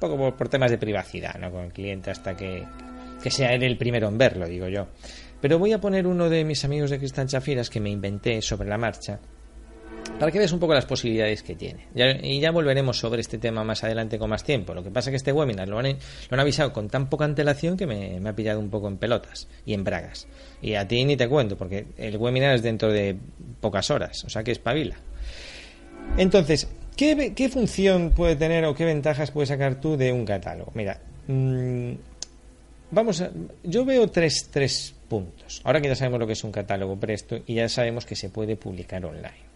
poco 0.00 0.16
por, 0.16 0.36
por, 0.36 0.48
temas 0.48 0.70
de 0.70 0.78
privacidad, 0.78 1.34
¿no? 1.38 1.50
Con 1.50 1.64
el 1.64 1.72
cliente 1.72 2.10
hasta 2.10 2.36
que, 2.36 2.64
que 3.22 3.30
sea 3.30 3.52
él 3.52 3.62
el 3.62 3.76
primero 3.76 4.08
en 4.08 4.18
verlo, 4.18 4.46
digo 4.46 4.68
yo. 4.68 4.88
Pero 5.40 5.58
voy 5.58 5.72
a 5.72 5.80
poner 5.80 6.06
uno 6.06 6.28
de 6.28 6.44
mis 6.44 6.64
amigos 6.64 6.90
de 6.90 6.98
Cristian 6.98 7.28
Chafiras 7.28 7.70
que 7.70 7.80
me 7.80 7.90
inventé 7.90 8.42
sobre 8.42 8.68
la 8.68 8.78
marcha 8.78 9.20
para 10.18 10.32
que 10.32 10.38
veas 10.38 10.52
un 10.52 10.58
poco 10.58 10.74
las 10.74 10.86
posibilidades 10.86 11.42
que 11.42 11.54
tiene. 11.54 11.86
Y 12.22 12.40
ya 12.40 12.50
volveremos 12.50 12.98
sobre 12.98 13.20
este 13.20 13.38
tema 13.38 13.62
más 13.62 13.84
adelante 13.84 14.18
con 14.18 14.30
más 14.30 14.42
tiempo. 14.42 14.74
Lo 14.74 14.82
que 14.82 14.90
pasa 14.90 15.10
es 15.10 15.12
que 15.12 15.16
este 15.16 15.32
webinar 15.32 15.68
lo 15.68 15.78
han, 15.78 15.86
lo 15.86 15.94
han 16.30 16.40
avisado 16.40 16.72
con 16.72 16.88
tan 16.88 17.08
poca 17.08 17.24
antelación 17.24 17.76
que 17.76 17.86
me, 17.86 18.18
me, 18.18 18.28
ha 18.30 18.34
pillado 18.34 18.58
un 18.58 18.70
poco 18.70 18.88
en 18.88 18.96
pelotas 18.96 19.48
y 19.64 19.74
en 19.74 19.84
bragas. 19.84 20.26
Y 20.60 20.74
a 20.74 20.88
ti 20.88 21.04
ni 21.04 21.16
te 21.16 21.28
cuento, 21.28 21.56
porque 21.56 21.86
el 21.96 22.16
webinar 22.16 22.54
es 22.54 22.62
dentro 22.62 22.92
de 22.92 23.16
pocas 23.60 23.90
horas, 23.90 24.24
o 24.24 24.28
sea 24.28 24.42
que 24.42 24.52
espabila. 24.52 24.96
Entonces, 26.16 26.68
¿qué, 26.96 27.48
función 27.52 28.10
puede 28.10 28.36
tener 28.36 28.64
o 28.64 28.74
qué 28.74 28.84
ventajas 28.84 29.30
puedes 29.30 29.50
sacar 29.50 29.80
tú 29.80 29.96
de 29.96 30.12
un 30.12 30.24
catálogo? 30.24 30.72
Mira, 30.74 31.00
mmm, 31.28 31.92
vamos 32.90 33.20
a, 33.20 33.30
yo 33.62 33.84
veo 33.84 34.08
tres, 34.08 34.48
tres 34.50 34.94
puntos. 35.08 35.60
Ahora 35.64 35.80
que 35.80 35.88
ya 35.88 35.96
sabemos 35.96 36.20
lo 36.20 36.26
que 36.26 36.34
es 36.34 36.44
un 36.44 36.52
catálogo 36.52 36.96
presto 36.98 37.40
y 37.46 37.54
ya 37.54 37.68
sabemos 37.68 38.06
que 38.06 38.16
se 38.16 38.30
puede 38.30 38.56
publicar 38.56 39.04
online. 39.04 39.48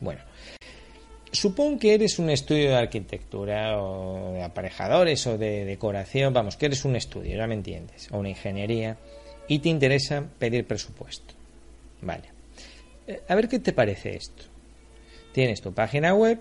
Bueno, 0.00 0.20
supón 1.30 1.78
que 1.78 1.94
eres 1.94 2.18
un 2.18 2.30
estudio 2.30 2.70
de 2.70 2.76
arquitectura 2.76 3.80
o 3.80 4.32
de 4.32 4.42
aparejadores 4.42 5.26
o 5.26 5.38
de 5.38 5.64
decoración, 5.64 6.32
vamos, 6.32 6.56
que 6.56 6.66
eres 6.66 6.84
un 6.84 6.96
estudio, 6.96 7.36
ya 7.36 7.46
me 7.46 7.54
entiendes, 7.54 8.08
o 8.10 8.18
una 8.18 8.30
ingeniería 8.30 8.96
y 9.48 9.60
te 9.60 9.68
interesa 9.68 10.24
pedir 10.38 10.66
presupuesto. 10.66 11.34
Vale. 12.00 12.24
A 13.28 13.34
ver 13.34 13.48
qué 13.48 13.58
te 13.58 13.72
parece 13.72 14.16
esto. 14.16 14.44
Tienes 15.32 15.60
tu 15.60 15.72
página 15.72 16.14
web, 16.14 16.38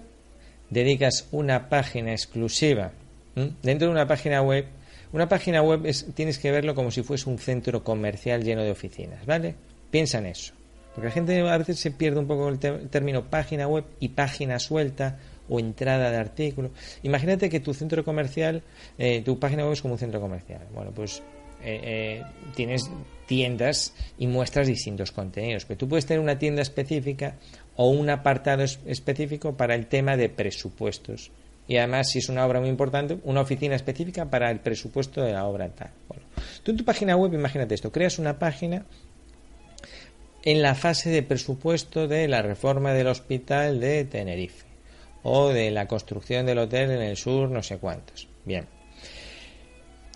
dedicas 0.69 1.27
una 1.31 1.69
página 1.69 2.11
exclusiva. 2.11 2.91
Dentro 3.35 3.87
de 3.87 3.93
una 3.93 4.07
página 4.07 4.41
web 4.41 4.65
una 5.13 5.27
página 5.27 5.61
web 5.61 5.85
es, 5.85 6.05
tienes 6.13 6.39
que 6.39 6.51
verlo 6.51 6.75
como 6.75 6.91
si 6.91 7.03
fuese 7.03 7.29
un 7.29 7.37
centro 7.37 7.83
comercial 7.83 8.43
lleno 8.43 8.63
de 8.63 8.71
oficinas, 8.71 9.25
¿vale? 9.25 9.55
Piensa 9.89 10.19
en 10.19 10.27
eso. 10.27 10.53
Porque 10.93 11.07
la 11.07 11.13
gente 11.13 11.39
a 11.39 11.57
veces 11.57 11.79
se 11.79 11.91
pierde 11.91 12.19
un 12.19 12.27
poco 12.27 12.49
el, 12.49 12.59
el 12.63 12.89
término 12.89 13.29
página 13.29 13.67
web 13.67 13.85
y 13.99 14.09
página 14.09 14.59
suelta 14.59 15.17
o 15.49 15.59
entrada 15.59 16.11
de 16.11 16.17
artículo. 16.17 16.71
Imagínate 17.03 17.49
que 17.49 17.59
tu 17.59 17.73
centro 17.73 18.03
comercial, 18.03 18.63
eh, 18.97 19.21
tu 19.21 19.39
página 19.39 19.63
web 19.63 19.73
es 19.73 19.81
como 19.81 19.95
un 19.95 19.99
centro 19.99 20.19
comercial. 20.21 20.61
Bueno, 20.73 20.91
pues 20.91 21.21
eh, 21.63 21.79
eh, 21.83 22.23
tienes 22.55 22.89
tiendas 23.27 23.93
y 24.17 24.27
muestras 24.27 24.67
distintos 24.67 25.11
contenidos. 25.11 25.65
Pero 25.65 25.77
tú 25.77 25.87
puedes 25.87 26.05
tener 26.05 26.21
una 26.21 26.39
tienda 26.39 26.61
específica 26.61 27.35
o 27.75 27.89
un 27.89 28.09
apartado 28.09 28.63
específico 28.63 29.55
para 29.55 29.75
el 29.75 29.87
tema 29.87 30.17
de 30.17 30.29
presupuestos. 30.29 31.31
Y 31.71 31.77
además, 31.77 32.09
si 32.09 32.19
es 32.19 32.27
una 32.27 32.45
obra 32.45 32.59
muy 32.59 32.67
importante, 32.67 33.17
una 33.23 33.39
oficina 33.39 33.77
específica 33.77 34.29
para 34.29 34.51
el 34.51 34.59
presupuesto 34.59 35.21
de 35.21 35.31
la 35.31 35.45
obra 35.45 35.69
tal. 35.69 35.89
Bueno, 36.09 36.25
tú 36.63 36.71
en 36.71 36.77
tu 36.77 36.83
página 36.83 37.15
web, 37.15 37.33
imagínate 37.33 37.75
esto, 37.75 37.93
creas 37.93 38.19
una 38.19 38.37
página 38.37 38.83
en 40.43 40.61
la 40.61 40.75
fase 40.75 41.11
de 41.11 41.23
presupuesto 41.23 42.09
de 42.09 42.27
la 42.27 42.41
reforma 42.41 42.91
del 42.91 43.07
hospital 43.07 43.79
de 43.79 44.03
Tenerife 44.03 44.65
o 45.23 45.47
de 45.47 45.71
la 45.71 45.87
construcción 45.87 46.45
del 46.45 46.57
hotel 46.57 46.91
en 46.91 47.03
el 47.03 47.15
sur, 47.15 47.49
no 47.49 47.63
sé 47.63 47.77
cuántos. 47.77 48.27
Bien. 48.43 48.65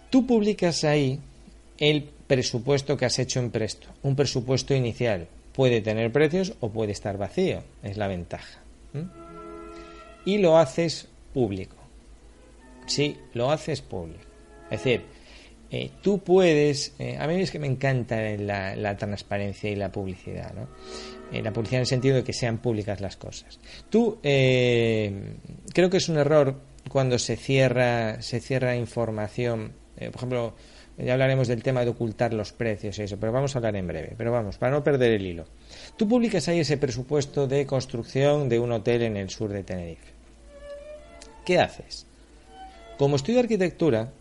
Tú 0.09 0.27
publicas 0.27 0.83
ahí 0.83 1.21
el 1.77 2.03
presupuesto 2.27 2.97
que 2.97 3.05
has 3.05 3.17
hecho 3.17 3.39
en 3.39 3.51
Presto, 3.51 3.87
un 4.03 4.17
presupuesto 4.17 4.75
inicial. 4.75 5.29
Puede 5.53 5.79
tener 5.79 6.11
precios 6.11 6.55
o 6.59 6.67
puede 6.67 6.91
estar 6.91 7.17
vacío, 7.17 7.63
es 7.81 7.95
la 7.95 8.09
ventaja. 8.09 8.59
Y 10.25 10.39
lo 10.39 10.57
haces 10.57 11.07
público. 11.35 11.75
Sí, 12.87 13.17
lo 13.33 13.51
haces 13.51 13.81
público. 13.81 14.23
Es 14.71 14.81
decir, 14.81 15.01
eh, 15.69 15.91
tú 16.01 16.19
puedes, 16.19 16.95
eh, 16.97 17.17
a 17.19 17.27
mí 17.27 17.41
es 17.41 17.51
que 17.51 17.59
me 17.59 17.67
encanta 17.67 18.15
la, 18.37 18.95
transparencia 18.95 19.69
y 19.69 19.75
la 19.75 19.91
publicidad, 19.91 20.53
¿no? 20.53 20.69
Eh, 21.33 21.41
la 21.41 21.51
publicidad 21.51 21.79
en 21.79 21.81
el 21.81 21.87
sentido 21.87 22.15
de 22.15 22.23
que 22.23 22.31
sean 22.31 22.59
públicas 22.59 23.01
las 23.01 23.17
cosas. 23.17 23.59
Tú, 23.89 24.19
creo 24.21 25.89
que 25.89 25.97
es 25.97 26.07
un 26.07 26.17
error 26.17 26.61
cuando 26.87 27.19
se 27.19 27.35
cierra, 27.35 28.21
se 28.21 28.39
cierra 28.39 28.77
información, 28.77 29.73
por 29.97 30.15
ejemplo, 30.15 30.55
ya 30.97 31.11
hablaremos 31.11 31.49
del 31.49 31.61
tema 31.63 31.83
de 31.83 31.89
ocultar 31.89 32.33
los 32.33 32.53
precios 32.53 32.97
y 32.99 33.01
eso, 33.01 33.17
pero 33.19 33.33
vamos 33.33 33.53
a 33.55 33.59
hablar 33.59 33.75
en 33.75 33.87
breve. 33.87 34.13
Pero 34.17 34.31
vamos, 34.31 34.57
para 34.57 34.71
no 34.71 34.85
perder 34.85 35.11
el 35.11 35.25
hilo. 35.25 35.45
Tú 35.97 36.07
publicas 36.07 36.47
ahí 36.47 36.59
ese 36.59 36.77
presupuesto 36.77 37.47
de 37.47 37.65
construcción 37.65 38.47
de 38.47 38.59
un 38.59 38.71
hotel 38.71 39.01
en 39.01 39.17
el 39.17 39.29
sur 39.29 39.51
de 39.51 39.63
Tenerife. 39.63 40.14
¿Qué 41.45 41.59
haces? 41.59 42.07
Como 42.97 43.15
estudio 43.15 43.35
de 43.35 43.43
arquitectura, 43.43 44.11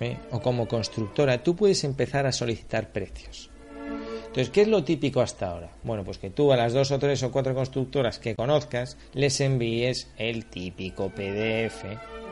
¿eh? 0.00 0.18
o 0.30 0.40
como 0.40 0.68
constructora, 0.68 1.42
tú 1.42 1.56
puedes 1.56 1.82
empezar 1.84 2.26
a 2.26 2.32
solicitar 2.32 2.92
precios. 2.92 3.50
Entonces, 4.26 4.50
¿qué 4.50 4.60
es 4.62 4.68
lo 4.68 4.84
típico 4.84 5.20
hasta 5.20 5.48
ahora? 5.48 5.70
Bueno, 5.82 6.04
pues 6.04 6.18
que 6.18 6.28
tú 6.30 6.52
a 6.52 6.56
las 6.56 6.74
dos 6.74 6.90
o 6.90 6.98
tres 6.98 7.22
o 7.22 7.32
cuatro 7.32 7.54
constructoras 7.54 8.18
que 8.18 8.34
conozcas 8.34 8.98
les 9.14 9.40
envíes 9.40 10.08
el 10.18 10.44
típico 10.44 11.08
PDF. 11.08 11.84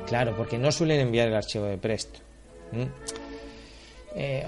Claro, 0.07 0.37
porque 0.37 0.59
no 0.59 0.70
suelen 0.70 1.01
enviar 1.01 1.29
el 1.29 1.35
archivo 1.35 1.64
de 1.64 1.79
Presto. 1.79 2.20
Eh, 4.14 4.46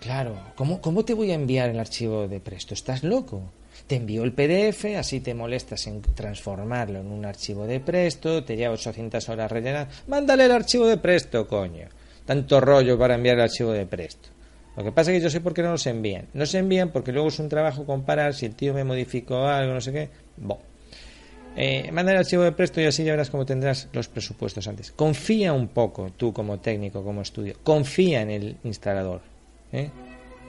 claro, 0.00 0.36
¿cómo, 0.54 0.80
¿cómo 0.80 1.04
te 1.04 1.14
voy 1.14 1.32
a 1.32 1.34
enviar 1.34 1.70
el 1.70 1.80
archivo 1.80 2.28
de 2.28 2.38
Presto? 2.38 2.74
¿Estás 2.74 3.02
loco? 3.02 3.42
Te 3.86 3.96
envío 3.96 4.24
el 4.24 4.32
PDF, 4.32 4.96
así 4.98 5.20
te 5.20 5.34
molestas 5.34 5.86
en 5.86 6.02
transformarlo 6.02 7.00
en 7.00 7.06
un 7.06 7.24
archivo 7.24 7.66
de 7.66 7.78
Presto, 7.80 8.42
te 8.42 8.56
lleva 8.56 8.74
800 8.74 9.28
horas 9.28 9.50
rellenar. 9.50 9.88
Mándale 10.08 10.46
el 10.46 10.52
archivo 10.52 10.86
de 10.86 10.96
Presto, 10.96 11.46
coño 11.46 11.88
tanto 12.26 12.60
rollo 12.60 12.98
para 12.98 13.14
enviar 13.14 13.36
el 13.36 13.44
archivo 13.44 13.72
de 13.72 13.86
Presto. 13.86 14.28
Lo 14.76 14.84
que 14.84 14.92
pasa 14.92 15.10
es 15.10 15.18
que 15.18 15.22
yo 15.22 15.30
sé 15.30 15.40
por 15.40 15.54
qué 15.54 15.62
no 15.62 15.70
los 15.70 15.86
envían. 15.86 16.26
No 16.34 16.44
se 16.44 16.58
envían 16.58 16.90
porque 16.90 17.12
luego 17.12 17.28
es 17.28 17.38
un 17.38 17.48
trabajo 17.48 17.86
comparar 17.86 18.34
si 18.34 18.44
el 18.44 18.54
tío 18.54 18.74
me 18.74 18.84
modificó 18.84 19.46
algo, 19.46 19.72
no 19.72 19.80
sé 19.80 19.92
qué. 19.92 20.10
Bo. 20.36 20.60
Eh, 21.56 21.90
manda 21.92 22.12
el 22.12 22.18
archivo 22.18 22.42
de 22.42 22.52
Presto 22.52 22.82
y 22.82 22.84
así 22.84 23.02
ya 23.02 23.12
verás 23.12 23.30
cómo 23.30 23.46
tendrás 23.46 23.88
los 23.92 24.08
presupuestos 24.08 24.68
antes. 24.68 24.92
Confía 24.92 25.54
un 25.54 25.68
poco 25.68 26.12
tú 26.14 26.34
como 26.34 26.58
técnico, 26.58 27.02
como 27.02 27.22
estudio. 27.22 27.54
Confía 27.62 28.20
en 28.20 28.30
el 28.30 28.56
instalador. 28.64 29.22
¿eh? 29.72 29.88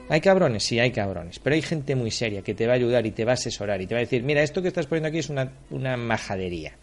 ¿Hay 0.08 0.20
cabrones? 0.20 0.64
Sí, 0.64 0.78
hay 0.78 0.90
cabrones. 0.90 1.38
Pero 1.38 1.54
hay 1.54 1.62
gente 1.62 1.94
muy 1.94 2.10
seria 2.10 2.42
que 2.42 2.54
te 2.54 2.66
va 2.66 2.72
a 2.72 2.76
ayudar 2.76 3.06
y 3.06 3.10
te 3.10 3.24
va 3.24 3.32
a 3.32 3.34
asesorar 3.34 3.80
y 3.82 3.86
te 3.86 3.94
va 3.94 4.00
a 4.00 4.04
decir, 4.04 4.22
mira, 4.22 4.42
esto 4.42 4.62
que 4.62 4.68
estás 4.68 4.86
poniendo 4.86 5.08
aquí 5.08 5.18
es 5.18 5.28
una, 5.28 5.52
una 5.70 5.96
majadería. 5.96 6.74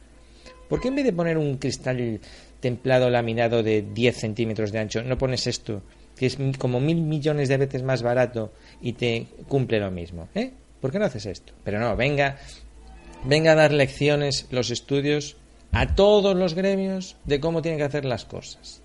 ¿Por 0.70 0.82
qué 0.82 0.90
en 0.90 0.96
vez 0.96 1.06
de 1.06 1.14
poner 1.14 1.38
un 1.38 1.58
cristal 1.58 2.20
templado 2.60 3.10
laminado 3.10 3.64
de 3.64 3.82
10 3.82 4.16
centímetros 4.16 4.72
de 4.72 4.80
ancho, 4.80 5.04
no 5.04 5.18
pones 5.18 5.48
esto, 5.48 5.84
que 6.16 6.28
es 6.28 6.38
como 6.58 6.80
mil 6.80 7.02
millones 7.02 7.50
de 7.50 7.58
veces 7.58 7.84
más 7.84 8.02
barato 8.02 8.54
y 8.82 8.94
te 8.94 9.28
cumple 9.48 9.80
lo 9.80 9.92
mismo? 9.92 10.28
¿Eh? 10.34 10.52
¿Por 10.82 10.92
qué 10.92 11.00
no 11.00 11.06
haces 11.06 11.26
esto? 11.26 11.54
Pero 11.64 11.80
no, 11.80 11.96
venga, 11.96 12.38
venga 13.24 13.52
a 13.52 13.56
dar 13.56 13.74
lecciones 13.74 14.48
los 14.52 14.72
estudios 14.72 15.38
a 15.72 15.96
todos 15.96 16.36
los 16.36 16.54
gremios 16.54 17.18
de 17.26 17.40
cómo 17.40 17.62
tienen 17.62 17.80
que 17.80 17.86
hacer 17.86 18.06
las 18.06 18.26
cosas. 18.26 18.82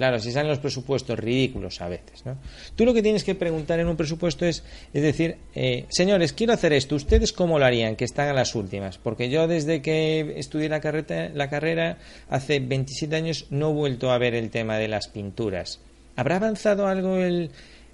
Claro, 0.00 0.18
si 0.18 0.32
salen 0.32 0.48
los 0.48 0.60
presupuestos 0.60 1.18
ridículos 1.18 1.82
a 1.82 1.88
veces, 1.90 2.24
¿no? 2.24 2.38
Tú 2.74 2.86
lo 2.86 2.94
que 2.94 3.02
tienes 3.02 3.22
que 3.22 3.34
preguntar 3.34 3.80
en 3.80 3.86
un 3.86 3.98
presupuesto 3.98 4.46
es, 4.46 4.64
es 4.94 5.02
decir, 5.02 5.36
eh, 5.54 5.84
señores, 5.90 6.32
quiero 6.32 6.54
hacer 6.54 6.72
esto, 6.72 6.94
¿ustedes 6.94 7.34
cómo 7.34 7.58
lo 7.58 7.66
harían? 7.66 7.96
Que 7.96 8.06
están 8.06 8.28
a 8.28 8.32
las 8.32 8.54
últimas. 8.54 8.96
Porque 8.96 9.28
yo 9.28 9.46
desde 9.46 9.82
que 9.82 10.36
estudié 10.38 10.70
la, 10.70 10.80
carrera, 10.80 11.28
la 11.34 11.50
carrera 11.50 11.98
hace 12.30 12.60
27 12.60 13.14
años 13.14 13.44
no 13.50 13.68
he 13.68 13.74
vuelto 13.74 14.10
a 14.10 14.16
ver 14.16 14.34
el 14.34 14.48
tema 14.48 14.78
de 14.78 14.88
las 14.88 15.08
pinturas. 15.08 15.80
¿Habrá 16.16 16.36
avanzado 16.36 16.86
algo 16.86 17.18
el, 17.18 17.50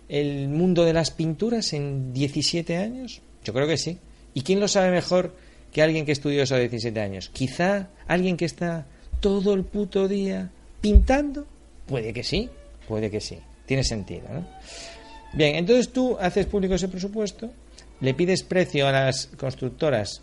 el 0.08 0.46
mundo 0.46 0.84
de 0.84 0.92
las 0.92 1.10
pinturas 1.10 1.72
en 1.72 2.12
17 2.12 2.76
años? 2.76 3.20
Yo 3.42 3.52
creo 3.52 3.66
que 3.66 3.78
sí. 3.78 3.98
¿Y 4.32 4.42
quién 4.42 4.60
lo 4.60 4.68
sabe 4.68 4.92
mejor 4.92 5.34
que 5.72 5.82
alguien 5.82 6.06
que 6.06 6.12
estudió 6.12 6.44
esos 6.44 6.60
17 6.60 7.00
años? 7.00 7.30
Quizá 7.30 7.88
alguien 8.06 8.36
que 8.36 8.44
está 8.44 8.86
todo 9.18 9.54
el 9.54 9.64
puto 9.64 10.06
día 10.06 10.52
pintando 10.80 11.48
Puede 11.86 12.12
que 12.12 12.22
sí, 12.22 12.50
puede 12.88 13.10
que 13.10 13.20
sí. 13.20 13.38
Tiene 13.66 13.84
sentido, 13.84 14.28
¿no? 14.32 14.46
Bien, 15.32 15.56
entonces 15.56 15.92
tú 15.92 16.16
haces 16.20 16.46
público 16.46 16.74
ese 16.74 16.88
presupuesto, 16.88 17.50
le 18.00 18.14
pides 18.14 18.42
precio 18.42 18.86
a 18.86 18.92
las 18.92 19.26
constructoras 19.38 20.22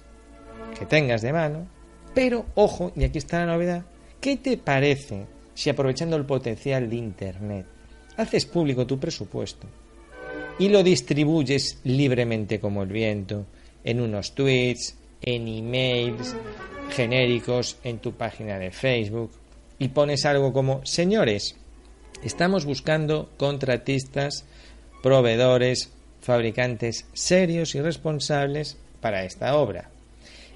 que 0.78 0.86
tengas 0.86 1.22
de 1.22 1.34
mano, 1.34 1.68
pero 2.14 2.46
ojo, 2.56 2.92
y 2.96 3.04
aquí 3.04 3.18
está 3.18 3.40
la 3.40 3.54
novedad, 3.54 3.84
¿qué 4.20 4.38
te 4.38 4.58
parece 4.58 5.26
si 5.54 5.70
aprovechando 5.70 6.16
el 6.16 6.26
potencial 6.26 6.90
de 6.90 6.96
Internet 6.96 7.66
haces 8.18 8.46
público 8.46 8.88
tu 8.88 9.00
presupuesto 9.00 9.68
y 10.60 10.70
lo 10.70 10.84
distribuyes 10.84 11.80
libremente 11.84 12.60
como 12.60 12.84
el 12.84 12.90
viento 12.90 13.46
en 13.84 14.02
unos 14.02 14.34
tweets, 14.34 14.96
en 15.22 15.48
emails 15.48 16.36
genéricos, 16.92 17.78
en 17.84 18.00
tu 18.00 18.14
página 18.14 18.60
de 18.60 18.72
Facebook, 18.72 19.32
y 19.84 19.90
pones 19.90 20.26
algo 20.26 20.54
como, 20.54 20.80
señores, 20.86 21.58
estamos 22.24 22.64
buscando 22.64 23.30
contratistas, 23.36 24.46
proveedores, 25.02 25.90
fabricantes 26.22 27.06
serios 27.12 27.76
y 27.76 27.82
responsables 27.82 28.78
para 29.02 29.26
esta 29.26 29.58
obra. 29.58 29.90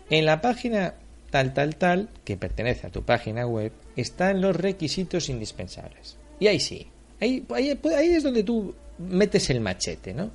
En 0.09 0.25
la 0.25 0.39
página 0.39 0.93
tal, 1.29 1.53
tal, 1.53 1.75
tal, 1.75 2.09
que 2.23 2.37
pertenece 2.37 2.87
a 2.87 2.89
tu 2.89 3.03
página 3.03 3.45
web, 3.45 3.73
están 3.97 4.39
los 4.39 4.55
requisitos 4.55 5.27
indispensables. 5.27 6.15
Y 6.39 6.47
ahí 6.47 6.61
sí, 6.61 6.87
ahí, 7.19 7.45
ahí, 7.53 8.09
es 8.11 8.23
donde 8.23 8.43
tú 8.43 8.73
metes 8.97 9.49
el 9.49 9.59
machete, 9.59 10.13
¿no? 10.13 10.31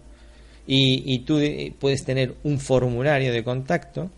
Y, 0.66 1.20
tú 1.20 1.38
eh, 1.38 1.72
puedes 1.78 2.04
tener 2.04 2.34
un 2.44 2.60
formulario 2.60 3.32
de 3.32 3.42
contacto 3.42 4.10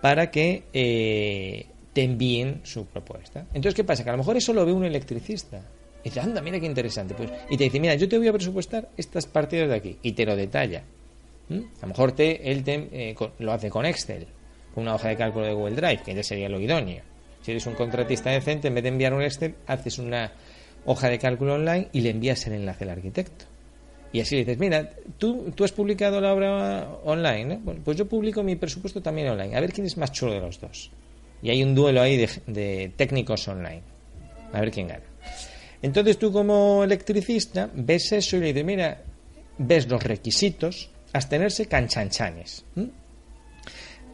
para 0.00 0.30
que 0.32 0.64
eh, 0.72 1.66
te 1.92 2.02
envíen 2.02 2.60
su 2.64 2.86
propuesta. 2.86 3.40
Entonces, 3.48 3.74
¿qué 3.74 3.84
pasa? 3.84 4.04
Que 4.04 4.10
a 4.10 4.12
lo 4.12 4.18
mejor 4.18 4.36
eso 4.36 4.52
lo 4.52 4.64
ve 4.64 4.72
un 4.72 4.84
electricista. 4.84 5.60
Y 6.02 6.08
dice, 6.08 6.20
anda, 6.20 6.40
mira 6.40 6.58
qué 6.60 6.66
interesante. 6.66 7.14
Pues, 7.14 7.30
y 7.50 7.56
te 7.56 7.64
dice, 7.64 7.80
mira, 7.80 7.94
yo 7.94 8.08
te 8.08 8.16
voy 8.16 8.28
a 8.28 8.32
presupuestar 8.32 8.88
estas 8.96 9.26
partidas 9.26 9.68
de 9.68 9.74
aquí. 9.74 9.98
Y 10.02 10.12
te 10.12 10.24
lo 10.24 10.36
detalla. 10.36 10.82
¿Mm? 11.48 11.58
A 11.58 11.82
lo 11.82 11.88
mejor 11.88 12.12
te, 12.12 12.50
él 12.50 12.62
te, 12.62 12.88
eh, 12.92 13.16
lo 13.38 13.52
hace 13.52 13.70
con 13.70 13.84
Excel, 13.84 14.26
con 14.74 14.84
una 14.84 14.94
hoja 14.94 15.08
de 15.08 15.16
cálculo 15.16 15.46
de 15.46 15.52
Google 15.52 15.76
Drive, 15.76 16.02
que 16.04 16.14
ya 16.14 16.22
sería 16.22 16.48
lo 16.48 16.60
idóneo. 16.60 17.02
Si 17.42 17.50
eres 17.50 17.66
un 17.66 17.74
contratista 17.74 18.30
decente, 18.30 18.68
en 18.68 18.74
vez 18.74 18.82
de 18.82 18.90
enviar 18.90 19.12
un 19.12 19.22
Excel, 19.22 19.54
haces 19.66 19.98
una 19.98 20.32
hoja 20.84 21.08
de 21.08 21.18
cálculo 21.18 21.54
online 21.54 21.88
y 21.92 22.00
le 22.00 22.10
envías 22.10 22.46
el 22.46 22.54
enlace 22.54 22.84
al 22.84 22.90
arquitecto. 22.90 23.46
Y 24.12 24.20
así 24.20 24.34
le 24.34 24.40
dices, 24.40 24.58
mira, 24.58 24.90
tú, 25.18 25.52
tú 25.54 25.64
has 25.64 25.72
publicado 25.72 26.20
la 26.20 26.32
obra 26.32 26.88
online, 27.04 27.60
pues 27.84 27.96
yo 27.96 28.06
publico 28.06 28.42
mi 28.42 28.56
presupuesto 28.56 29.00
también 29.00 29.28
online. 29.28 29.56
A 29.56 29.60
ver 29.60 29.72
quién 29.72 29.86
es 29.86 29.96
más 29.96 30.12
chulo 30.12 30.32
de 30.32 30.40
los 30.40 30.60
dos. 30.60 30.90
Y 31.42 31.50
hay 31.50 31.62
un 31.62 31.74
duelo 31.74 32.02
ahí 32.02 32.16
de, 32.46 32.92
técnicos 32.96 33.46
online. 33.48 33.82
A 34.52 34.60
ver 34.60 34.70
quién 34.70 34.88
gana. 34.88 35.04
Entonces 35.82 36.18
tú 36.18 36.32
como 36.32 36.84
electricista 36.84 37.70
ves 37.72 38.12
eso 38.12 38.36
y 38.36 38.40
le 38.40 38.46
dices, 38.46 38.64
mira, 38.64 39.02
ves 39.58 39.88
los 39.88 40.02
requisitos, 40.02 40.90
abstenerse 41.12 41.66
canchanchanes. 41.66 42.64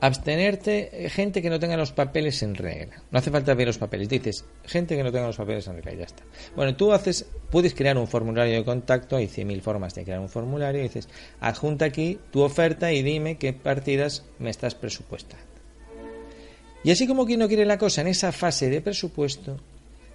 Abstenerte 0.01 1.07
eh, 1.07 1.09
gente 1.09 1.41
que 1.41 1.49
no 1.49 1.59
tenga 1.59 1.77
los 1.77 1.93
papeles 1.93 2.43
en 2.43 2.55
regla. 2.55 3.03
No 3.11 3.19
hace 3.19 3.31
falta 3.31 3.55
ver 3.55 3.67
los 3.67 3.79
papeles. 3.79 4.09
Dices, 4.09 4.45
gente 4.65 4.95
que 4.95 5.03
no 5.03 5.11
tenga 5.11 5.27
los 5.27 5.37
papeles 5.37 5.67
en 5.69 5.77
regla 5.77 5.93
y 5.95 5.97
ya 5.97 6.05
está. 6.05 6.23
Bueno, 6.55 6.77
tú 6.77 6.93
haces, 6.93 7.27
puedes 7.51 7.75
crear 7.75 7.97
un 7.97 8.07
formulario 8.07 8.55
de 8.55 8.65
contacto, 8.65 9.17
hay 9.17 9.27
100.000 9.27 9.61
formas 9.63 9.95
de 9.95 10.05
crear 10.05 10.21
un 10.21 10.29
formulario, 10.29 10.81
y 10.81 10.85
dices, 10.85 11.09
adjunta 11.41 11.87
aquí 11.87 12.19
tu 12.31 12.43
oferta 12.43 12.93
y 12.93 13.03
dime 13.03 13.39
qué 13.39 13.55
partidas 13.55 14.25
me 14.39 14.51
estás 14.51 14.75
presupuestando. 14.75 15.46
Y 16.87 16.93
así 16.93 17.09
como 17.09 17.27
quien 17.27 17.41
no 17.41 17.49
quiere 17.49 17.65
la 17.65 17.79
cosa 17.79 18.03
en 18.03 18.07
esa 18.07 18.31
fase 18.31 18.71
de 18.71 18.81
presupuesto, 18.81 19.57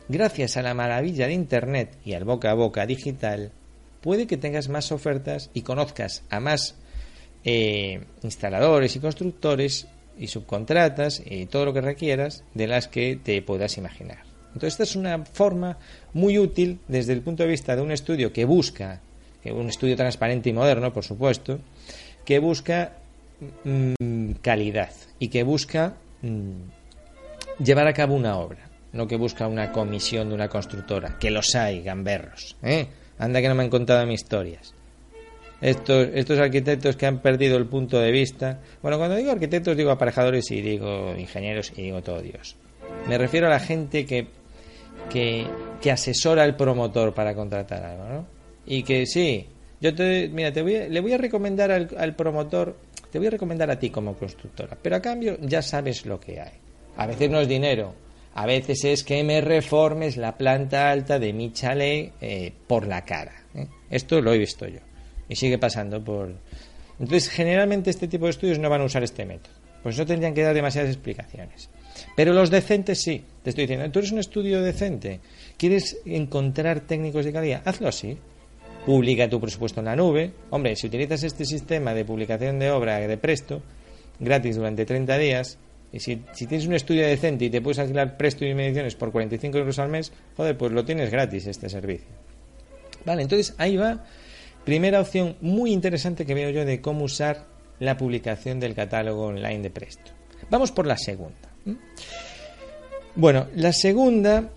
gracias 0.07 0.55
a 0.55 0.61
la 0.61 0.73
maravilla 0.73 1.27
de 1.27 1.33
Internet 1.33 1.97
y 2.05 2.13
al 2.13 2.23
boca 2.23 2.49
a 2.49 2.53
boca 2.53 2.85
digital, 2.85 3.51
puede 3.99 4.25
que 4.25 4.37
tengas 4.37 4.69
más 4.69 4.93
ofertas 4.93 5.49
y 5.53 5.63
conozcas 5.63 6.23
a 6.29 6.39
más 6.39 6.75
eh, 7.43 8.05
instaladores 8.23 8.95
y 8.95 9.01
constructores 9.01 9.87
y 10.17 10.27
subcontratas 10.27 11.21
y 11.25 11.45
todo 11.47 11.65
lo 11.65 11.73
que 11.73 11.81
requieras 11.81 12.45
de 12.53 12.67
las 12.67 12.87
que 12.87 13.19
te 13.21 13.41
puedas 13.41 13.77
imaginar. 13.77 14.19
Entonces, 14.53 14.75
esta 14.75 14.83
es 14.83 14.95
una 14.95 15.25
forma 15.25 15.77
muy 16.13 16.39
útil 16.39 16.79
desde 16.87 17.11
el 17.11 17.21
punto 17.21 17.43
de 17.43 17.49
vista 17.49 17.75
de 17.75 17.81
un 17.81 17.91
estudio 17.91 18.31
que 18.31 18.45
busca, 18.45 19.01
un 19.43 19.67
estudio 19.67 19.97
transparente 19.97 20.49
y 20.49 20.53
moderno, 20.53 20.93
por 20.93 21.03
supuesto, 21.03 21.59
que 22.23 22.39
busca 22.39 22.93
mm, 23.65 24.35
calidad 24.41 24.91
y 25.19 25.27
que 25.27 25.43
busca 25.43 25.97
mm, 26.21 27.63
llevar 27.63 27.87
a 27.87 27.93
cabo 27.93 28.15
una 28.15 28.37
obra, 28.37 28.69
no 28.93 29.07
que 29.07 29.17
busca 29.17 29.47
una 29.47 29.71
comisión 29.71 30.29
de 30.29 30.35
una 30.35 30.47
constructora, 30.47 31.17
que 31.19 31.31
los 31.31 31.55
hay, 31.55 31.81
gamberros. 31.81 32.55
¿eh? 32.63 32.87
Anda 33.17 33.41
que 33.41 33.47
no 33.47 33.55
me 33.55 33.63
han 33.63 33.69
contado 33.69 34.05
mis 34.05 34.21
historias. 34.21 34.73
Estos, 35.61 36.09
estos 36.15 36.39
arquitectos 36.39 36.95
que 36.95 37.05
han 37.05 37.19
perdido 37.19 37.55
el 37.57 37.67
punto 37.67 37.99
de 37.99 38.11
vista. 38.11 38.59
Bueno, 38.81 38.97
cuando 38.97 39.15
digo 39.15 39.31
arquitectos 39.31 39.77
digo 39.77 39.91
aparejadores 39.91 40.49
y 40.49 40.59
digo 40.59 41.13
ingenieros 41.15 41.71
y 41.77 41.83
digo 41.83 42.01
todo 42.01 42.19
Dios. 42.19 42.55
Me 43.07 43.17
refiero 43.17 43.45
a 43.45 43.51
la 43.51 43.59
gente 43.59 44.05
que, 44.05 44.27
que, 45.11 45.45
que 45.79 45.91
asesora 45.91 46.43
al 46.43 46.55
promotor 46.55 47.13
para 47.13 47.35
contratar 47.35 47.83
algo, 47.83 48.05
¿no? 48.05 48.25
Y 48.65 48.81
que 48.81 49.05
sí, 49.05 49.47
yo 49.79 49.93
te, 49.93 50.29
mira, 50.29 50.51
te 50.51 50.63
voy 50.63 50.89
le 50.89 50.99
voy 50.99 51.13
a 51.13 51.17
recomendar 51.17 51.71
al, 51.71 51.89
al 51.95 52.15
promotor, 52.15 52.75
te 53.11 53.19
voy 53.19 53.27
a 53.27 53.31
recomendar 53.31 53.69
a 53.69 53.77
ti 53.77 53.89
como 53.89 54.15
constructora, 54.15 54.77
pero 54.81 54.95
a 54.95 55.01
cambio 55.01 55.37
ya 55.41 55.61
sabes 55.61 56.05
lo 56.05 56.19
que 56.19 56.39
hay. 56.39 56.53
A 56.97 57.05
veces 57.05 57.29
no 57.29 57.39
es 57.39 57.47
dinero, 57.47 57.93
a 58.33 58.45
veces 58.45 58.83
es 58.85 59.03
que 59.03 59.23
me 59.23 59.41
reformes 59.41 60.17
la 60.17 60.37
planta 60.37 60.89
alta 60.89 61.19
de 61.19 61.33
mi 61.33 61.51
chalet 61.51 62.13
eh, 62.21 62.53
por 62.67 62.87
la 62.87 63.03
cara. 63.03 63.43
¿eh? 63.53 63.67
Esto 63.89 64.21
lo 64.21 64.33
he 64.33 64.37
visto 64.37 64.67
yo. 64.67 64.79
Y 65.27 65.35
sigue 65.35 65.57
pasando 65.57 66.03
por... 66.03 66.33
Entonces, 66.99 67.29
generalmente 67.29 67.89
este 67.89 68.07
tipo 68.07 68.25
de 68.25 68.31
estudios 68.31 68.59
no 68.59 68.69
van 68.69 68.81
a 68.81 68.85
usar 68.85 69.03
este 69.03 69.25
método. 69.25 69.53
Pues 69.83 69.97
no 69.97 70.05
tendrían 70.05 70.33
que 70.33 70.43
dar 70.43 70.53
demasiadas 70.53 70.91
explicaciones. 70.91 71.69
Pero 72.15 72.33
los 72.33 72.49
decentes 72.49 73.01
sí. 73.01 73.23
Te 73.43 73.49
estoy 73.49 73.63
diciendo, 73.63 73.89
tú 73.91 73.99
eres 73.99 74.11
un 74.11 74.19
estudio 74.19 74.61
decente. 74.61 75.19
¿Quieres 75.57 75.97
encontrar 76.05 76.81
técnicos 76.81 77.25
de 77.25 77.33
calidad? 77.33 77.61
Hazlo 77.65 77.87
así. 77.87 78.17
Publica 78.85 79.29
tu 79.29 79.39
presupuesto 79.39 79.79
en 79.79 79.85
la 79.85 79.95
nube. 79.95 80.31
Hombre, 80.49 80.75
si 80.75 80.87
utilizas 80.87 81.23
este 81.23 81.45
sistema 81.45 81.93
de 81.93 82.03
publicación 82.05 82.59
de 82.59 82.71
obra 82.71 82.99
de 82.99 83.17
presto, 83.17 83.61
gratis 84.19 84.55
durante 84.55 84.85
30 84.85 85.17
días, 85.17 85.57
y 85.93 85.99
si, 85.99 86.15
tienes 86.15 86.65
un 86.65 86.73
estudio 86.73 87.05
decente 87.05 87.45
y 87.45 87.49
te 87.49 87.61
puedes 87.61 87.79
alquilar 87.79 88.17
presto 88.17 88.45
y 88.45 88.53
mediciones 88.53 88.95
por 88.95 89.11
45 89.11 89.57
euros 89.57 89.77
al 89.79 89.89
mes, 89.89 90.11
joder, 90.37 90.57
pues 90.57 90.71
lo 90.71 90.85
tienes 90.85 91.11
gratis 91.11 91.47
este 91.47 91.69
servicio. 91.69 92.07
Vale, 93.05 93.23
entonces 93.23 93.53
ahí 93.57 93.75
va. 93.75 94.05
Primera 94.63 95.01
opción 95.01 95.35
muy 95.41 95.73
interesante 95.73 96.25
que 96.25 96.33
veo 96.33 96.49
yo 96.51 96.65
de 96.65 96.81
cómo 96.81 97.05
usar 97.05 97.45
la 97.79 97.97
publicación 97.97 98.59
del 98.59 98.75
catálogo 98.75 99.25
online 99.25 99.63
de 99.63 99.69
Presto. 99.69 100.11
Vamos 100.49 100.71
por 100.71 100.85
la 100.85 100.97
segunda. 100.97 101.49
Bueno, 103.15 103.47
la 103.55 103.73
segunda 103.73 104.49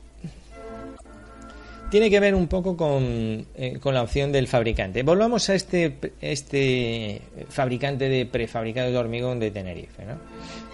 tiene 1.90 2.11
que 2.11 2.20
ver 2.20 2.35
un 2.35 2.49
poco 2.49 2.77
con, 2.77 3.47
eh, 3.55 3.79
con, 3.81 3.94
la 3.94 4.03
opción 4.03 4.33
del 4.33 4.49
fabricante. 4.49 5.03
Volvamos 5.03 5.49
a 5.49 5.55
este, 5.55 5.97
este 6.20 7.23
fabricante 7.49 8.09
de 8.09 8.27
prefabricado 8.27 8.90
de 8.90 8.99
hormigón 8.99 9.38
de 9.38 9.51
Tenerife. 9.51 10.05
¿no? 10.05 10.18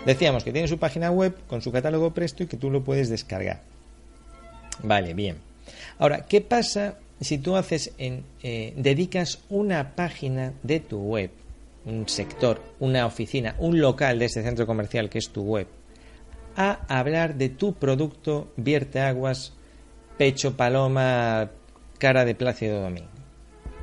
Decíamos 0.06 0.44
que 0.44 0.52
tiene 0.52 0.68
su 0.68 0.78
página 0.78 1.10
web 1.10 1.34
con 1.46 1.60
su 1.62 1.70
catálogo 1.72 2.12
Presto 2.12 2.42
y 2.42 2.46
que 2.46 2.56
tú 2.56 2.70
lo 2.70 2.82
puedes 2.82 3.10
descargar. 3.10 3.60
Vale, 4.82 5.14
bien. 5.14 5.36
Ahora, 5.98 6.24
¿qué 6.26 6.40
pasa 6.40 6.96
si 7.20 7.38
tú 7.38 7.56
haces 7.56 7.92
en, 7.98 8.24
eh, 8.42 8.72
dedicas 8.76 9.40
una 9.50 9.94
página 9.94 10.54
de 10.62 10.80
tu 10.80 10.98
web, 10.98 11.30
un 11.84 12.08
sector, 12.08 12.62
una 12.78 13.06
oficina, 13.06 13.56
un 13.58 13.80
local 13.80 14.18
de 14.18 14.26
ese 14.26 14.42
centro 14.42 14.66
comercial 14.66 15.10
que 15.10 15.18
es 15.18 15.28
tu 15.28 15.42
web, 15.42 15.66
a 16.56 16.80
hablar 16.88 17.36
de 17.36 17.50
tu 17.50 17.74
producto 17.74 18.52
vierte 18.56 19.00
aguas, 19.00 19.52
pecho 20.20 20.54
paloma, 20.54 21.50
cara 21.96 22.26
de 22.26 22.34
Plácido 22.34 22.82
Domingo? 22.82 23.08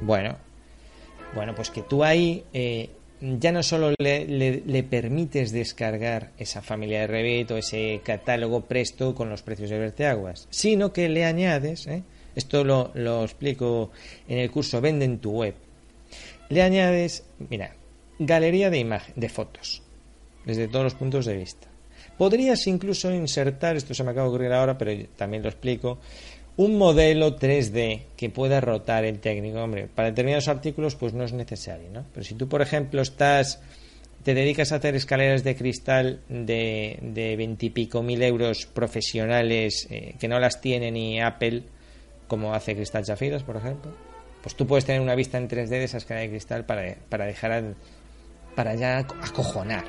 Bueno, 0.02 0.38
bueno, 1.34 1.56
pues 1.56 1.72
que 1.72 1.82
tú 1.82 2.04
ahí 2.04 2.44
eh, 2.54 2.92
ya 3.20 3.52
no 3.52 3.64
solo 3.64 3.96
le, 3.98 4.84
permites 4.84 5.52
descargar 5.52 6.34
esa 6.38 6.62
familia 6.62 7.00
de 7.00 7.08
Revit 7.08 7.50
o 7.50 7.58
ese 7.58 8.02
catálogo 8.04 8.66
presto 8.66 9.16
con 9.16 9.32
los 9.32 9.42
precios 9.42 9.72
de 9.72 9.80
Verteaguas, 9.80 10.48
sino 10.52 10.94
que 10.94 11.10
le 11.10 11.26
añades, 11.26 11.88
¿eh? 11.88 12.04
esto 12.36 12.64
lo, 12.64 12.92
lo, 12.94 13.24
explico 13.24 13.90
en 14.28 14.38
el 14.38 14.52
curso 14.52 14.80
Vende 14.80 15.06
en 15.06 15.18
tu 15.18 15.32
web, 15.32 15.56
le 16.50 16.62
añades, 16.62 17.26
mira, 17.50 17.74
galería 18.20 18.70
de 18.70 18.78
imagen, 18.78 19.16
de 19.18 19.30
fotos, 19.30 19.82
desde 20.46 20.68
todos 20.68 20.84
los 20.84 20.94
puntos 20.94 21.26
de 21.26 21.36
vista. 21.36 21.68
Podrías 22.18 22.66
incluso 22.66 23.14
insertar, 23.14 23.76
esto 23.76 23.94
se 23.94 24.04
me 24.04 24.12
acaba 24.12 24.24
de 24.26 24.30
ocurrir 24.30 24.52
ahora, 24.52 24.78
pero 24.78 24.92
también 25.16 25.44
lo 25.44 25.50
explico, 25.50 26.00
un 26.58 26.78
modelo 26.78 27.38
3D 27.38 28.02
que 28.18 28.30
pueda 28.30 28.60
rotar 28.60 29.06
el 29.06 29.20
técnico, 29.20 29.60
hombre, 29.60 29.88
para 29.88 30.10
determinados 30.10 30.48
artículos 30.48 30.96
pues 30.96 31.14
no 31.14 31.24
es 31.24 31.34
necesario, 31.34 31.90
¿no? 31.92 32.06
Pero 32.14 32.24
si 32.24 32.36
tú, 32.36 32.50
por 32.50 32.62
ejemplo, 32.62 33.02
estás 33.02 33.62
te 34.24 34.34
dedicas 34.34 34.74
a 34.74 34.76
hacer 34.76 34.94
escaleras 34.96 35.46
de 35.46 35.56
cristal 35.56 36.20
de, 36.28 37.00
de 37.02 37.38
veintipico 37.38 38.04
mil 38.04 38.22
euros 38.22 38.66
profesionales 38.66 39.88
eh, 39.90 40.16
que 40.20 40.28
no 40.28 40.40
las 40.40 40.60
tiene 40.60 40.92
ni 40.92 41.22
Apple, 41.22 41.64
como 42.28 42.54
hace 42.54 42.76
Cristal 42.76 43.06
Chafiras, 43.06 43.44
por 43.44 43.56
ejemplo, 43.56 43.94
pues 44.42 44.56
tú 44.56 44.68
puedes 44.68 44.84
tener 44.84 45.00
una 45.00 45.16
vista 45.16 45.38
en 45.38 45.48
3D 45.48 45.68
de 45.68 45.84
esa 45.86 45.98
escalera 45.98 46.26
de 46.26 46.32
cristal 46.32 46.66
para, 46.66 46.96
para 47.08 47.26
dejar 47.26 47.76
para 48.56 48.76
ya 48.76 48.98
acojonar 48.98 49.86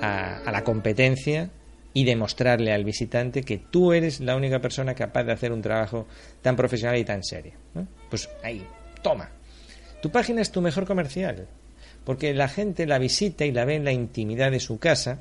a, 0.00 0.38
a 0.38 0.50
la 0.50 0.64
competencia 0.64 1.50
y 1.96 2.04
demostrarle 2.04 2.74
al 2.74 2.84
visitante 2.84 3.42
que 3.42 3.56
tú 3.56 3.94
eres 3.94 4.20
la 4.20 4.36
única 4.36 4.60
persona 4.60 4.92
capaz 4.92 5.24
de 5.24 5.32
hacer 5.32 5.50
un 5.50 5.62
trabajo 5.62 6.06
tan 6.42 6.54
profesional 6.54 6.98
y 6.98 7.06
tan 7.06 7.24
serio. 7.24 7.54
Pues 8.10 8.28
ahí, 8.42 8.62
toma. 9.00 9.30
Tu 10.02 10.10
página 10.10 10.42
es 10.42 10.52
tu 10.52 10.60
mejor 10.60 10.84
comercial, 10.84 11.48
porque 12.04 12.34
la 12.34 12.48
gente 12.48 12.86
la 12.86 12.98
visita 12.98 13.46
y 13.46 13.50
la 13.50 13.64
ve 13.64 13.76
en 13.76 13.86
la 13.86 13.92
intimidad 13.92 14.50
de 14.50 14.60
su 14.60 14.78
casa. 14.78 15.20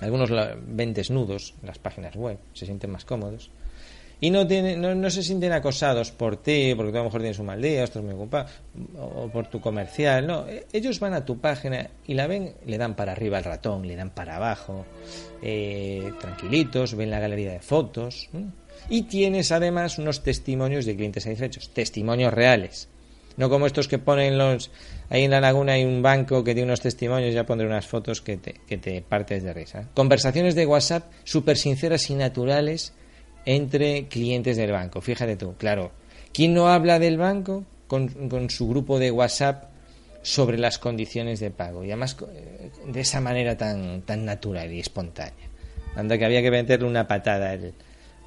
Algunos 0.00 0.30
la 0.30 0.56
ven 0.56 0.94
desnudos 0.94 1.52
en 1.62 1.66
las 1.66 1.80
páginas 1.80 2.14
web, 2.14 2.38
se 2.54 2.64
sienten 2.64 2.92
más 2.92 3.04
cómodos 3.04 3.50
y 4.22 4.30
no, 4.30 4.46
tiene, 4.46 4.76
no, 4.76 5.10
se 5.10 5.20
sienten 5.20 5.50
acosados 5.50 6.12
por 6.12 6.36
ti, 6.36 6.74
porque 6.76 6.92
tú 6.92 6.98
a 6.98 7.00
lo 7.00 7.06
mejor 7.06 7.22
tienes 7.22 7.40
un 7.40 7.46
mal 7.46 7.60
día, 7.60 7.82
estás 7.82 8.04
muy 8.04 8.14
ocupado, 8.14 8.46
o 8.96 9.28
por 9.28 9.48
tu 9.48 9.60
comercial, 9.60 10.24
no, 10.24 10.46
e, 10.46 10.64
ellos 10.72 11.00
van 11.00 11.12
a 11.12 11.24
tu 11.24 11.40
página 11.40 11.90
y 12.06 12.14
la 12.14 12.28
ven, 12.28 12.54
le 12.64 12.78
dan 12.78 12.94
para 12.94 13.10
arriba 13.10 13.38
el 13.38 13.44
ratón, 13.44 13.84
le 13.84 13.96
dan 13.96 14.10
para 14.10 14.36
abajo, 14.36 14.86
eh, 15.42 16.12
tranquilitos, 16.20 16.94
ven 16.94 17.10
la 17.10 17.18
galería 17.18 17.50
de 17.50 17.58
fotos, 17.58 18.30
y 18.88 19.02
tienes 19.02 19.50
además 19.50 19.98
unos 19.98 20.22
testimonios 20.22 20.84
de 20.84 20.94
clientes 20.94 21.24
satisfechos, 21.24 21.70
testimonios 21.70 22.32
reales, 22.32 22.88
no 23.36 23.50
como 23.50 23.66
estos 23.66 23.88
que 23.88 23.98
ponen 23.98 24.38
los 24.38 24.70
ahí 25.10 25.24
en 25.24 25.32
la 25.32 25.40
laguna 25.40 25.72
hay 25.72 25.84
un 25.84 26.00
banco 26.00 26.44
que 26.44 26.54
tiene 26.54 26.68
unos 26.68 26.80
testimonios, 26.80 27.34
ya 27.34 27.44
pondré 27.44 27.66
unas 27.66 27.88
fotos 27.88 28.20
que 28.20 28.36
te, 28.36 28.54
que 28.68 28.78
te 28.78 29.02
partes 29.02 29.42
de 29.42 29.52
risa. 29.52 29.88
Conversaciones 29.94 30.54
de 30.54 30.66
WhatsApp 30.66 31.10
súper 31.24 31.56
sinceras 31.56 32.08
y 32.10 32.14
naturales 32.14 32.92
entre 33.44 34.06
clientes 34.08 34.56
del 34.56 34.72
banco. 34.72 35.00
Fíjate 35.00 35.36
tú, 35.36 35.54
claro, 35.56 35.92
¿quién 36.32 36.54
no 36.54 36.68
habla 36.68 36.98
del 36.98 37.18
banco 37.18 37.64
con, 37.86 38.48
su 38.50 38.68
grupo 38.68 38.98
de 38.98 39.10
WhatsApp 39.10 39.64
sobre 40.22 40.58
las 40.58 40.78
condiciones 40.78 41.40
de 41.40 41.50
pago? 41.50 41.84
Y 41.84 41.88
además 41.88 42.16
eh, 42.32 42.70
de 42.86 43.00
esa 43.00 43.20
manera 43.20 43.56
tan, 43.56 44.02
tan 44.02 44.24
natural 44.24 44.72
y 44.72 44.80
espontánea. 44.80 45.48
Anda 45.94 46.16
que 46.16 46.24
había 46.24 46.42
que 46.42 46.50
meterle 46.50 46.86
una 46.86 47.06
patada 47.06 47.50
al, 47.50 47.74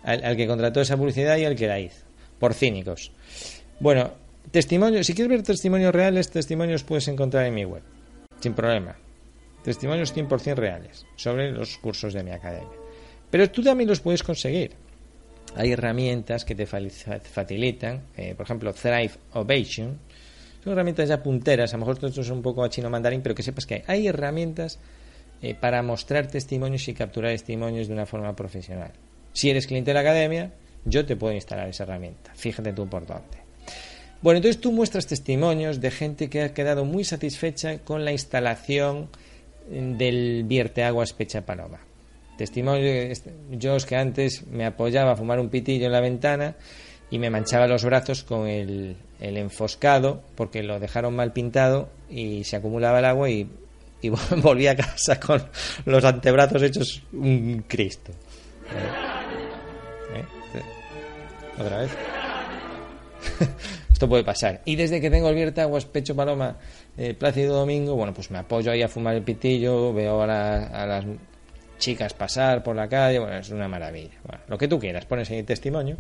al, 0.04 0.36
que 0.36 0.47
contrató 0.47 0.82
esa 0.82 0.97
publicidad 0.97 1.38
y 1.38 1.45
al 1.45 1.56
que 1.56 1.67
la 1.67 1.80
hizo, 1.80 2.04
por 2.39 2.54
cínicos. 2.54 3.12
Bueno, 3.80 4.12
testimonios, 4.51 5.08
si 5.08 5.13
quieres 5.13 5.30
ver 5.30 5.43
testimonios 5.43 5.93
reales, 5.93 6.30
testimonios 6.30 6.84
puedes 6.84 7.08
encontrar 7.08 7.45
en 7.45 7.56
mi 7.56 7.65
web, 7.65 7.82
sin 8.39 8.54
problema. 8.54 8.95
Testimonios 9.63 10.15
100% 10.15 10.54
reales 10.54 11.08
sobre 11.15 11.51
los 11.51 11.80
cursos 11.80 12.13
de 12.13 12.23
mi 12.23 12.30
academia. 12.30 12.69
Pero 13.32 13.49
tú 13.49 13.63
también 13.63 13.89
los 13.89 13.99
puedes 13.99 14.21
conseguir 14.21 14.75
hay 15.56 15.72
herramientas 15.72 16.46
que 16.46 16.56
te 16.56 16.65
facilitan, 16.65 18.02
eh, 18.18 18.36
por 18.36 18.46
ejemplo, 18.46 18.74
Thrive 18.74 19.12
Ovation, 19.34 20.00
son 20.63 20.74
herramientas 20.74 21.10
ya 21.10 21.22
punteras, 21.22 21.74
a 21.74 21.78
lo 21.78 21.86
mejor 21.86 22.04
esto 22.04 22.22
es 22.22 22.30
un 22.30 22.41
poco 22.41 22.63
a 22.63 22.70
chino 22.70 22.89
mandarín, 22.89 23.22
pero 23.22 23.36
que 23.36 23.44
sepas 23.44 23.65
que 23.65 23.84
hay, 23.88 24.08
herramientas 24.08 24.80
eh, 25.41 25.56
para 25.56 25.82
mostrar 25.82 26.28
testimonios 26.28 26.88
y 26.88 26.94
capturar 26.94 27.32
testimonios 27.32 27.88
de 27.88 27.94
una 27.94 28.06
forma 28.06 28.36
profesional. 28.36 28.91
Si 29.34 29.50
eres 29.50 29.68
cliente 29.68 29.91
de 29.91 29.96
la 29.96 30.00
academia, 30.02 30.52
yo 30.86 31.06
te 31.06 31.15
puedo 31.15 31.34
instalar 31.34 31.70
esa 31.70 31.84
herramienta, 31.84 32.32
fíjate 32.36 32.74
tú 32.74 32.88
por 32.88 33.06
dónde. 33.06 33.46
Bueno, 34.22 34.38
entonces 34.38 34.60
tú 34.60 34.72
muestras 34.72 35.08
testimonios 35.08 35.82
de 35.82 35.91
gente 35.91 36.30
que 36.30 36.41
ha 36.41 36.54
quedado 36.54 36.84
muy 36.84 37.04
satisfecha 37.04 37.80
con 37.80 38.04
la 38.06 38.12
instalación 38.12 39.10
del 39.70 40.44
vierteaguas 40.46 41.13
Pecha 41.13 41.46
Paloma. 41.46 41.80
Testimonio, 42.38 43.13
yo 43.52 43.76
es 43.76 43.86
que 43.86 43.95
antes 43.95 44.45
me 44.48 44.65
apoyaba 44.65 45.13
a 45.13 45.15
fumar 45.15 45.39
un 45.39 45.50
pitillo 45.50 45.86
en 45.86 45.91
la 45.91 46.02
ventana 46.02 46.56
y 47.10 47.19
me 47.19 47.30
manchaba 47.30 47.67
los 47.67 47.86
brazos 47.86 48.24
con 48.24 48.48
el, 48.48 48.98
enfoscado 49.19 50.21
porque 50.36 50.63
lo 50.63 50.80
dejaron 50.80 51.15
mal 51.15 51.34
pintado 51.34 51.89
y 52.10 52.43
se 52.43 52.58
acumulaba 52.58 53.00
el 53.00 53.06
agua 53.06 53.30
y 53.30 53.48
y 54.02 54.10
volví 54.41 54.67
a 54.67 54.76
casa 54.76 55.19
con 55.19 55.43
los 55.86 56.04
antebrazos 56.04 56.62
hechos 56.62 57.02
un 57.13 57.63
Cristo. 57.67 58.12
¿Eh? 60.13 60.19
¿Eh? 60.19 60.62
¿Otra 61.60 61.78
vez? 61.80 61.91
Esto 63.91 64.10
puede 64.10 64.24
pasar. 64.24 64.62
Y 64.65 64.76
desde 64.76 65.00
que 65.00 65.10
tengo 65.10 65.30
el 65.30 65.60
aguas 65.60 65.86
pecho 65.86 66.15
paloma, 66.15 66.58
eh, 66.98 67.13
Plácido 67.13 67.56
Domingo, 67.56 67.95
bueno, 67.95 68.13
pues 68.13 68.30
me 68.30 68.38
apoyo 68.39 68.71
ahí 68.71 68.82
a 68.82 68.89
fumar 68.89 69.15
el 69.15 69.24
pitillo, 69.24 69.93
veo 69.93 70.21
a, 70.21 70.28
las 70.28 71.06
chicas 71.77 72.13
pasar 72.13 72.63
por 72.63 72.75
la 72.75 72.88
calle, 72.88 73.19
bueno, 73.19 73.38
es 73.38 73.49
una 73.49 73.67
maravilla. 73.67 74.13
lo 74.47 74.57
que 74.57 74.67
tú 74.67 74.79
quieras, 74.79 75.05
pones 75.05 75.29
ahí 75.29 75.39
el 75.39 75.45
testimonio. 75.45 75.97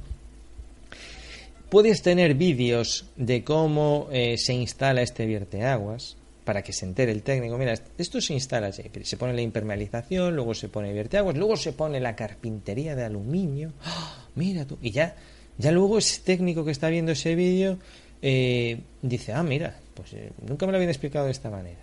Puedes 1.69 2.01
tener 2.01 2.35
vídeos 2.35 3.05
de 3.15 3.43
cómo 3.43 4.07
eh, 4.11 4.37
se 4.37 4.53
instala 4.53 5.01
este 5.01 5.25
vierteaguas 5.25 6.15
para 6.45 6.61
que 6.61 6.71
se 6.71 6.85
entere 6.85 7.11
el 7.11 7.23
técnico. 7.23 7.57
Mira, 7.57 7.73
esto 7.97 8.21
se 8.21 8.33
instala 8.33 8.67
así. 8.67 8.83
Se 9.03 9.17
pone 9.17 9.33
la 9.33 9.41
impermeabilización, 9.41 10.35
luego 10.35 10.53
se 10.53 10.69
pone 10.69 10.93
vierteaguas, 10.93 11.35
luego 11.35 11.57
se 11.57 11.73
pone 11.73 11.99
la 11.99 12.15
carpintería 12.15 12.95
de 12.95 13.03
aluminio. 13.03 13.73
Mira 14.35 14.65
tú. 14.65 14.77
Y 14.81 14.91
ya, 14.91 15.15
ya 15.57 15.71
luego 15.71 15.97
ese 15.97 16.21
técnico 16.21 16.63
que 16.63 16.71
está 16.71 16.89
viendo 16.89 17.11
ese 17.11 17.35
vídeo 17.35 17.79
eh, 18.21 18.79
dice, 19.01 19.33
ah, 19.33 19.43
mira, 19.43 19.77
pues 19.93 20.13
eh, 20.13 20.31
nunca 20.47 20.65
me 20.65 20.71
lo 20.71 20.77
habían 20.77 20.89
explicado 20.89 21.25
de 21.25 21.31
esta 21.31 21.49
manera. 21.49 21.79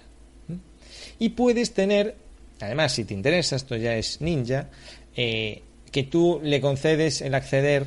Y 1.18 1.30
puedes 1.30 1.72
tener, 1.72 2.16
además, 2.60 2.92
si 2.92 3.04
te 3.04 3.14
interesa, 3.14 3.56
esto 3.56 3.76
ya 3.76 3.96
es 3.96 4.20
ninja, 4.20 4.68
que 5.14 6.02
tú 6.10 6.40
le 6.42 6.60
concedes 6.60 7.20
el 7.20 7.34
acceder 7.34 7.86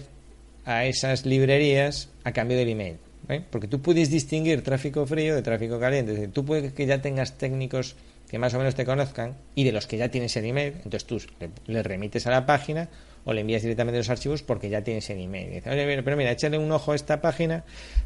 a 0.65 0.85
esas 0.85 1.25
librerías 1.25 2.09
a 2.23 2.31
cambio 2.31 2.57
del 2.57 2.69
email. 2.69 2.97
¿eh? 3.29 3.41
Porque 3.49 3.67
tú 3.67 3.81
puedes 3.81 4.09
distinguir 4.09 4.63
tráfico 4.63 5.05
frío 5.05 5.35
de 5.35 5.41
tráfico 5.41 5.79
caliente. 5.79 6.23
Es 6.23 6.31
tú 6.31 6.45
puedes 6.45 6.73
que 6.73 6.85
ya 6.85 7.01
tengas 7.01 7.37
técnicos 7.37 7.95
que 8.29 8.39
más 8.39 8.53
o 8.53 8.57
menos 8.57 8.75
te 8.75 8.85
conozcan 8.85 9.35
y 9.53 9.63
de 9.63 9.71
los 9.71 9.87
que 9.87 9.97
ya 9.97 10.09
tienes 10.09 10.35
el 10.35 10.45
email, 10.45 10.73
entonces 10.83 11.05
tú 11.05 11.21
le, 11.67 11.83
remites 11.83 12.25
a 12.25 12.31
la 12.31 12.45
página 12.45 12.89
o 13.23 13.33
le 13.33 13.41
envías 13.41 13.61
directamente 13.61 13.99
los 13.99 14.09
archivos 14.09 14.41
porque 14.41 14.69
ya 14.69 14.83
tienes 14.83 15.09
el 15.09 15.19
email. 15.19 15.61
Oye, 15.67 16.01
pero 16.01 16.17
mira, 16.17 16.31
échale 16.31 16.57
un 16.57 16.71
ojo 16.71 16.91
a 16.91 16.95
esta 16.95 17.21
página 17.21 17.63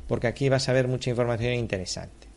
porque 0.07 0.27
aquí 0.27 0.49
vas 0.49 0.67
a 0.67 0.73
ver 0.73 0.87
mucha 0.87 1.09
información 1.09 1.53
interesante. 1.53 2.28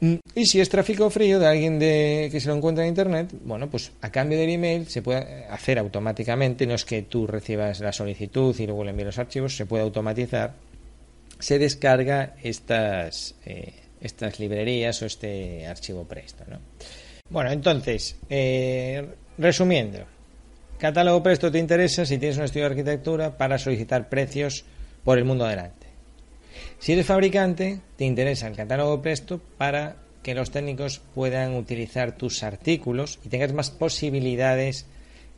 Mm, 0.00 0.16
y 0.34 0.46
si 0.46 0.60
es 0.60 0.68
tráfico 0.68 1.08
frío 1.08 1.38
de 1.38 1.46
alguien 1.46 1.78
de, 1.78 2.28
que 2.30 2.40
se 2.40 2.48
lo 2.48 2.54
encuentra 2.54 2.84
en 2.84 2.90
Internet, 2.90 3.32
bueno, 3.44 3.70
pues 3.70 3.92
a 4.02 4.10
cambio 4.10 4.38
del 4.38 4.50
email 4.50 4.86
se 4.88 5.02
puede 5.02 5.46
hacer 5.46 5.78
automáticamente, 5.78 6.66
no 6.66 6.74
es 6.74 6.84
que 6.84 7.02
tú 7.02 7.26
recibas 7.26 7.80
la 7.80 7.92
solicitud 7.92 8.54
y 8.58 8.66
luego 8.66 8.84
le 8.84 8.90
envíes 8.90 9.06
los 9.06 9.18
archivos, 9.18 9.56
se 9.56 9.64
puede 9.64 9.84
automatizar, 9.84 10.54
se 11.38 11.58
descarga 11.58 12.34
estas, 12.42 13.34
eh, 13.46 13.72
estas 14.00 14.38
librerías 14.38 15.00
o 15.00 15.06
este 15.06 15.66
archivo 15.66 16.04
presto. 16.04 16.44
¿no? 16.48 16.58
Bueno, 17.30 17.50
entonces, 17.50 18.16
eh, 18.28 19.06
resumiendo, 19.38 20.00
catálogo 20.78 21.22
presto 21.22 21.50
te 21.50 21.58
interesa 21.58 22.04
si 22.04 22.18
tienes 22.18 22.36
un 22.36 22.44
estudio 22.44 22.66
de 22.66 22.72
arquitectura 22.72 23.36
para 23.38 23.58
solicitar 23.58 24.10
precios 24.10 24.64
por 25.04 25.16
el 25.16 25.24
mundo 25.24 25.46
adelante. 25.46 25.85
Si 26.78 26.92
eres 26.92 27.06
fabricante, 27.06 27.80
te 27.96 28.04
interesa 28.04 28.46
el 28.46 28.56
catálogo 28.56 29.02
Presto 29.02 29.40
para 29.58 29.96
que 30.22 30.34
los 30.34 30.50
técnicos 30.50 31.00
puedan 31.14 31.54
utilizar 31.54 32.16
tus 32.16 32.42
artículos 32.42 33.18
y 33.24 33.28
tengas 33.28 33.52
más 33.52 33.70
posibilidades 33.70 34.86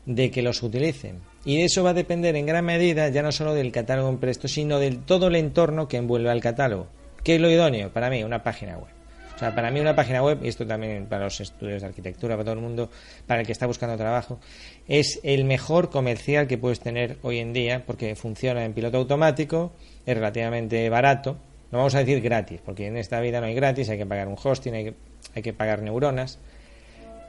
de 0.07 0.31
que 0.31 0.43
los 0.43 0.63
utilicen. 0.63 1.21
Y 1.45 1.61
eso 1.63 1.85
va 1.85 1.91
a 1.91 1.95
depender 1.95 2.35
en 2.37 2.47
gran 2.47 2.65
medida 2.65 3.09
ya 3.09 3.23
no 3.23 3.31
solo 3.31 3.55
del 3.55 3.73
catálogo 3.73 4.09
en 4.09 4.19
Presto, 4.19 4.49
sino 4.49 4.79
de 4.79 4.93
todo 4.93 5.29
el 5.29 5.37
entorno 5.37 5.89
que 5.89 5.99
envuelve 5.99 6.31
al 6.31 6.41
catálogo. 6.41 6.89
¿Qué 7.23 7.35
es 7.35 7.41
lo 7.41 7.51
idóneo? 7.51 7.91
Para 7.93 8.09
mí, 8.09 8.23
una 8.25 8.43
página 8.43 8.79
web. 8.79 8.99
O 9.37 9.39
sea, 9.39 9.55
para 9.55 9.71
mí 9.71 9.79
una 9.79 9.95
página 9.95 10.23
web, 10.23 10.41
y 10.43 10.49
esto 10.49 10.67
también 10.67 11.07
para 11.07 11.25
los 11.25 11.41
estudios 11.41 11.83
de 11.83 11.87
arquitectura, 11.87 12.35
para 12.35 12.45
todo 12.45 12.55
el 12.55 12.61
mundo, 12.61 12.91
para 13.27 13.41
el 13.41 13.47
que 13.47 13.53
está 13.53 13.67
buscando 13.67 13.97
trabajo, 13.97 14.41
es 14.89 15.21
el 15.23 15.45
mejor 15.45 15.91
comercial 15.91 16.47
que 16.49 16.59
puedes 16.59 16.81
tener 16.81 17.19
hoy 17.23 17.39
en 17.39 17.53
día 17.53 17.85
porque 17.87 18.17
funciona 18.17 18.65
en 18.65 18.73
piloto 18.73 18.97
automático, 18.97 19.73
es 20.07 20.15
relativamente 20.15 20.89
barato, 20.89 21.37
no 21.71 21.79
vamos 21.79 21.95
a 21.95 21.99
decir 21.99 22.23
gratis, 22.23 22.61
porque 22.65 22.87
en 22.87 22.97
esta 22.97 23.21
vida 23.21 23.41
no 23.41 23.47
hay 23.47 23.55
gratis, 23.55 23.91
hay 23.91 23.99
que 23.99 24.07
pagar 24.07 24.27
un 24.27 24.37
hosting, 24.43 24.75
hay 24.75 24.85
que, 24.85 24.95
hay 25.35 25.43
que 25.43 25.53
pagar 25.53 25.83
neuronas, 25.83 26.39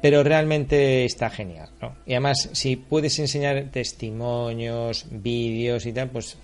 pero 0.02 0.24
realmente 0.24 1.04
está 1.04 1.30
genial, 1.30 1.69
¿no? 1.82 1.98
Y 2.06 2.13
además, 2.13 2.50
si 2.54 2.78
puedes 2.78 3.19
enseñar 3.19 3.65
testimonios, 3.69 5.06
vídeos 5.12 5.86
y 5.86 5.91
tal, 5.91 6.10
pues 6.10 6.38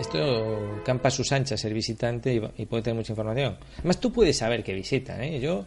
esto 0.00 0.82
campa 0.84 1.10
sus 1.10 1.30
anchas 1.30 1.64
el 1.64 1.72
visitante 1.72 2.34
y, 2.56 2.66
puede 2.66 2.82
tener 2.82 2.96
mucha 2.96 3.12
información. 3.12 3.56
Además, 3.78 4.00
tú 4.00 4.12
puedes 4.12 4.36
saber 4.36 4.64
que 4.64 4.74
visitan, 4.74 5.22
¿eh? 5.22 5.38
Yo, 5.38 5.64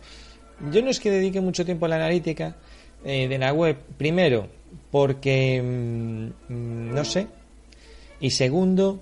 yo 0.70 0.82
no 0.82 0.90
es 0.90 1.00
que 1.00 1.10
dedique 1.10 1.40
mucho 1.40 1.64
tiempo 1.64 1.86
a 1.86 1.90
la 1.90 1.96
analítica 1.96 2.58
eh, 3.04 3.28
de 3.28 3.38
la 3.38 3.54
web, 3.54 3.78
primero, 3.98 4.48
porque, 4.92 5.62
mm, 5.62 6.54
mm, 6.54 6.94
no 6.94 7.06
sé, 7.06 7.28
y 8.20 8.32
segundo, 8.32 9.00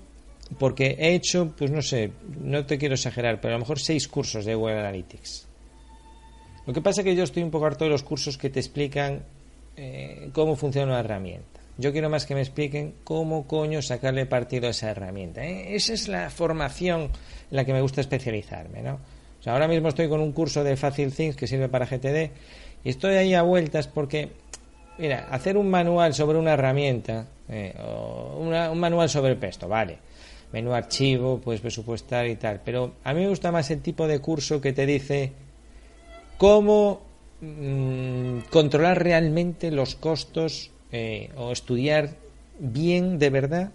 porque 0.58 0.96
he 0.98 1.14
hecho, 1.14 1.54
pues 1.56 1.70
no 1.70 1.82
sé, 1.82 2.12
no 2.40 2.64
te 2.64 2.78
quiero 2.78 2.94
exagerar, 2.94 3.40
pero 3.40 3.54
a 3.54 3.56
lo 3.58 3.60
mejor 3.60 3.78
seis 3.78 4.08
cursos 4.08 4.44
de 4.44 4.56
Web 4.56 4.78
Analytics. 4.78 5.46
Lo 6.66 6.72
que 6.72 6.80
pasa 6.80 7.00
es 7.00 7.06
que 7.06 7.16
yo 7.16 7.24
estoy 7.24 7.42
un 7.42 7.50
poco 7.50 7.66
harto 7.66 7.84
de 7.84 7.90
los 7.90 8.02
cursos 8.02 8.36
que 8.36 8.50
te 8.50 8.60
explican 8.60 9.22
eh, 9.76 10.30
cómo 10.32 10.54
funciona 10.54 10.92
una 10.92 11.00
herramienta. 11.00 11.60
Yo 11.78 11.92
quiero 11.92 12.10
más 12.10 12.26
que 12.26 12.34
me 12.34 12.40
expliquen 12.40 12.94
cómo 13.04 13.46
coño 13.46 13.80
sacarle 13.82 14.26
partido 14.26 14.66
a 14.66 14.70
esa 14.70 14.90
herramienta. 14.90 15.44
¿eh? 15.44 15.76
Esa 15.76 15.94
es 15.94 16.08
la 16.08 16.28
formación 16.28 17.02
en 17.02 17.10
la 17.50 17.64
que 17.64 17.72
me 17.72 17.80
gusta 17.80 18.00
especializarme, 18.00 18.82
¿no? 18.82 18.98
Ahora 19.46 19.68
mismo 19.68 19.88
estoy 19.88 20.08
con 20.08 20.20
un 20.20 20.32
curso 20.32 20.62
de 20.62 20.76
Facil 20.76 21.12
Things 21.12 21.36
que 21.36 21.46
sirve 21.46 21.68
para 21.68 21.86
GTD 21.86 22.30
estoy 22.90 23.14
ahí 23.14 23.34
a 23.34 23.42
vueltas 23.42 23.88
porque, 23.88 24.30
mira, 24.98 25.28
hacer 25.30 25.56
un 25.56 25.70
manual 25.70 26.14
sobre 26.14 26.38
una 26.38 26.52
herramienta 26.52 27.26
eh, 27.48 27.74
o 27.82 28.38
un 28.40 28.78
manual 28.78 29.08
sobre 29.08 29.32
el 29.32 29.38
pesto, 29.38 29.68
vale 29.68 29.98
menú 30.52 30.72
archivo, 30.72 31.40
puedes 31.40 31.60
presupuestar 31.60 32.26
y 32.26 32.36
tal. 32.36 32.60
Pero 32.64 32.94
a 33.04 33.12
mí 33.12 33.20
me 33.20 33.28
gusta 33.28 33.52
más 33.52 33.70
el 33.70 33.80
tipo 33.80 34.06
de 34.06 34.20
curso 34.20 34.60
que 34.60 34.72
te 34.72 34.86
dice 34.86 35.32
cómo 36.36 37.00
mm, 37.40 38.40
controlar 38.50 39.02
realmente 39.02 39.70
los 39.70 39.94
costos 39.94 40.70
eh, 40.92 41.30
o 41.36 41.52
estudiar 41.52 42.10
bien 42.58 43.18
de 43.18 43.30
verdad 43.30 43.72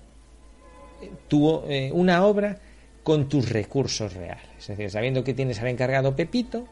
tu, 1.28 1.62
eh, 1.68 1.92
una 1.94 2.26
obra 2.26 2.58
con 3.04 3.28
tus 3.28 3.50
recursos 3.50 4.14
reales. 4.14 4.48
Es 4.60 4.68
decir, 4.68 4.90
sabiendo 4.90 5.24
que 5.24 5.34
tienes 5.34 5.60
al 5.60 5.68
encargado 5.68 6.16
Pepito 6.16 6.66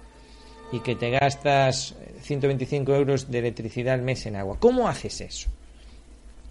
y 0.71 0.79
que 0.79 0.95
te 0.95 1.09
gastas 1.09 1.95
125 2.21 2.95
euros 2.95 3.29
de 3.29 3.39
electricidad 3.39 3.95
al 3.95 4.01
mes 4.01 4.25
en 4.25 4.35
agua. 4.35 4.57
¿Cómo 4.59 4.87
haces 4.87 5.21
eso? 5.21 5.49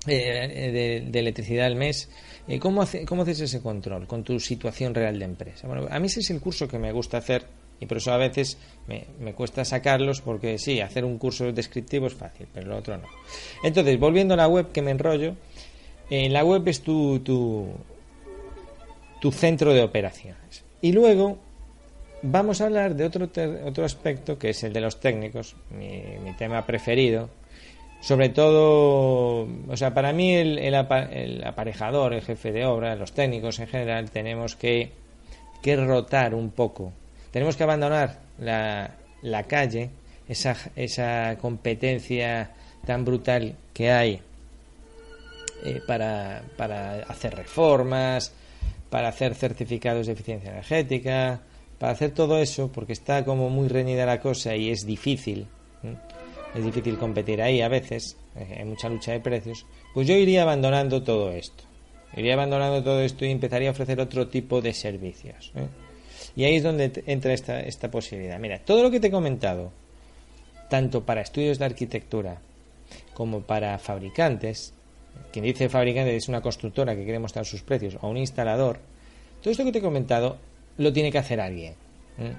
Eh, 0.07 1.05
de, 1.11 1.19
electricidad 1.19 1.67
al 1.67 1.77
mes 1.77 2.09
eh, 2.49 2.59
¿cómo, 2.59 2.87
¿Cómo 3.07 3.21
haces 3.21 3.41
ese 3.41 3.61
control 3.61 4.07
con 4.07 4.25
tu 4.25 4.41
situación 4.41 4.95
real 4.95 5.19
de 5.19 5.27
empresa? 5.27 5.69
Bueno, 5.69 5.87
a 5.91 5.99
mí 5.99 6.07
ese 6.07 6.21
es 6.21 6.31
el 6.31 6.41
curso 6.41 6.67
que 6.67 6.79
me 6.79 6.91
gusta 6.91 7.19
hacer 7.19 7.45
y 7.81 7.85
por 7.85 7.99
eso 7.99 8.11
a 8.11 8.17
veces 8.17 8.57
me, 8.87 9.35
cuesta 9.35 9.63
sacarlos 9.65 10.23
porque 10.23 10.59
sí, 10.59 10.81
hacer 10.81 11.05
un 11.05 11.19
curso 11.19 11.53
descriptivo 11.53 12.07
es 12.07 12.15
fácil, 12.15 12.47
pero 12.53 12.69
lo 12.69 12.79
otro 12.79 12.97
no. 12.97 13.09
Entonces, 13.63 14.01
volviendo 14.01 14.35
a 14.35 14.37
la 14.39 14.49
web 14.49 14.73
que 14.73 14.81
me 14.81 14.91
enrollo, 14.91 15.37
en 16.09 16.27
eh, 16.27 16.31
la 16.31 16.45
web 16.45 16.67
es 16.69 16.81
tu, 16.81 17.21
tu 17.21 17.73
centro 19.33 19.75
de 19.75 19.83
operaciones. 19.83 20.65
Y 20.81 20.93
luego 20.93 21.39
vamos 22.23 22.61
a 22.61 22.67
hablar 22.67 22.95
de 22.95 23.05
otro, 23.05 23.29
otro 23.65 23.85
aspecto 23.85 24.39
que 24.39 24.51
es 24.51 24.63
el 24.65 24.73
de 24.73 24.81
los 24.81 25.01
técnicos, 25.01 25.57
mi, 25.71 26.33
tema 26.39 26.65
preferido, 26.65 27.29
sobre 28.01 28.31
todo, 28.31 29.47
o 29.69 29.77
sea, 29.77 29.93
para 29.93 30.13
mí 30.13 30.35
el, 30.35 30.75
aparejador, 30.75 32.15
el 32.15 32.23
jefe 32.23 32.53
de 32.53 32.65
obra, 32.65 32.97
los 32.97 33.13
técnicos 33.13 33.59
en 33.59 33.67
general, 33.67 34.11
tenemos 34.11 34.57
que, 34.57 34.93
que 35.62 35.77
rotar 35.77 36.35
un 36.35 36.51
poco. 36.51 36.93
Tenemos 37.31 37.57
que 37.57 37.64
abandonar 37.64 38.21
la, 38.39 38.97
la 39.23 39.43
calle, 39.45 39.91
esa, 40.29 40.57
esa 40.77 41.37
competencia 41.39 42.51
tan 42.87 43.05
brutal 43.05 43.55
que 43.75 43.91
hay 43.91 44.21
eh, 45.64 45.81
para, 45.87 46.43
para 46.57 47.03
hacer 47.03 47.35
reformas, 47.35 48.33
para 48.89 49.09
hacer 49.09 49.35
certificados 49.35 50.07
de 50.07 50.14
eficiencia 50.14 50.51
energética, 50.51 51.41
para 51.81 51.93
hacer 51.93 52.12
todo 52.12 52.39
eso, 52.39 52.70
porque 52.70 52.93
está 52.93 53.24
como 53.24 53.51
muy 53.51 53.66
reñida 53.66 54.07
la 54.07 54.20
cosa 54.20 54.55
y 54.55 54.70
es 54.70 54.87
difícil 54.87 55.49
es 56.55 56.64
difícil 56.64 56.99
competir 56.99 57.43
ahí 57.43 57.61
a 57.61 57.68
veces, 57.68 58.16
eh, 58.37 58.57
hay 58.59 58.64
mucha 58.64 58.89
lucha 58.89 59.12
de 59.12 59.20
precios, 59.20 59.66
pues 59.95 60.07
yo 60.07 60.14
iría 60.14 60.43
abandonando 60.43 61.03
todo 61.03 61.31
esto. 61.33 61.64
Iría 62.16 62.35
abandonando 62.35 62.83
todo 62.83 63.01
esto 63.03 63.24
y 63.24 63.31
empezaría 63.31 63.68
a 63.68 63.72
ofrecer 63.72 64.01
otro 64.01 64.26
tipo 64.28 64.61
de 64.61 64.72
servicios. 64.72 65.53
¿eh? 65.55 65.68
Y 66.35 66.45
ahí 66.45 66.57
es 66.57 66.62
donde 66.62 67.05
entra 67.07 67.33
esta, 67.33 67.61
esta 67.61 67.91
posibilidad. 67.91 68.39
Mira, 68.41 68.59
todo 68.59 68.83
lo 68.83 68.91
que 68.91 68.99
te 68.99 69.09
he 69.09 69.11
comentado, 69.11 69.70
tanto 70.68 71.05
para 71.05 71.20
estudios 71.20 71.59
de 71.59 71.66
arquitectura 71.66 72.41
como 73.14 73.43
para 73.43 73.78
fabricantes, 73.78 74.74
quien 75.33 75.45
dice 75.45 75.68
fabricante 75.68 76.16
es 76.16 76.28
una 76.28 76.41
constructora 76.41 76.97
que 76.97 77.05
quiere 77.05 77.20
mostrar 77.20 77.45
sus 77.45 77.62
precios, 77.62 77.97
o 78.01 78.09
un 78.09 78.16
instalador, 78.16 78.81
todo 79.41 79.53
esto 79.53 79.64
que 79.64 79.72
te 79.72 79.78
he 79.78 79.83
comentado 79.83 80.39
lo 80.81 80.93
tiene 80.93 81.12
que 81.12 81.18
hacer 81.18 81.41
alguien. 81.41 81.74
¿eh? 82.18 82.33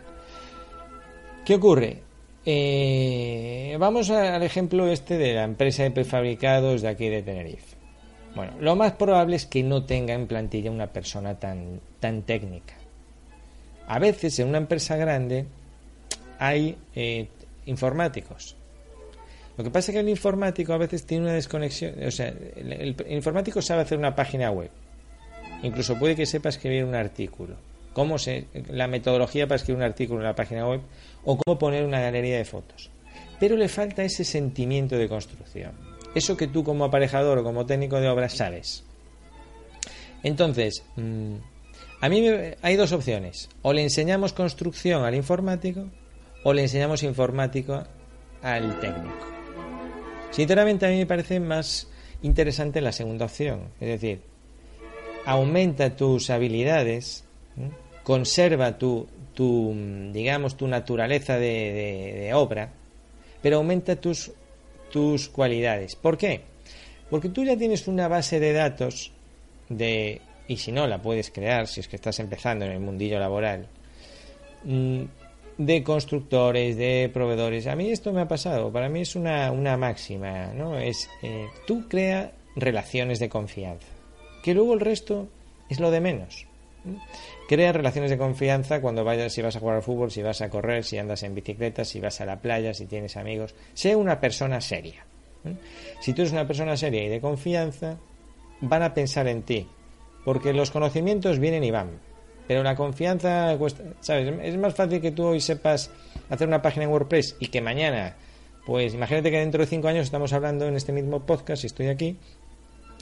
¿Qué 1.45 1.55
ocurre? 1.55 2.01
Eh, 2.43 3.75
vamos 3.79 4.09
al 4.09 4.41
ejemplo 4.41 4.87
este 4.87 5.17
de 5.17 5.35
la 5.35 5.43
empresa 5.43 5.83
de 5.83 5.91
prefabricados 5.91 6.81
de 6.81 6.87
aquí 6.87 7.07
de 7.07 7.21
Tenerife. 7.21 7.77
Bueno, 8.35 8.53
lo 8.59 8.75
más 8.75 8.93
probable 8.93 9.35
es 9.35 9.45
que 9.45 9.61
no 9.61 9.83
tenga 9.83 10.13
en 10.13 10.25
plantilla 10.25 10.71
una 10.71 10.87
persona 10.87 11.37
tan, 11.37 11.79
tan 11.99 12.23
técnica. 12.23 12.73
A 13.87 13.99
veces 13.99 14.39
en 14.39 14.47
una 14.47 14.57
empresa 14.57 14.95
grande 14.95 15.45
hay 16.39 16.77
eh, 16.95 17.27
informáticos. 17.67 18.55
Lo 19.57 19.63
que 19.63 19.69
pasa 19.69 19.91
es 19.91 19.95
que 19.95 19.99
el 19.99 20.09
informático 20.09 20.73
a 20.73 20.77
veces 20.77 21.05
tiene 21.05 21.25
una 21.25 21.33
desconexión. 21.33 21.93
O 22.03 22.09
sea, 22.09 22.29
el, 22.29 22.95
informático 23.09 23.61
sabe 23.61 23.81
hacer 23.81 23.99
una 23.99 24.15
página 24.15 24.49
web. 24.49 24.71
Incluso 25.61 25.99
puede 25.99 26.15
que 26.15 26.25
sepa 26.25 26.49
escribir 26.49 26.85
un 26.85 26.95
artículo. 26.95 27.55
Cómo 27.93 28.17
se, 28.17 28.47
la 28.69 28.87
metodología 28.87 29.47
para 29.47 29.57
escribir 29.57 29.77
un 29.77 29.83
artículo 29.83 30.19
en 30.19 30.25
la 30.25 30.35
página 30.35 30.67
web 30.67 30.81
o 31.25 31.37
cómo 31.37 31.59
poner 31.59 31.83
una 31.85 31.99
galería 31.99 32.37
de 32.37 32.45
fotos. 32.45 32.89
Pero 33.39 33.55
le 33.57 33.67
falta 33.67 34.03
ese 34.03 34.23
sentimiento 34.23 34.97
de 34.97 35.09
construcción. 35.09 35.71
Eso 36.15 36.37
que 36.37 36.47
tú 36.47 36.63
como 36.63 36.85
aparejador 36.85 37.39
o 37.39 37.43
como 37.43 37.65
técnico 37.65 37.99
de 37.99 38.09
obra 38.09 38.29
sabes. 38.29 38.83
Entonces, 40.23 40.83
mm, 40.95 41.35
a 42.01 42.09
mí 42.09 42.27
hay 42.61 42.75
dos 42.75 42.91
opciones. 42.91 43.49
O 43.61 43.73
le 43.73 43.83
enseñamos 43.83 44.33
construcción 44.33 45.03
al 45.03 45.15
informático 45.15 45.87
o 46.43 46.53
le 46.53 46.63
enseñamos 46.63 47.03
informático 47.03 47.83
al 48.41 48.79
técnico. 48.79 49.27
Sinceramente 50.31 50.85
a 50.85 50.89
mí 50.89 50.97
me 50.97 51.05
parece 51.05 51.39
más 51.39 51.87
interesante 52.21 52.81
la 52.81 52.91
segunda 52.91 53.25
opción. 53.25 53.69
Es 53.79 53.87
decir, 53.87 54.21
aumenta 55.25 55.95
tus 55.95 56.29
habilidades, 56.29 57.25
conserva 58.03 58.77
tu, 58.77 59.07
tu, 59.33 59.73
digamos, 60.11 60.57
tu 60.57 60.67
naturaleza 60.67 61.37
de, 61.37 62.31
obra, 62.33 62.69
pero 63.41 63.57
aumenta 63.57 63.95
tus, 63.95 64.31
tus 64.91 65.29
cualidades. 65.29 65.95
¿Por 65.95 66.17
qué? 66.17 66.41
Porque 67.09 67.29
tú 67.29 67.43
ya 67.43 67.57
tienes 67.57 67.87
una 67.87 68.07
base 68.07 68.39
de 68.39 68.53
datos 68.53 69.11
de, 69.69 70.21
y 70.47 70.57
si 70.57 70.71
no 70.71 70.87
la 70.87 71.01
puedes 71.01 71.31
crear, 71.31 71.67
si 71.67 71.79
es 71.79 71.87
que 71.87 71.95
estás 71.95 72.19
empezando 72.19 72.65
en 72.65 72.71
el 72.71 72.79
mundillo 72.79 73.19
laboral, 73.19 73.67
mm, 74.63 75.03
de 75.57 75.83
constructores, 75.83 76.77
de 76.77 77.09
proveedores. 77.13 77.67
A 77.67 77.75
mí 77.75 77.91
esto 77.91 78.13
me 78.13 78.21
ha 78.21 78.27
pasado, 78.27 78.71
para 78.71 78.89
mí 78.89 79.01
es 79.01 79.15
una, 79.15 79.51
una 79.51 79.77
máxima, 79.77 80.53
¿no? 80.53 80.77
Es, 80.77 81.09
eh, 81.21 81.47
tú 81.67 81.87
crea 81.87 82.31
relaciones 82.55 83.19
de 83.19 83.29
confianza, 83.29 83.87
que 84.43 84.53
luego 84.53 84.73
el 84.73 84.79
resto 84.79 85.27
es 85.69 85.79
lo 85.79 85.91
de 85.91 86.01
menos. 86.01 86.47
Crea 87.51 87.73
relaciones 87.73 88.09
de 88.09 88.17
confianza 88.17 88.79
cuando 88.79 89.03
vayas, 89.03 89.33
si 89.33 89.41
vas 89.41 89.57
a 89.57 89.59
jugar 89.59 89.75
al 89.75 89.83
fútbol, 89.83 90.09
si 90.09 90.21
vas 90.21 90.39
a 90.39 90.49
correr, 90.49 90.85
si 90.85 90.97
andas 90.97 91.21
en 91.23 91.35
bicicleta, 91.35 91.83
si 91.83 91.99
vas 91.99 92.21
a 92.21 92.25
la 92.25 92.39
playa, 92.39 92.73
si 92.73 92.85
tienes 92.85 93.17
amigos. 93.17 93.55
Sé 93.73 93.93
una 93.93 94.21
persona 94.21 94.61
seria. 94.61 95.05
Si 95.99 96.13
tú 96.13 96.21
eres 96.21 96.31
una 96.31 96.47
persona 96.47 96.77
seria 96.77 97.03
y 97.03 97.09
de 97.09 97.19
confianza, 97.19 97.97
van 98.61 98.83
a 98.83 98.93
pensar 98.93 99.27
en 99.27 99.41
ti, 99.41 99.67
porque 100.23 100.53
los 100.53 100.71
conocimientos 100.71 101.39
vienen 101.39 101.65
y 101.65 101.71
van. 101.71 101.99
Pero 102.47 102.63
la 102.63 102.77
confianza 102.77 103.57
¿sabes? 103.99 104.33
Es 104.43 104.57
más 104.57 104.73
fácil 104.73 105.01
que 105.01 105.11
tú 105.11 105.25
hoy 105.25 105.41
sepas 105.41 105.91
hacer 106.29 106.47
una 106.47 106.61
página 106.61 106.85
en 106.85 106.91
WordPress 106.91 107.35
y 107.41 107.47
que 107.47 107.59
mañana, 107.59 108.15
pues 108.65 108.93
imagínate 108.93 109.29
que 109.29 109.39
dentro 109.39 109.59
de 109.59 109.67
cinco 109.67 109.89
años 109.89 110.05
estamos 110.05 110.31
hablando 110.31 110.69
en 110.69 110.77
este 110.77 110.93
mismo 110.93 111.25
podcast, 111.25 111.65
y 111.65 111.67
estoy 111.67 111.87
aquí, 111.87 112.17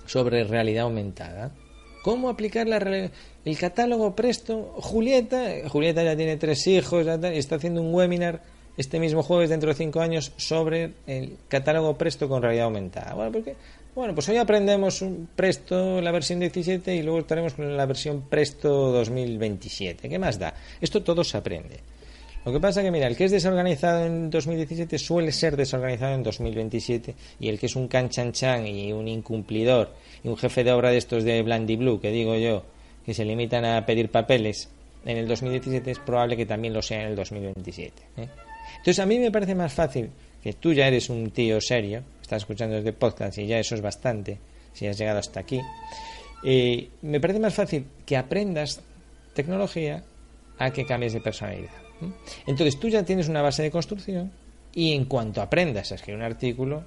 sobre 0.08 0.44
realidad 0.44 0.86
aumentada. 0.86 1.52
¿Cómo 2.02 2.30
aplicar 2.30 2.68
la 2.68 2.78
el 3.46 3.58
catálogo 3.58 4.16
Presto? 4.16 4.74
Julieta, 4.78 5.68
Julieta 5.68 6.04
ya 6.04 6.16
tiene 6.16 6.38
tres 6.38 6.66
hijos 6.68 7.06
y 7.06 7.38
está 7.38 7.56
haciendo 7.56 7.82
un 7.82 7.94
webinar 7.94 8.42
este 8.78 9.00
mismo 9.00 9.24
jueves 9.24 9.50
dentro 9.50 9.70
de 9.70 9.76
cinco 9.76 10.00
años 10.00 10.32
sobre 10.38 10.94
el 11.06 11.38
catálogo 11.50 11.98
Presto 11.98 12.30
con 12.30 12.42
realidad 12.42 12.66
aumentada. 12.66 13.14
Bueno, 13.14 13.38
bueno, 13.94 14.16
pues 14.16 14.30
hoy 14.30 14.38
aprendemos 14.38 15.04
Presto, 15.36 16.00
la 16.00 16.12
versión 16.12 16.40
17, 16.40 16.96
y 16.96 17.02
luego 17.02 17.20
estaremos 17.20 17.56
con 17.56 17.76
la 17.76 17.86
versión 17.86 18.22
Presto 18.30 18.92
2027. 18.92 20.08
¿Qué 20.08 20.18
más 20.18 20.40
da? 20.40 20.54
Esto 20.80 21.04
todo 21.04 21.24
se 21.26 21.36
aprende. 21.38 21.82
Lo 22.50 22.54
que 22.54 22.62
pasa 22.62 22.82
que, 22.82 22.90
mira, 22.90 23.06
el 23.06 23.16
que 23.16 23.26
es 23.26 23.32
desorganizado 23.32 24.08
en 24.08 24.32
2017 24.32 24.98
suele 24.98 25.32
ser 25.32 25.56
desorganizado 25.56 26.16
en 26.16 26.24
2027 26.24 27.14
y 27.40 27.48
el 27.48 27.60
que 27.60 27.68
es 27.68 27.76
un 27.76 27.88
canchanchan 27.88 28.66
y 28.66 28.92
un 28.92 29.08
incumplidor 29.08 29.94
y 30.24 30.30
un 30.30 30.36
jefe 30.36 30.64
de 30.64 30.72
obra 30.72 30.90
de 30.90 30.98
estos 30.98 31.24
de 31.24 31.44
Blandy 31.44 31.76
Blue, 31.76 32.02
que 32.02 32.10
digo 32.10 32.36
yo, 32.36 32.64
que 33.06 33.14
se 33.14 33.24
limitan 33.24 33.66
a 33.66 33.86
pedir 33.86 34.10
papeles 34.10 34.68
en 35.06 35.18
el 35.18 35.28
2017 35.28 35.92
es 35.92 36.00
probable 36.00 36.36
que 36.36 36.48
también 36.48 36.74
lo 36.74 36.82
sea 36.82 37.04
en 37.04 37.10
el 37.10 37.16
2027. 37.16 38.02
¿eh? 38.18 38.28
Entonces 38.78 38.98
a 38.98 39.06
mí 39.06 39.20
me 39.20 39.30
parece 39.30 39.54
más 39.54 39.72
fácil 39.72 40.10
que 40.42 40.54
tú 40.54 40.74
ya 40.74 40.88
eres 40.88 41.12
un 41.12 41.30
tío 41.30 41.62
serio, 41.62 42.02
estás 42.20 42.42
escuchando 42.42 42.78
este 42.78 42.94
podcast 42.94 43.38
y 43.38 43.46
ya 43.46 43.60
eso 43.60 43.76
es 43.76 43.82
bastante, 43.82 44.40
si 44.74 44.88
has 44.88 44.98
llegado 44.98 45.20
hasta 45.20 45.42
aquí, 45.42 45.62
eh, 46.44 46.90
me 47.04 47.20
parece 47.20 47.40
más 47.40 47.54
fácil 47.54 47.86
que 48.08 48.18
aprendas 48.18 48.82
tecnología 49.36 50.04
a 50.58 50.72
que 50.72 50.84
cambies 50.84 51.14
de 51.14 51.22
personalidad. 51.22 51.89
Entonces 52.46 52.80
tú 52.80 52.88
ya 52.90 53.04
tienes 53.04 53.28
una 53.30 53.42
base 53.42 53.64
de 53.64 53.72
construcción 53.72 54.32
y 54.74 54.94
en 54.94 55.06
cuanto 55.06 55.42
aprendas 55.42 55.92
a 55.92 55.96
escribir 55.96 56.20
un 56.20 56.26
artículo, 56.26 56.84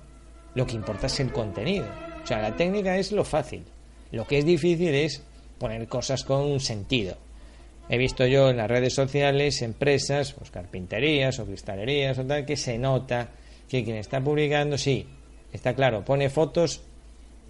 lo 0.55 0.67
que 0.67 0.77
importa 0.77 1.07
es 1.07 1.21
el 1.21 1.33
contenido. 1.33 1.87
O 2.23 2.27
sea, 2.27 2.41
la 2.41 2.57
técnica 2.57 2.97
es 2.97 3.13
lo 3.13 3.25
fácil. 3.25 3.65
Lo 4.11 4.27
que 4.27 4.39
es 4.39 4.45
difícil 4.45 4.95
es 4.95 5.23
poner 5.59 5.89
cosas 5.89 6.25
con 6.25 6.61
sentido. 6.61 7.17
He 7.89 7.99
visto 7.99 8.27
yo 8.27 8.51
en 8.51 8.59
las 8.59 8.71
redes 8.71 8.95
sociales 8.95 9.61
empresas, 9.63 10.33
pues 10.33 10.51
carpinterías 10.51 11.39
o 11.39 11.47
cristalerías 11.47 12.19
o 12.19 12.25
tal, 12.25 12.47
que 12.47 12.57
se 12.57 12.79
nota 12.79 13.31
que 13.69 13.85
quien 13.85 13.97
está 13.97 14.21
publicando, 14.21 14.79
sí, 14.79 15.07
está 15.53 15.75
claro, 15.75 16.05
pone 16.05 16.31
fotos 16.31 16.83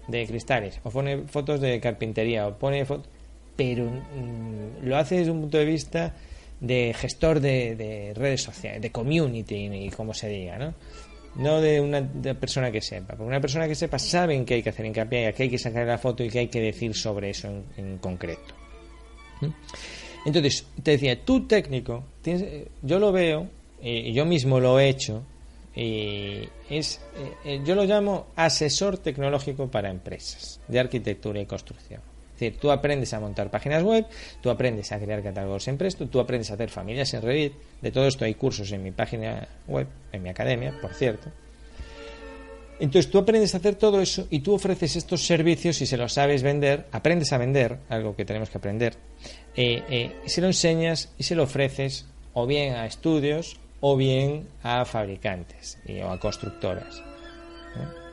de 0.07 0.25
cristales, 0.25 0.79
o 0.83 0.89
pone 0.89 1.23
fotos 1.27 1.61
de 1.61 1.79
carpintería, 1.79 2.47
o 2.47 2.57
pone 2.57 2.85
fotos, 2.85 3.07
pero 3.55 3.85
mm, 3.85 4.85
lo 4.85 4.97
hace 4.97 5.17
desde 5.17 5.31
un 5.31 5.41
punto 5.41 5.57
de 5.57 5.65
vista 5.65 6.13
de 6.63 6.95
gestor 6.97 7.41
de, 7.41 8.13
redes 8.15 8.41
sociales, 8.41 8.81
de 8.81 8.89
community 8.89 9.55
y 9.55 9.89
como 9.89 10.13
se 10.13 10.29
diga, 10.29 10.57
¿no? 10.57 10.73
No 11.35 11.59
de 11.59 11.81
una 11.81 12.01
persona 12.39 12.71
que 12.71 12.79
sepa. 12.79 13.15
Porque 13.15 13.23
una 13.23 13.41
persona 13.41 13.67
que 13.67 13.75
sepa 13.75 13.99
saben 13.99 14.45
que 14.45 14.55
hay 14.55 14.63
que 14.63 14.69
hacer 14.69 14.85
hincapié, 14.85 15.33
que 15.33 15.43
hay 15.43 15.49
que 15.49 15.57
sacar 15.57 15.85
la 15.85 15.97
foto 15.97 16.23
y 16.23 16.29
que 16.29 16.39
hay 16.39 16.47
que 16.47 16.61
decir 16.61 16.95
sobre 16.95 17.31
eso 17.31 17.49
en, 17.75 17.97
concreto. 17.97 18.55
¿Mm? 19.41 19.47
Entonces, 20.25 20.65
te 20.81 20.91
decía, 20.91 21.19
tú 21.19 21.45
técnico, 21.45 22.05
yo 22.81 22.99
lo 22.99 23.11
veo, 23.11 23.49
y 23.81 24.13
yo 24.13 24.25
mismo 24.25 24.61
lo 24.61 24.79
he 24.79 24.87
hecho, 24.87 25.25
y 25.75 26.47
es, 26.69 27.01
eh, 27.17 27.33
eh, 27.43 27.61
yo 27.65 27.75
lo 27.75 27.83
llamo 27.83 28.27
asesor 28.37 28.99
tecnológico 28.99 29.69
para 29.69 29.89
empresas 29.89 30.61
de 30.67 30.79
arquitectura 30.79 31.41
y 31.41 31.45
construcción. 31.45 32.12
Es 32.33 32.39
decir, 32.39 32.59
tú 32.59 32.71
aprendes 32.71 33.13
a 33.13 33.19
montar 33.19 33.51
páginas 33.51 33.83
web, 33.83 34.05
tú 34.41 34.49
aprendes 34.49 34.91
a 34.91 34.99
crear 34.99 35.21
catálogos 35.21 35.67
en 35.67 35.77
Presto, 35.77 36.07
tú 36.07 36.19
aprendes 36.19 36.49
a 36.49 36.55
hacer 36.55 36.69
familias 36.69 37.13
en 37.13 37.21
Revit. 37.21 37.53
De 37.79 37.91
todo 37.91 38.07
esto 38.07 38.25
hay 38.25 38.33
cursos 38.33 38.71
en 38.71 38.81
mi 38.81 38.91
página 38.91 39.47
web, 39.67 39.87
en 40.11 40.23
mi 40.23 40.29
academia, 40.29 40.73
por 40.81 40.93
cierto. 40.95 41.29
Entonces 42.79 43.11
tú 43.11 43.19
aprendes 43.19 43.53
a 43.53 43.57
hacer 43.57 43.75
todo 43.75 44.01
eso 44.01 44.27
y 44.31 44.39
tú 44.39 44.55
ofreces 44.55 44.95
estos 44.95 45.25
servicios 45.25 45.79
y 45.81 45.85
se 45.85 45.95
los 45.95 46.13
sabes 46.13 46.41
vender, 46.41 46.87
aprendes 46.91 47.31
a 47.33 47.37
vender, 47.37 47.77
algo 47.87 48.15
que 48.15 48.25
tenemos 48.25 48.49
que 48.49 48.57
aprender, 48.57 48.95
eh, 49.55 49.83
eh, 49.87 50.15
y 50.25 50.29
se 50.29 50.41
lo 50.41 50.47
enseñas 50.47 51.13
y 51.19 51.23
se 51.23 51.35
lo 51.35 51.43
ofreces 51.43 52.07
o 52.33 52.47
bien 52.47 52.73
a 52.73 52.87
estudios 52.87 53.57
o 53.79 53.95
bien 53.95 54.47
a 54.63 54.85
fabricantes 54.85 55.77
o 56.03 56.09
a 56.09 56.19
constructoras. 56.19 57.03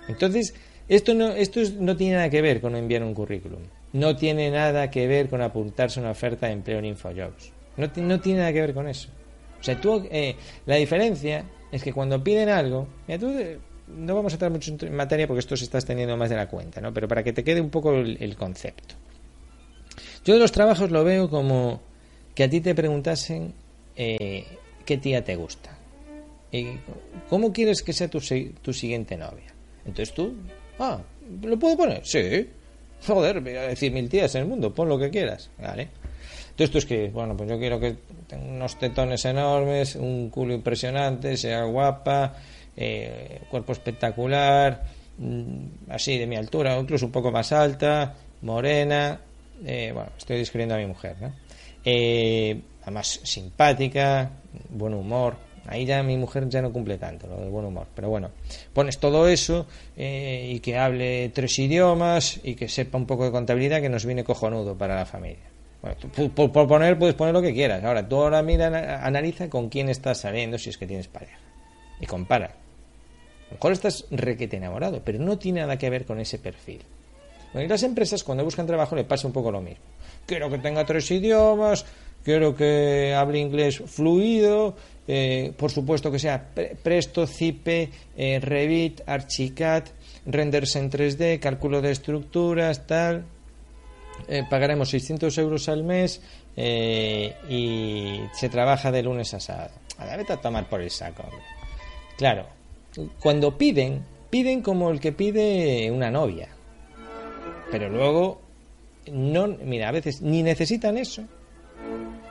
Entonces, 0.09 0.55
esto 0.89 1.15
no, 1.15 1.31
esto 1.31 1.61
no 1.79 1.97
tiene 1.97 2.17
nada 2.17 2.29
que 2.29 2.43
ver 2.43 2.61
con 2.61 2.77
enviar 2.77 3.03
un 3.03 3.15
currículum 3.15 3.63
no 3.93 4.17
tiene 4.17 4.51
nada 4.51 4.91
que 4.91 5.07
ver 5.07 5.29
con 5.29 5.43
apuntarse 5.43 6.01
a 6.01 6.03
una 6.03 6.13
oferta 6.13 6.47
de 6.47 6.53
empleo 6.53 6.79
en 6.79 6.87
InfoJobs. 6.87 7.53
No, 7.77 7.91
no 7.97 8.21
tiene 8.21 8.41
nada 8.41 8.53
que 8.53 8.61
ver 8.61 8.75
con 8.75 8.89
eso. 8.89 9.09
O 9.61 9.63
sea, 9.63 9.79
eh, 10.11 10.37
la 10.67 10.77
diferencia 10.77 11.45
es 11.71 11.83
que 11.83 11.93
cuando 11.93 12.23
piden 12.23 12.49
algo, 12.49 12.89
eh, 13.09 13.59
no 13.89 14.15
vamos 14.15 14.33
a 14.33 14.37
entrar 14.37 14.51
mucho 14.51 14.75
en 14.81 14.95
materia 14.95 15.27
porque 15.27 15.41
esto 15.41 15.57
se 15.57 15.65
está 15.65 15.79
extendiendo 15.79 16.17
más 16.17 16.31
de 16.31 16.37
la 16.37 16.49
cuenta, 16.49 16.81
¿no? 16.81 16.93
Pero 16.93 17.09
para 17.09 17.23
que 17.23 17.33
te 17.33 17.45
quede 17.45 17.61
un 17.61 17.71
poco 17.71 17.95
el, 17.95 18.37
concepto. 18.37 18.95
Yo 20.25 20.39
los 20.39 20.53
trabajos 20.53 20.91
lo 20.91 21.05
veo 21.05 21.29
como 21.29 21.83
que 22.35 22.45
a 22.45 22.51
ti 22.51 22.61
te 22.61 22.75
preguntasen 22.75 23.53
eh, 23.97 24.47
qué 24.85 24.97
tía 24.97 25.25
te 25.25 25.37
gusta. 25.37 25.77
Y 26.53 26.67
¿Cómo 27.29 27.53
quieres 27.53 27.83
que 27.83 27.93
sea 27.93 28.09
tu, 28.09 28.21
tu 28.63 28.73
siguiente 28.73 29.17
novia? 29.17 29.55
Entonces 29.85 30.15
tú, 30.15 30.35
ah, 30.79 31.01
¿lo 31.43 31.59
puedo 31.59 31.77
poner? 31.77 32.05
Sí. 32.05 32.49
Joder, 33.07 33.41
voy 33.41 33.57
a 33.57 33.63
decir 33.63 33.93
mil 33.93 34.09
tías 34.09 34.35
en 34.35 34.43
el 34.43 34.49
mundo, 34.49 34.75
pon 34.75 34.89
lo 34.89 34.99
que 34.99 35.11
quieras. 35.11 35.51
Vale. 35.59 35.89
Entonces 36.51 36.71
tú 36.71 36.79
escribes, 36.79 37.13
bueno, 37.13 37.37
pues 37.37 37.49
yo 37.49 37.59
quiero 37.59 37.81
que 37.81 37.97
tenga 38.27 38.45
unos 38.45 38.79
tetones 38.79 39.25
enormes, 39.25 39.97
un 39.97 40.29
culo 40.29 40.53
impresionante, 40.53 41.37
sea 41.37 41.65
guapa, 41.65 42.35
eh, 42.77 43.41
cuerpo 43.51 43.73
espectacular, 43.73 44.83
mm, 45.17 45.91
así 45.91 46.19
de 46.19 46.27
mi 46.27 46.37
altura, 46.37 46.79
incluso 46.79 47.07
un 47.07 47.13
poco 47.13 47.31
más 47.31 47.53
alta, 47.53 48.15
morena. 48.43 49.21
Eh, 49.65 49.91
bueno, 49.95 50.11
estoy 50.19 50.39
describiendo 50.39 50.75
a 50.75 50.79
mi 50.79 50.87
mujer, 50.87 51.17
¿no? 51.21 51.33
Eh, 51.85 52.61
además 52.83 53.21
simpática, 53.23 54.31
buen 54.69 54.95
humor, 54.95 55.37
Ahí 55.67 55.85
ya 55.85 56.03
mi 56.03 56.17
mujer 56.17 56.49
ya 56.49 56.63
no 56.63 56.73
cumple 56.73 56.99
tanto 56.99 57.27
lo 57.27 57.37
del 57.39 57.51
buen 57.51 57.67
humor. 57.67 57.87
Pero 57.95 58.09
bueno, 58.09 58.31
pones 58.73 58.99
todo 58.99 59.29
eso 59.29 59.67
eh, 59.97 60.51
y 60.53 60.61
que 60.61 60.79
hable 60.79 61.31
tres 61.31 61.59
idiomas 61.59 62.41
y 62.43 62.55
que 62.55 62.69
sepa 62.69 62.99
un 62.99 63.07
poco 63.07 63.25
de 63.25 63.31
contabilidad 63.31 63.81
que 63.81 63.89
nos 63.89 64.05
viene 64.05 64.25
cojonudo 64.25 64.77
para 64.77 64.97
la 64.97 65.07
familia. 65.07 65.51
Bueno, 65.83 65.97
por, 66.35 66.69
poner, 66.69 66.99
puedes 66.99 67.15
poner 67.15 67.33
lo 67.33 67.43
que 67.43 67.55
quieras. 67.55 67.83
Ahora, 67.85 68.07
tú 68.07 68.17
ahora 68.17 68.43
mira, 68.43 69.05
analiza 69.05 69.49
con 69.49 69.69
quién 69.69 69.89
estás 69.89 70.19
saliendo 70.19 70.59
si 70.59 70.71
es 70.71 70.79
que 70.79 70.87
tienes 70.87 71.09
pareja. 71.09 71.39
Y 72.01 72.07
compara. 72.07 72.47
A 72.47 73.51
lo 73.51 73.57
mejor 73.57 73.73
estás 73.73 74.05
requete 74.11 74.57
enamorado, 74.57 75.03
pero 75.05 75.19
no 75.19 75.39
tiene 75.39 75.61
nada 75.61 75.77
que 75.77 75.91
ver 75.91 76.05
con 76.05 76.21
ese 76.21 76.39
perfil. 76.39 76.83
Bueno, 77.53 77.67
y 77.67 77.69
las 77.69 77.83
empresas 77.83 78.23
cuando 78.23 78.45
buscan 78.45 78.67
trabajo 78.67 78.95
le 78.95 79.05
pasa 79.05 79.27
un 79.27 79.33
poco 79.33 79.51
lo 79.51 79.61
mismo. 79.61 79.85
Quiero 80.27 80.49
que 80.51 80.59
tenga 80.59 80.85
tres 80.85 81.11
idiomas, 81.11 81.85
quiero 82.23 82.55
que 82.55 83.15
hable 83.15 83.39
inglés 83.39 83.83
fluido, 83.87 84.77
eh, 85.13 85.53
por 85.57 85.73
supuesto 85.73 86.13
que 86.13 86.21
sea 86.21 86.51
Presto, 86.55 87.27
Zipe, 87.27 87.91
eh, 88.17 88.39
Revit, 88.41 89.01
Archicad, 89.07 89.83
renders 90.25 90.77
en 90.77 90.89
3D, 90.89 91.41
cálculo 91.41 91.83
de 91.83 91.91
estructuras, 91.91 92.87
tal. 92.87 93.25
Eh, 94.29 94.45
pagaremos 94.49 94.89
600 94.91 95.37
euros 95.39 95.69
al 95.69 95.83
mes 95.83 96.23
y 96.57 98.21
se 98.35 98.49
trabaja 98.51 98.93
de 98.93 99.03
lunes 99.03 99.35
a 99.35 99.41
sábado. 99.41 99.73
A 99.99 100.07
la 100.07 100.17
vete 100.17 100.35
a 100.35 100.37
tomar 100.37 100.69
por 100.69 100.81
el 100.81 100.93
saco, 100.93 101.25
Claro, 102.17 102.47
cuando 103.19 103.59
piden, 103.59 104.05
piden 104.31 104.63
como 104.63 104.91
el 104.91 105.01
que 105.01 105.11
pide 105.11 105.91
una 105.91 106.13
novia. 106.13 106.51
Pero 107.73 107.89
luego, 107.89 108.41
no, 109.11 109.49
mira, 109.49 109.89
a 109.89 109.93
veces 109.93 110.23
ni 110.23 110.45
necesitan 110.45 110.99
eso, 110.99 111.25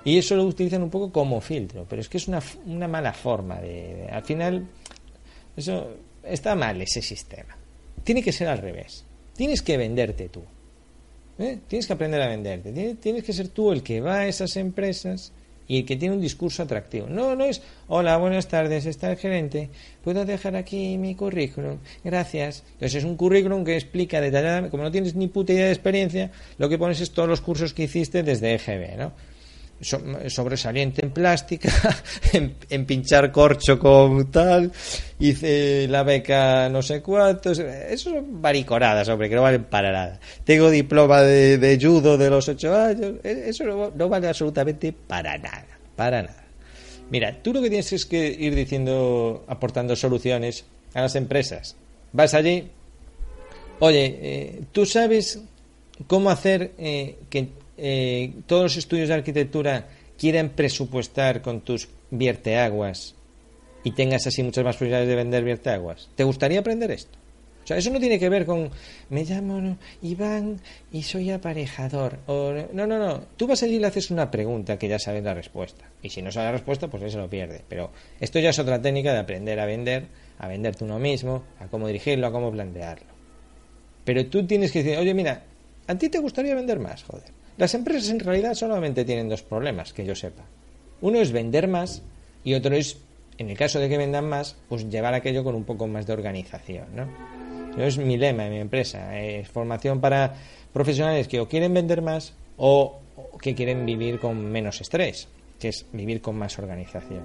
y 0.09 0.17
eso 0.17 0.35
lo 0.35 0.43
utilizan 0.45 0.81
un 0.81 0.89
poco 0.89 1.11
como 1.11 1.39
filtro, 1.39 1.85
pero 1.87 2.01
es 2.01 2.09
que 2.09 2.17
es 2.17 2.27
una, 2.27 2.41
una 2.65 2.87
mala 2.87 3.13
forma 3.13 3.61
de, 3.61 4.07
Al 4.11 4.23
final, 4.23 4.65
eso 5.55 5.87
está 6.23 6.55
mal 6.55 6.81
ese 6.81 6.99
sistema. 6.99 7.55
Tiene 8.03 8.23
que 8.23 8.31
ser 8.31 8.47
al 8.47 8.57
revés. 8.57 9.05
Tienes 9.35 9.61
que 9.61 9.77
venderte 9.77 10.29
tú. 10.29 10.41
¿eh? 11.37 11.59
Tienes 11.67 11.85
que 11.85 11.93
aprender 11.93 12.23
a 12.23 12.27
venderte. 12.27 12.71
Tienes, 12.95 13.23
que 13.23 13.33
ser 13.33 13.49
tú 13.49 13.71
el 13.71 13.83
que 13.83 14.01
va 14.01 14.21
a 14.21 14.27
esas 14.27 14.55
empresas 14.57 15.31
y 15.67 15.81
el 15.81 15.85
que 15.85 15.95
tiene 15.95 16.15
un 16.15 16.21
discurso 16.21 16.63
atractivo. 16.63 17.05
No, 17.05 17.35
no 17.35 17.45
es, 17.45 17.61
hola, 17.87 18.17
buenas 18.17 18.47
tardes, 18.47 18.87
está 18.87 19.11
el 19.11 19.17
gerente, 19.17 19.69
puedo 20.03 20.25
dejar 20.25 20.55
aquí 20.55 20.97
mi 20.97 21.13
currículum, 21.13 21.77
gracias. 22.03 22.63
Entonces 22.73 22.95
es 22.95 23.03
un 23.03 23.15
currículum 23.15 23.63
que 23.63 23.75
explica 23.75 24.19
detalladamente, 24.21 24.71
como 24.71 24.81
no 24.81 24.91
tienes 24.91 25.13
ni 25.13 25.27
puta 25.27 25.53
idea 25.53 25.65
de 25.65 25.73
experiencia, 25.73 26.31
lo 26.57 26.67
que 26.67 26.79
pones 26.79 26.99
es 26.99 27.11
todos 27.11 27.29
los 27.29 27.41
cursos 27.41 27.75
que 27.75 27.83
hiciste 27.83 28.23
desde 28.23 28.55
EGB, 28.55 28.97
¿no? 28.97 29.13
Sobresaliente 29.81 31.05
en 31.05 31.11
plástica, 31.11 31.71
en, 32.33 32.85
pinchar 32.85 33.31
corcho 33.31 33.79
con 33.79 34.29
tal, 34.29 34.71
hice 35.19 35.87
la 35.87 36.03
beca 36.03 36.69
no 36.69 36.81
sé 36.81 37.01
cuántos, 37.01 37.59
eso 37.59 38.09
son 38.11 38.41
baricoradas, 38.41 39.07
hombre, 39.07 39.29
que 39.29 39.35
no 39.35 39.41
valen 39.41 39.63
para 39.65 39.91
nada. 39.91 40.19
Tengo 40.43 40.69
diploma 40.69 41.21
de, 41.21 41.79
judo 41.81 42.17
de 42.17 42.29
los 42.29 42.47
ocho 42.49 42.75
años, 42.75 43.13
e, 43.23 43.49
eso 43.49 43.63
no, 43.63 44.09
vale 44.09 44.27
absolutamente 44.27 44.93
para 44.93 45.37
nada, 45.37 45.67
para 45.95 46.23
nada. 46.23 46.43
Mira, 47.09 47.41
tú 47.41 47.53
lo 47.53 47.61
que 47.61 47.69
tienes 47.69 47.91
es 47.93 48.05
que 48.05 48.27
ir 48.27 48.53
diciendo, 48.53 49.45
aportando 49.47 49.95
soluciones 49.95 50.65
a 50.93 51.01
las 51.01 51.15
empresas. 51.15 51.75
Vas 52.11 52.33
allí, 52.33 52.67
oye, 53.79 54.19
eh, 54.21 54.61
tú 54.71 54.85
sabes 54.85 55.39
cómo 56.07 56.29
hacer 56.29 56.73
eh, 56.77 57.17
que 57.29 57.49
eh, 57.81 58.33
todos 58.45 58.63
los 58.63 58.77
estudios 58.77 59.07
de 59.07 59.15
arquitectura 59.15 59.87
quieren 60.17 60.49
presupuestar 60.49 61.41
con 61.41 61.61
tus 61.61 61.89
vierteaguas 62.11 63.15
y 63.83 63.91
tengas 63.91 64.27
así 64.27 64.43
muchas 64.43 64.63
más 64.63 64.75
posibilidades 64.75 65.07
de 65.07 65.15
vender 65.15 65.43
vierteaguas. 65.43 66.09
¿Te 66.15 66.23
gustaría 66.23 66.59
aprender 66.59 66.91
esto? 66.91 67.17
O 67.63 67.67
sea, 67.69 67.77
eso 67.77 67.91
no 67.91 67.99
tiene 67.99 68.17
que 68.17 68.29
ver 68.29 68.45
con 68.45 68.71
me 69.09 69.23
llamo 69.23 69.77
Iván 70.01 70.59
y 70.91 71.03
soy 71.03 71.29
aparejador. 71.29 72.17
O, 72.25 72.51
no, 72.73 72.87
no, 72.87 72.97
no. 72.97 73.21
Tú 73.37 73.45
vas 73.45 73.61
allí 73.61 73.75
y 73.75 73.79
le 73.79 73.87
haces 73.87 74.09
una 74.09 74.31
pregunta 74.31 74.79
que 74.79 74.87
ya 74.87 74.97
sabes 74.97 75.23
la 75.23 75.35
respuesta. 75.35 75.85
Y 76.01 76.09
si 76.09 76.21
no 76.21 76.31
sabes 76.31 76.47
la 76.47 76.51
respuesta, 76.53 76.87
pues 76.87 77.03
él 77.03 77.11
se 77.11 77.17
lo 77.17 77.29
pierde. 77.29 77.61
Pero 77.69 77.91
esto 78.19 78.39
ya 78.39 78.49
es 78.49 78.59
otra 78.59 78.81
técnica 78.81 79.13
de 79.13 79.19
aprender 79.19 79.59
a 79.59 79.65
vender, 79.65 80.07
a 80.39 80.47
venderte 80.47 80.83
uno 80.83 80.97
mismo, 80.97 81.43
a 81.59 81.67
cómo 81.67 81.85
dirigirlo, 81.85 82.25
a 82.27 82.31
cómo 82.31 82.51
plantearlo. 82.51 83.07
Pero 84.03 84.25
tú 84.25 84.47
tienes 84.47 84.71
que 84.71 84.81
decir, 84.81 84.97
oye, 84.97 85.13
mira, 85.13 85.43
¿a 85.85 85.95
ti 85.95 86.09
te 86.09 86.17
gustaría 86.17 86.55
vender 86.55 86.79
más? 86.79 87.03
Joder. 87.03 87.38
Las 87.59 87.73
empresas 87.73 88.09
en 88.09 88.21
realidad 88.21 88.53
solamente 88.53 89.03
tienen 89.03 89.27
dos 89.27 89.43
problemas, 89.43 89.91
que 89.91 90.05
yo 90.05 90.15
sepa. 90.15 90.45
Uno 91.01 91.19
es 91.19 91.33
vender 91.33 91.67
más 91.67 92.01
y 92.45 92.53
otro 92.53 92.73
es, 92.73 92.99
en 93.37 93.49
el 93.49 93.57
caso 93.57 93.79
de 93.79 93.89
que 93.89 93.97
vendan 93.97 94.29
más, 94.29 94.55
pues 94.69 94.89
llevar 94.89 95.13
aquello 95.13 95.43
con 95.43 95.55
un 95.55 95.65
poco 95.65 95.85
más 95.85 96.07
de 96.07 96.13
organización, 96.13 96.85
¿no? 96.95 97.09
Eso 97.73 97.83
es 97.83 97.97
mi 97.97 98.15
lema 98.15 98.45
en 98.45 98.53
mi 98.53 98.59
empresa, 98.59 99.19
es 99.19 99.49
formación 99.49 99.99
para 99.99 100.35
profesionales 100.71 101.27
que 101.27 101.41
o 101.41 101.49
quieren 101.49 101.73
vender 101.73 102.01
más 102.01 102.33
o 102.55 103.01
que 103.41 103.53
quieren 103.53 103.85
vivir 103.85 104.19
con 104.19 104.41
menos 104.49 104.79
estrés, 104.79 105.27
que 105.59 105.67
es 105.67 105.85
vivir 105.91 106.21
con 106.21 106.37
más 106.37 106.57
organización. 106.59 107.23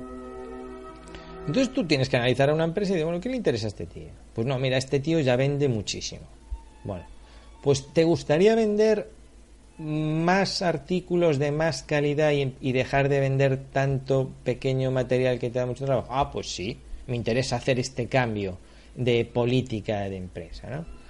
Entonces 1.46 1.72
tú 1.72 1.86
tienes 1.86 2.08
que 2.08 2.16
analizar 2.16 2.50
a 2.50 2.54
una 2.54 2.64
empresa 2.64 2.90
y 2.90 2.94
decir, 2.94 3.04
bueno, 3.04 3.20
¿qué 3.20 3.28
le 3.28 3.36
interesa 3.36 3.66
a 3.66 3.68
este 3.68 3.86
tío? 3.86 4.08
Pues 4.34 4.48
no, 4.48 4.58
mira, 4.58 4.78
este 4.78 4.98
tío 4.98 5.20
ya 5.20 5.36
vende 5.36 5.68
muchísimo. 5.68 6.26
Bueno, 6.82 7.04
pues 7.62 7.86
te 7.92 8.02
gustaría 8.02 8.56
vender 8.56 9.08
más 9.78 10.62
artículos 10.62 11.38
de 11.38 11.50
más 11.50 11.82
calidad 11.82 12.32
y, 12.32 12.72
dejar 12.72 13.08
de 13.08 13.20
vender 13.20 13.58
tanto 13.72 14.30
pequeño 14.44 14.90
material 14.90 15.38
que 15.38 15.50
te 15.50 15.58
da 15.58 15.66
mucho 15.66 15.84
trabajo? 15.84 16.08
Ah, 16.10 16.30
pues 16.30 16.54
sí, 16.54 16.78
me 17.06 17.16
interesa 17.16 17.56
hacer 17.56 17.78
este 17.78 18.06
cambio 18.06 18.58
de 18.94 19.24
política 19.24 20.00
de 20.08 20.16
empresa, 20.16 20.70
¿no? 20.70 21.04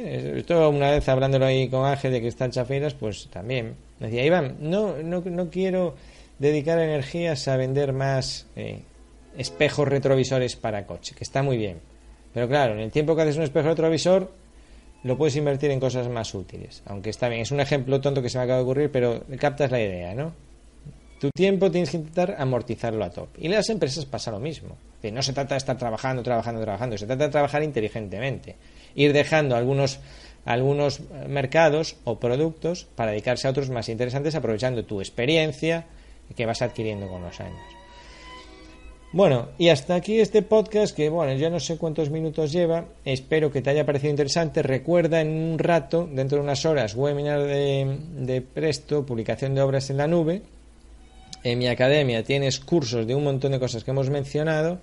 Eh, 0.00 0.34
esto 0.36 0.68
una 0.68 0.90
vez 0.90 1.08
hablándolo 1.08 1.46
ahí 1.46 1.68
con 1.68 1.84
Ángel 1.84 2.12
de 2.12 2.26
están 2.26 2.50
chafeiras, 2.50 2.94
pues 2.94 3.28
también 3.28 3.76
decía, 3.98 4.24
Iván, 4.24 4.56
no, 4.60 4.96
no, 5.02 5.22
no 5.24 5.50
quiero 5.50 5.94
dedicar 6.38 6.78
energías 6.78 7.48
a 7.48 7.56
vender 7.56 7.92
más 7.92 8.46
eh, 8.56 8.80
espejos 9.38 9.88
retrovisores 9.88 10.56
para 10.56 10.86
coche, 10.86 11.14
que 11.14 11.24
está 11.24 11.42
muy 11.42 11.56
bien. 11.56 11.78
Pero 12.34 12.48
claro, 12.48 12.74
en 12.74 12.80
el 12.80 12.90
tiempo 12.90 13.16
que 13.16 13.22
haces 13.22 13.36
un 13.36 13.44
espejo 13.44 13.68
retrovisor, 13.68 14.30
lo 15.06 15.16
puedes 15.16 15.36
invertir 15.36 15.70
en 15.70 15.80
cosas 15.80 16.08
más 16.08 16.34
útiles. 16.34 16.82
Aunque 16.86 17.10
está 17.10 17.28
bien, 17.28 17.42
es 17.42 17.52
un 17.52 17.60
ejemplo 17.60 18.00
tonto 18.00 18.20
que 18.20 18.28
se 18.28 18.38
me 18.38 18.44
acaba 18.44 18.58
de 18.58 18.64
ocurrir, 18.64 18.90
pero 18.90 19.22
captas 19.38 19.70
la 19.70 19.80
idea, 19.80 20.14
¿no? 20.14 20.32
Tu 21.20 21.30
tiempo 21.30 21.70
tienes 21.70 21.90
que 21.90 21.96
intentar 21.96 22.36
amortizarlo 22.38 23.02
a 23.04 23.10
top. 23.10 23.28
Y 23.38 23.46
en 23.46 23.52
las 23.52 23.70
empresas 23.70 24.04
pasa 24.04 24.30
lo 24.30 24.40
mismo. 24.40 24.76
No 25.12 25.22
se 25.22 25.32
trata 25.32 25.54
de 25.54 25.58
estar 25.58 25.78
trabajando, 25.78 26.22
trabajando, 26.22 26.60
trabajando. 26.60 26.98
Se 26.98 27.06
trata 27.06 27.24
de 27.26 27.30
trabajar 27.30 27.62
inteligentemente. 27.62 28.56
Ir 28.96 29.12
dejando 29.12 29.56
algunos, 29.56 30.00
algunos 30.44 31.00
mercados 31.28 31.96
o 32.04 32.18
productos 32.18 32.86
para 32.96 33.12
dedicarse 33.12 33.46
a 33.46 33.50
otros 33.50 33.70
más 33.70 33.88
interesantes, 33.88 34.34
aprovechando 34.34 34.84
tu 34.84 35.00
experiencia 35.00 35.86
que 36.34 36.44
vas 36.44 36.60
adquiriendo 36.60 37.08
con 37.08 37.22
los 37.22 37.40
años. 37.40 37.75
Bueno, 39.16 39.48
y 39.56 39.70
hasta 39.70 39.94
aquí 39.94 40.20
este 40.20 40.42
podcast 40.42 40.94
que, 40.94 41.08
bueno, 41.08 41.32
ya 41.38 41.48
no 41.48 41.58
sé 41.58 41.78
cuántos 41.78 42.10
minutos 42.10 42.52
lleva. 42.52 42.84
Espero 43.02 43.50
que 43.50 43.62
te 43.62 43.70
haya 43.70 43.86
parecido 43.86 44.10
interesante. 44.10 44.62
Recuerda 44.62 45.22
en 45.22 45.28
un 45.30 45.58
rato, 45.58 46.06
dentro 46.12 46.36
de 46.36 46.44
unas 46.44 46.66
horas, 46.66 46.94
webinar 46.94 47.42
de, 47.44 48.44
Presto, 48.52 49.06
publicación 49.06 49.54
de 49.54 49.62
obras 49.62 49.88
en 49.88 49.96
la 49.96 50.06
nube. 50.06 50.42
En 51.42 51.58
mi 51.58 51.66
academia 51.66 52.24
tienes 52.24 52.60
cursos 52.60 53.06
de 53.06 53.14
un 53.14 53.24
montón 53.24 53.52
de 53.52 53.58
cosas 53.58 53.84
que 53.84 53.90
hemos 53.90 54.10
mencionado 54.10 54.80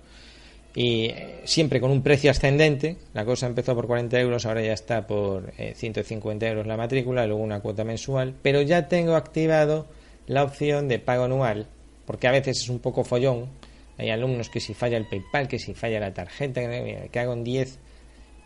y 0.74 1.12
eh, 1.12 1.42
siempre 1.44 1.80
con 1.80 1.92
un 1.92 2.02
precio 2.02 2.32
ascendente. 2.32 2.98
La 3.14 3.26
cosa 3.26 3.46
empezó 3.46 3.76
por 3.76 3.86
40 3.86 4.20
euros, 4.20 4.48
ahora 4.48 4.64
ya 4.64 4.74
está 4.74 5.06
por 5.06 5.54
150 5.76 6.44
eh, 6.44 6.50
euros 6.50 6.66
la 6.66 6.76
matrícula, 6.76 7.28
luego 7.28 7.44
una 7.44 7.60
cuota 7.60 7.84
mensual. 7.84 8.34
Pero 8.42 8.64
ya 8.64 8.88
tengo 8.88 9.16
activado 9.16 9.86
la 10.26 10.44
opción 10.44 10.88
de 10.88 10.98
pago 10.98 11.26
anual, 11.26 11.68
porque 12.08 12.28
a 12.28 12.32
veces 12.32 12.62
es 12.62 12.70
un 12.70 12.80
poco 12.80 13.04
follón 13.04 13.62
hay 13.98 14.10
alumnos 14.10 14.50
que 14.50 14.60
si 14.60 14.74
falla 14.74 14.98
el 14.98 15.06
PayPal, 15.06 15.48
que 15.48 15.60
si 15.60 15.74
falla 15.74 16.00
la 16.00 16.14
tarjeta, 16.14 16.62
que 16.62 17.20
hago 17.20 17.34
en 17.34 17.44
10. 17.44 17.80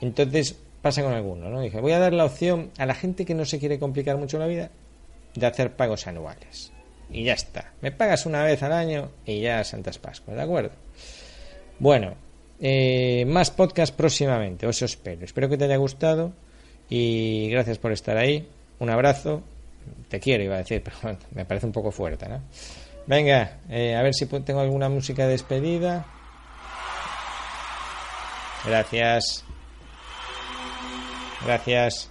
Entonces 0.02 0.58
pasa 0.82 1.04
con 1.04 1.14
algunos, 1.14 1.50
¿no? 1.50 1.62
Dije, 1.62 1.80
voy 1.80 1.93
a 1.93 2.00
dar 2.00 2.14
la 2.14 2.26
opción 2.26 2.72
a 2.78 2.86
la 2.86 2.93
gente 2.93 3.26
que 3.26 3.34
no 3.34 3.45
se 3.45 3.60
quiere 3.60 3.80
complicar 3.80 4.18
mucho 4.18 4.38
la 4.39 4.48
vida 4.48 4.70
de 5.36 5.45
hacer 5.45 5.76
pagos 5.76 6.08
anuales. 6.08 6.72
Y 7.10 7.24
ya 7.24 7.34
está. 7.34 7.74
Me 7.82 7.91
pagas 7.91 8.26
una 8.26 8.43
vez 8.43 8.62
al 8.64 8.74
año 8.74 9.12
y 9.26 9.41
ya 9.41 9.64
Santas 9.64 9.98
Pascuas, 9.98 10.36
¿de 10.36 10.43
acuerdo? 10.43 10.72
Bueno, 11.80 12.16
eh, 12.60 13.26
más 13.28 13.52
podcast 13.52 13.95
próximamente, 13.95 14.68
os 14.68 14.82
espero. 14.82 15.24
Espero 15.24 15.48
que 15.48 15.58
te 15.58 15.66
haya 15.66 15.78
gustado 15.78 16.34
y 16.89 17.50
gracias 17.50 17.78
por 17.78 17.91
estar 17.91 18.18
ahí. 18.18 18.48
Un 18.80 18.89
abrazo. 18.89 19.43
Te 20.10 20.20
quiero, 20.20 20.43
iba 20.43 20.56
a 20.56 20.60
decir, 20.60 20.84
pero 21.04 21.18
me 21.34 21.45
parece 21.45 21.66
un 21.66 21.72
poco 21.72 21.91
fuerte, 21.91 22.28
¿no? 22.28 22.41
Venga, 23.08 23.60
eh, 23.70 23.95
a 23.95 24.01
ver 24.01 24.14
si 24.14 24.26
tengo 24.26 24.60
alguna 24.60 24.89
música 24.89 25.24
de 25.24 25.32
despedida. 25.32 26.05
Gracias. 28.66 29.45
Gracias. 31.45 32.10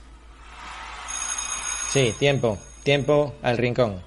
Sí, 1.91 2.15
tiempo, 2.19 2.59
tiempo 2.83 3.35
al 3.43 3.59
rincón. 3.59 4.03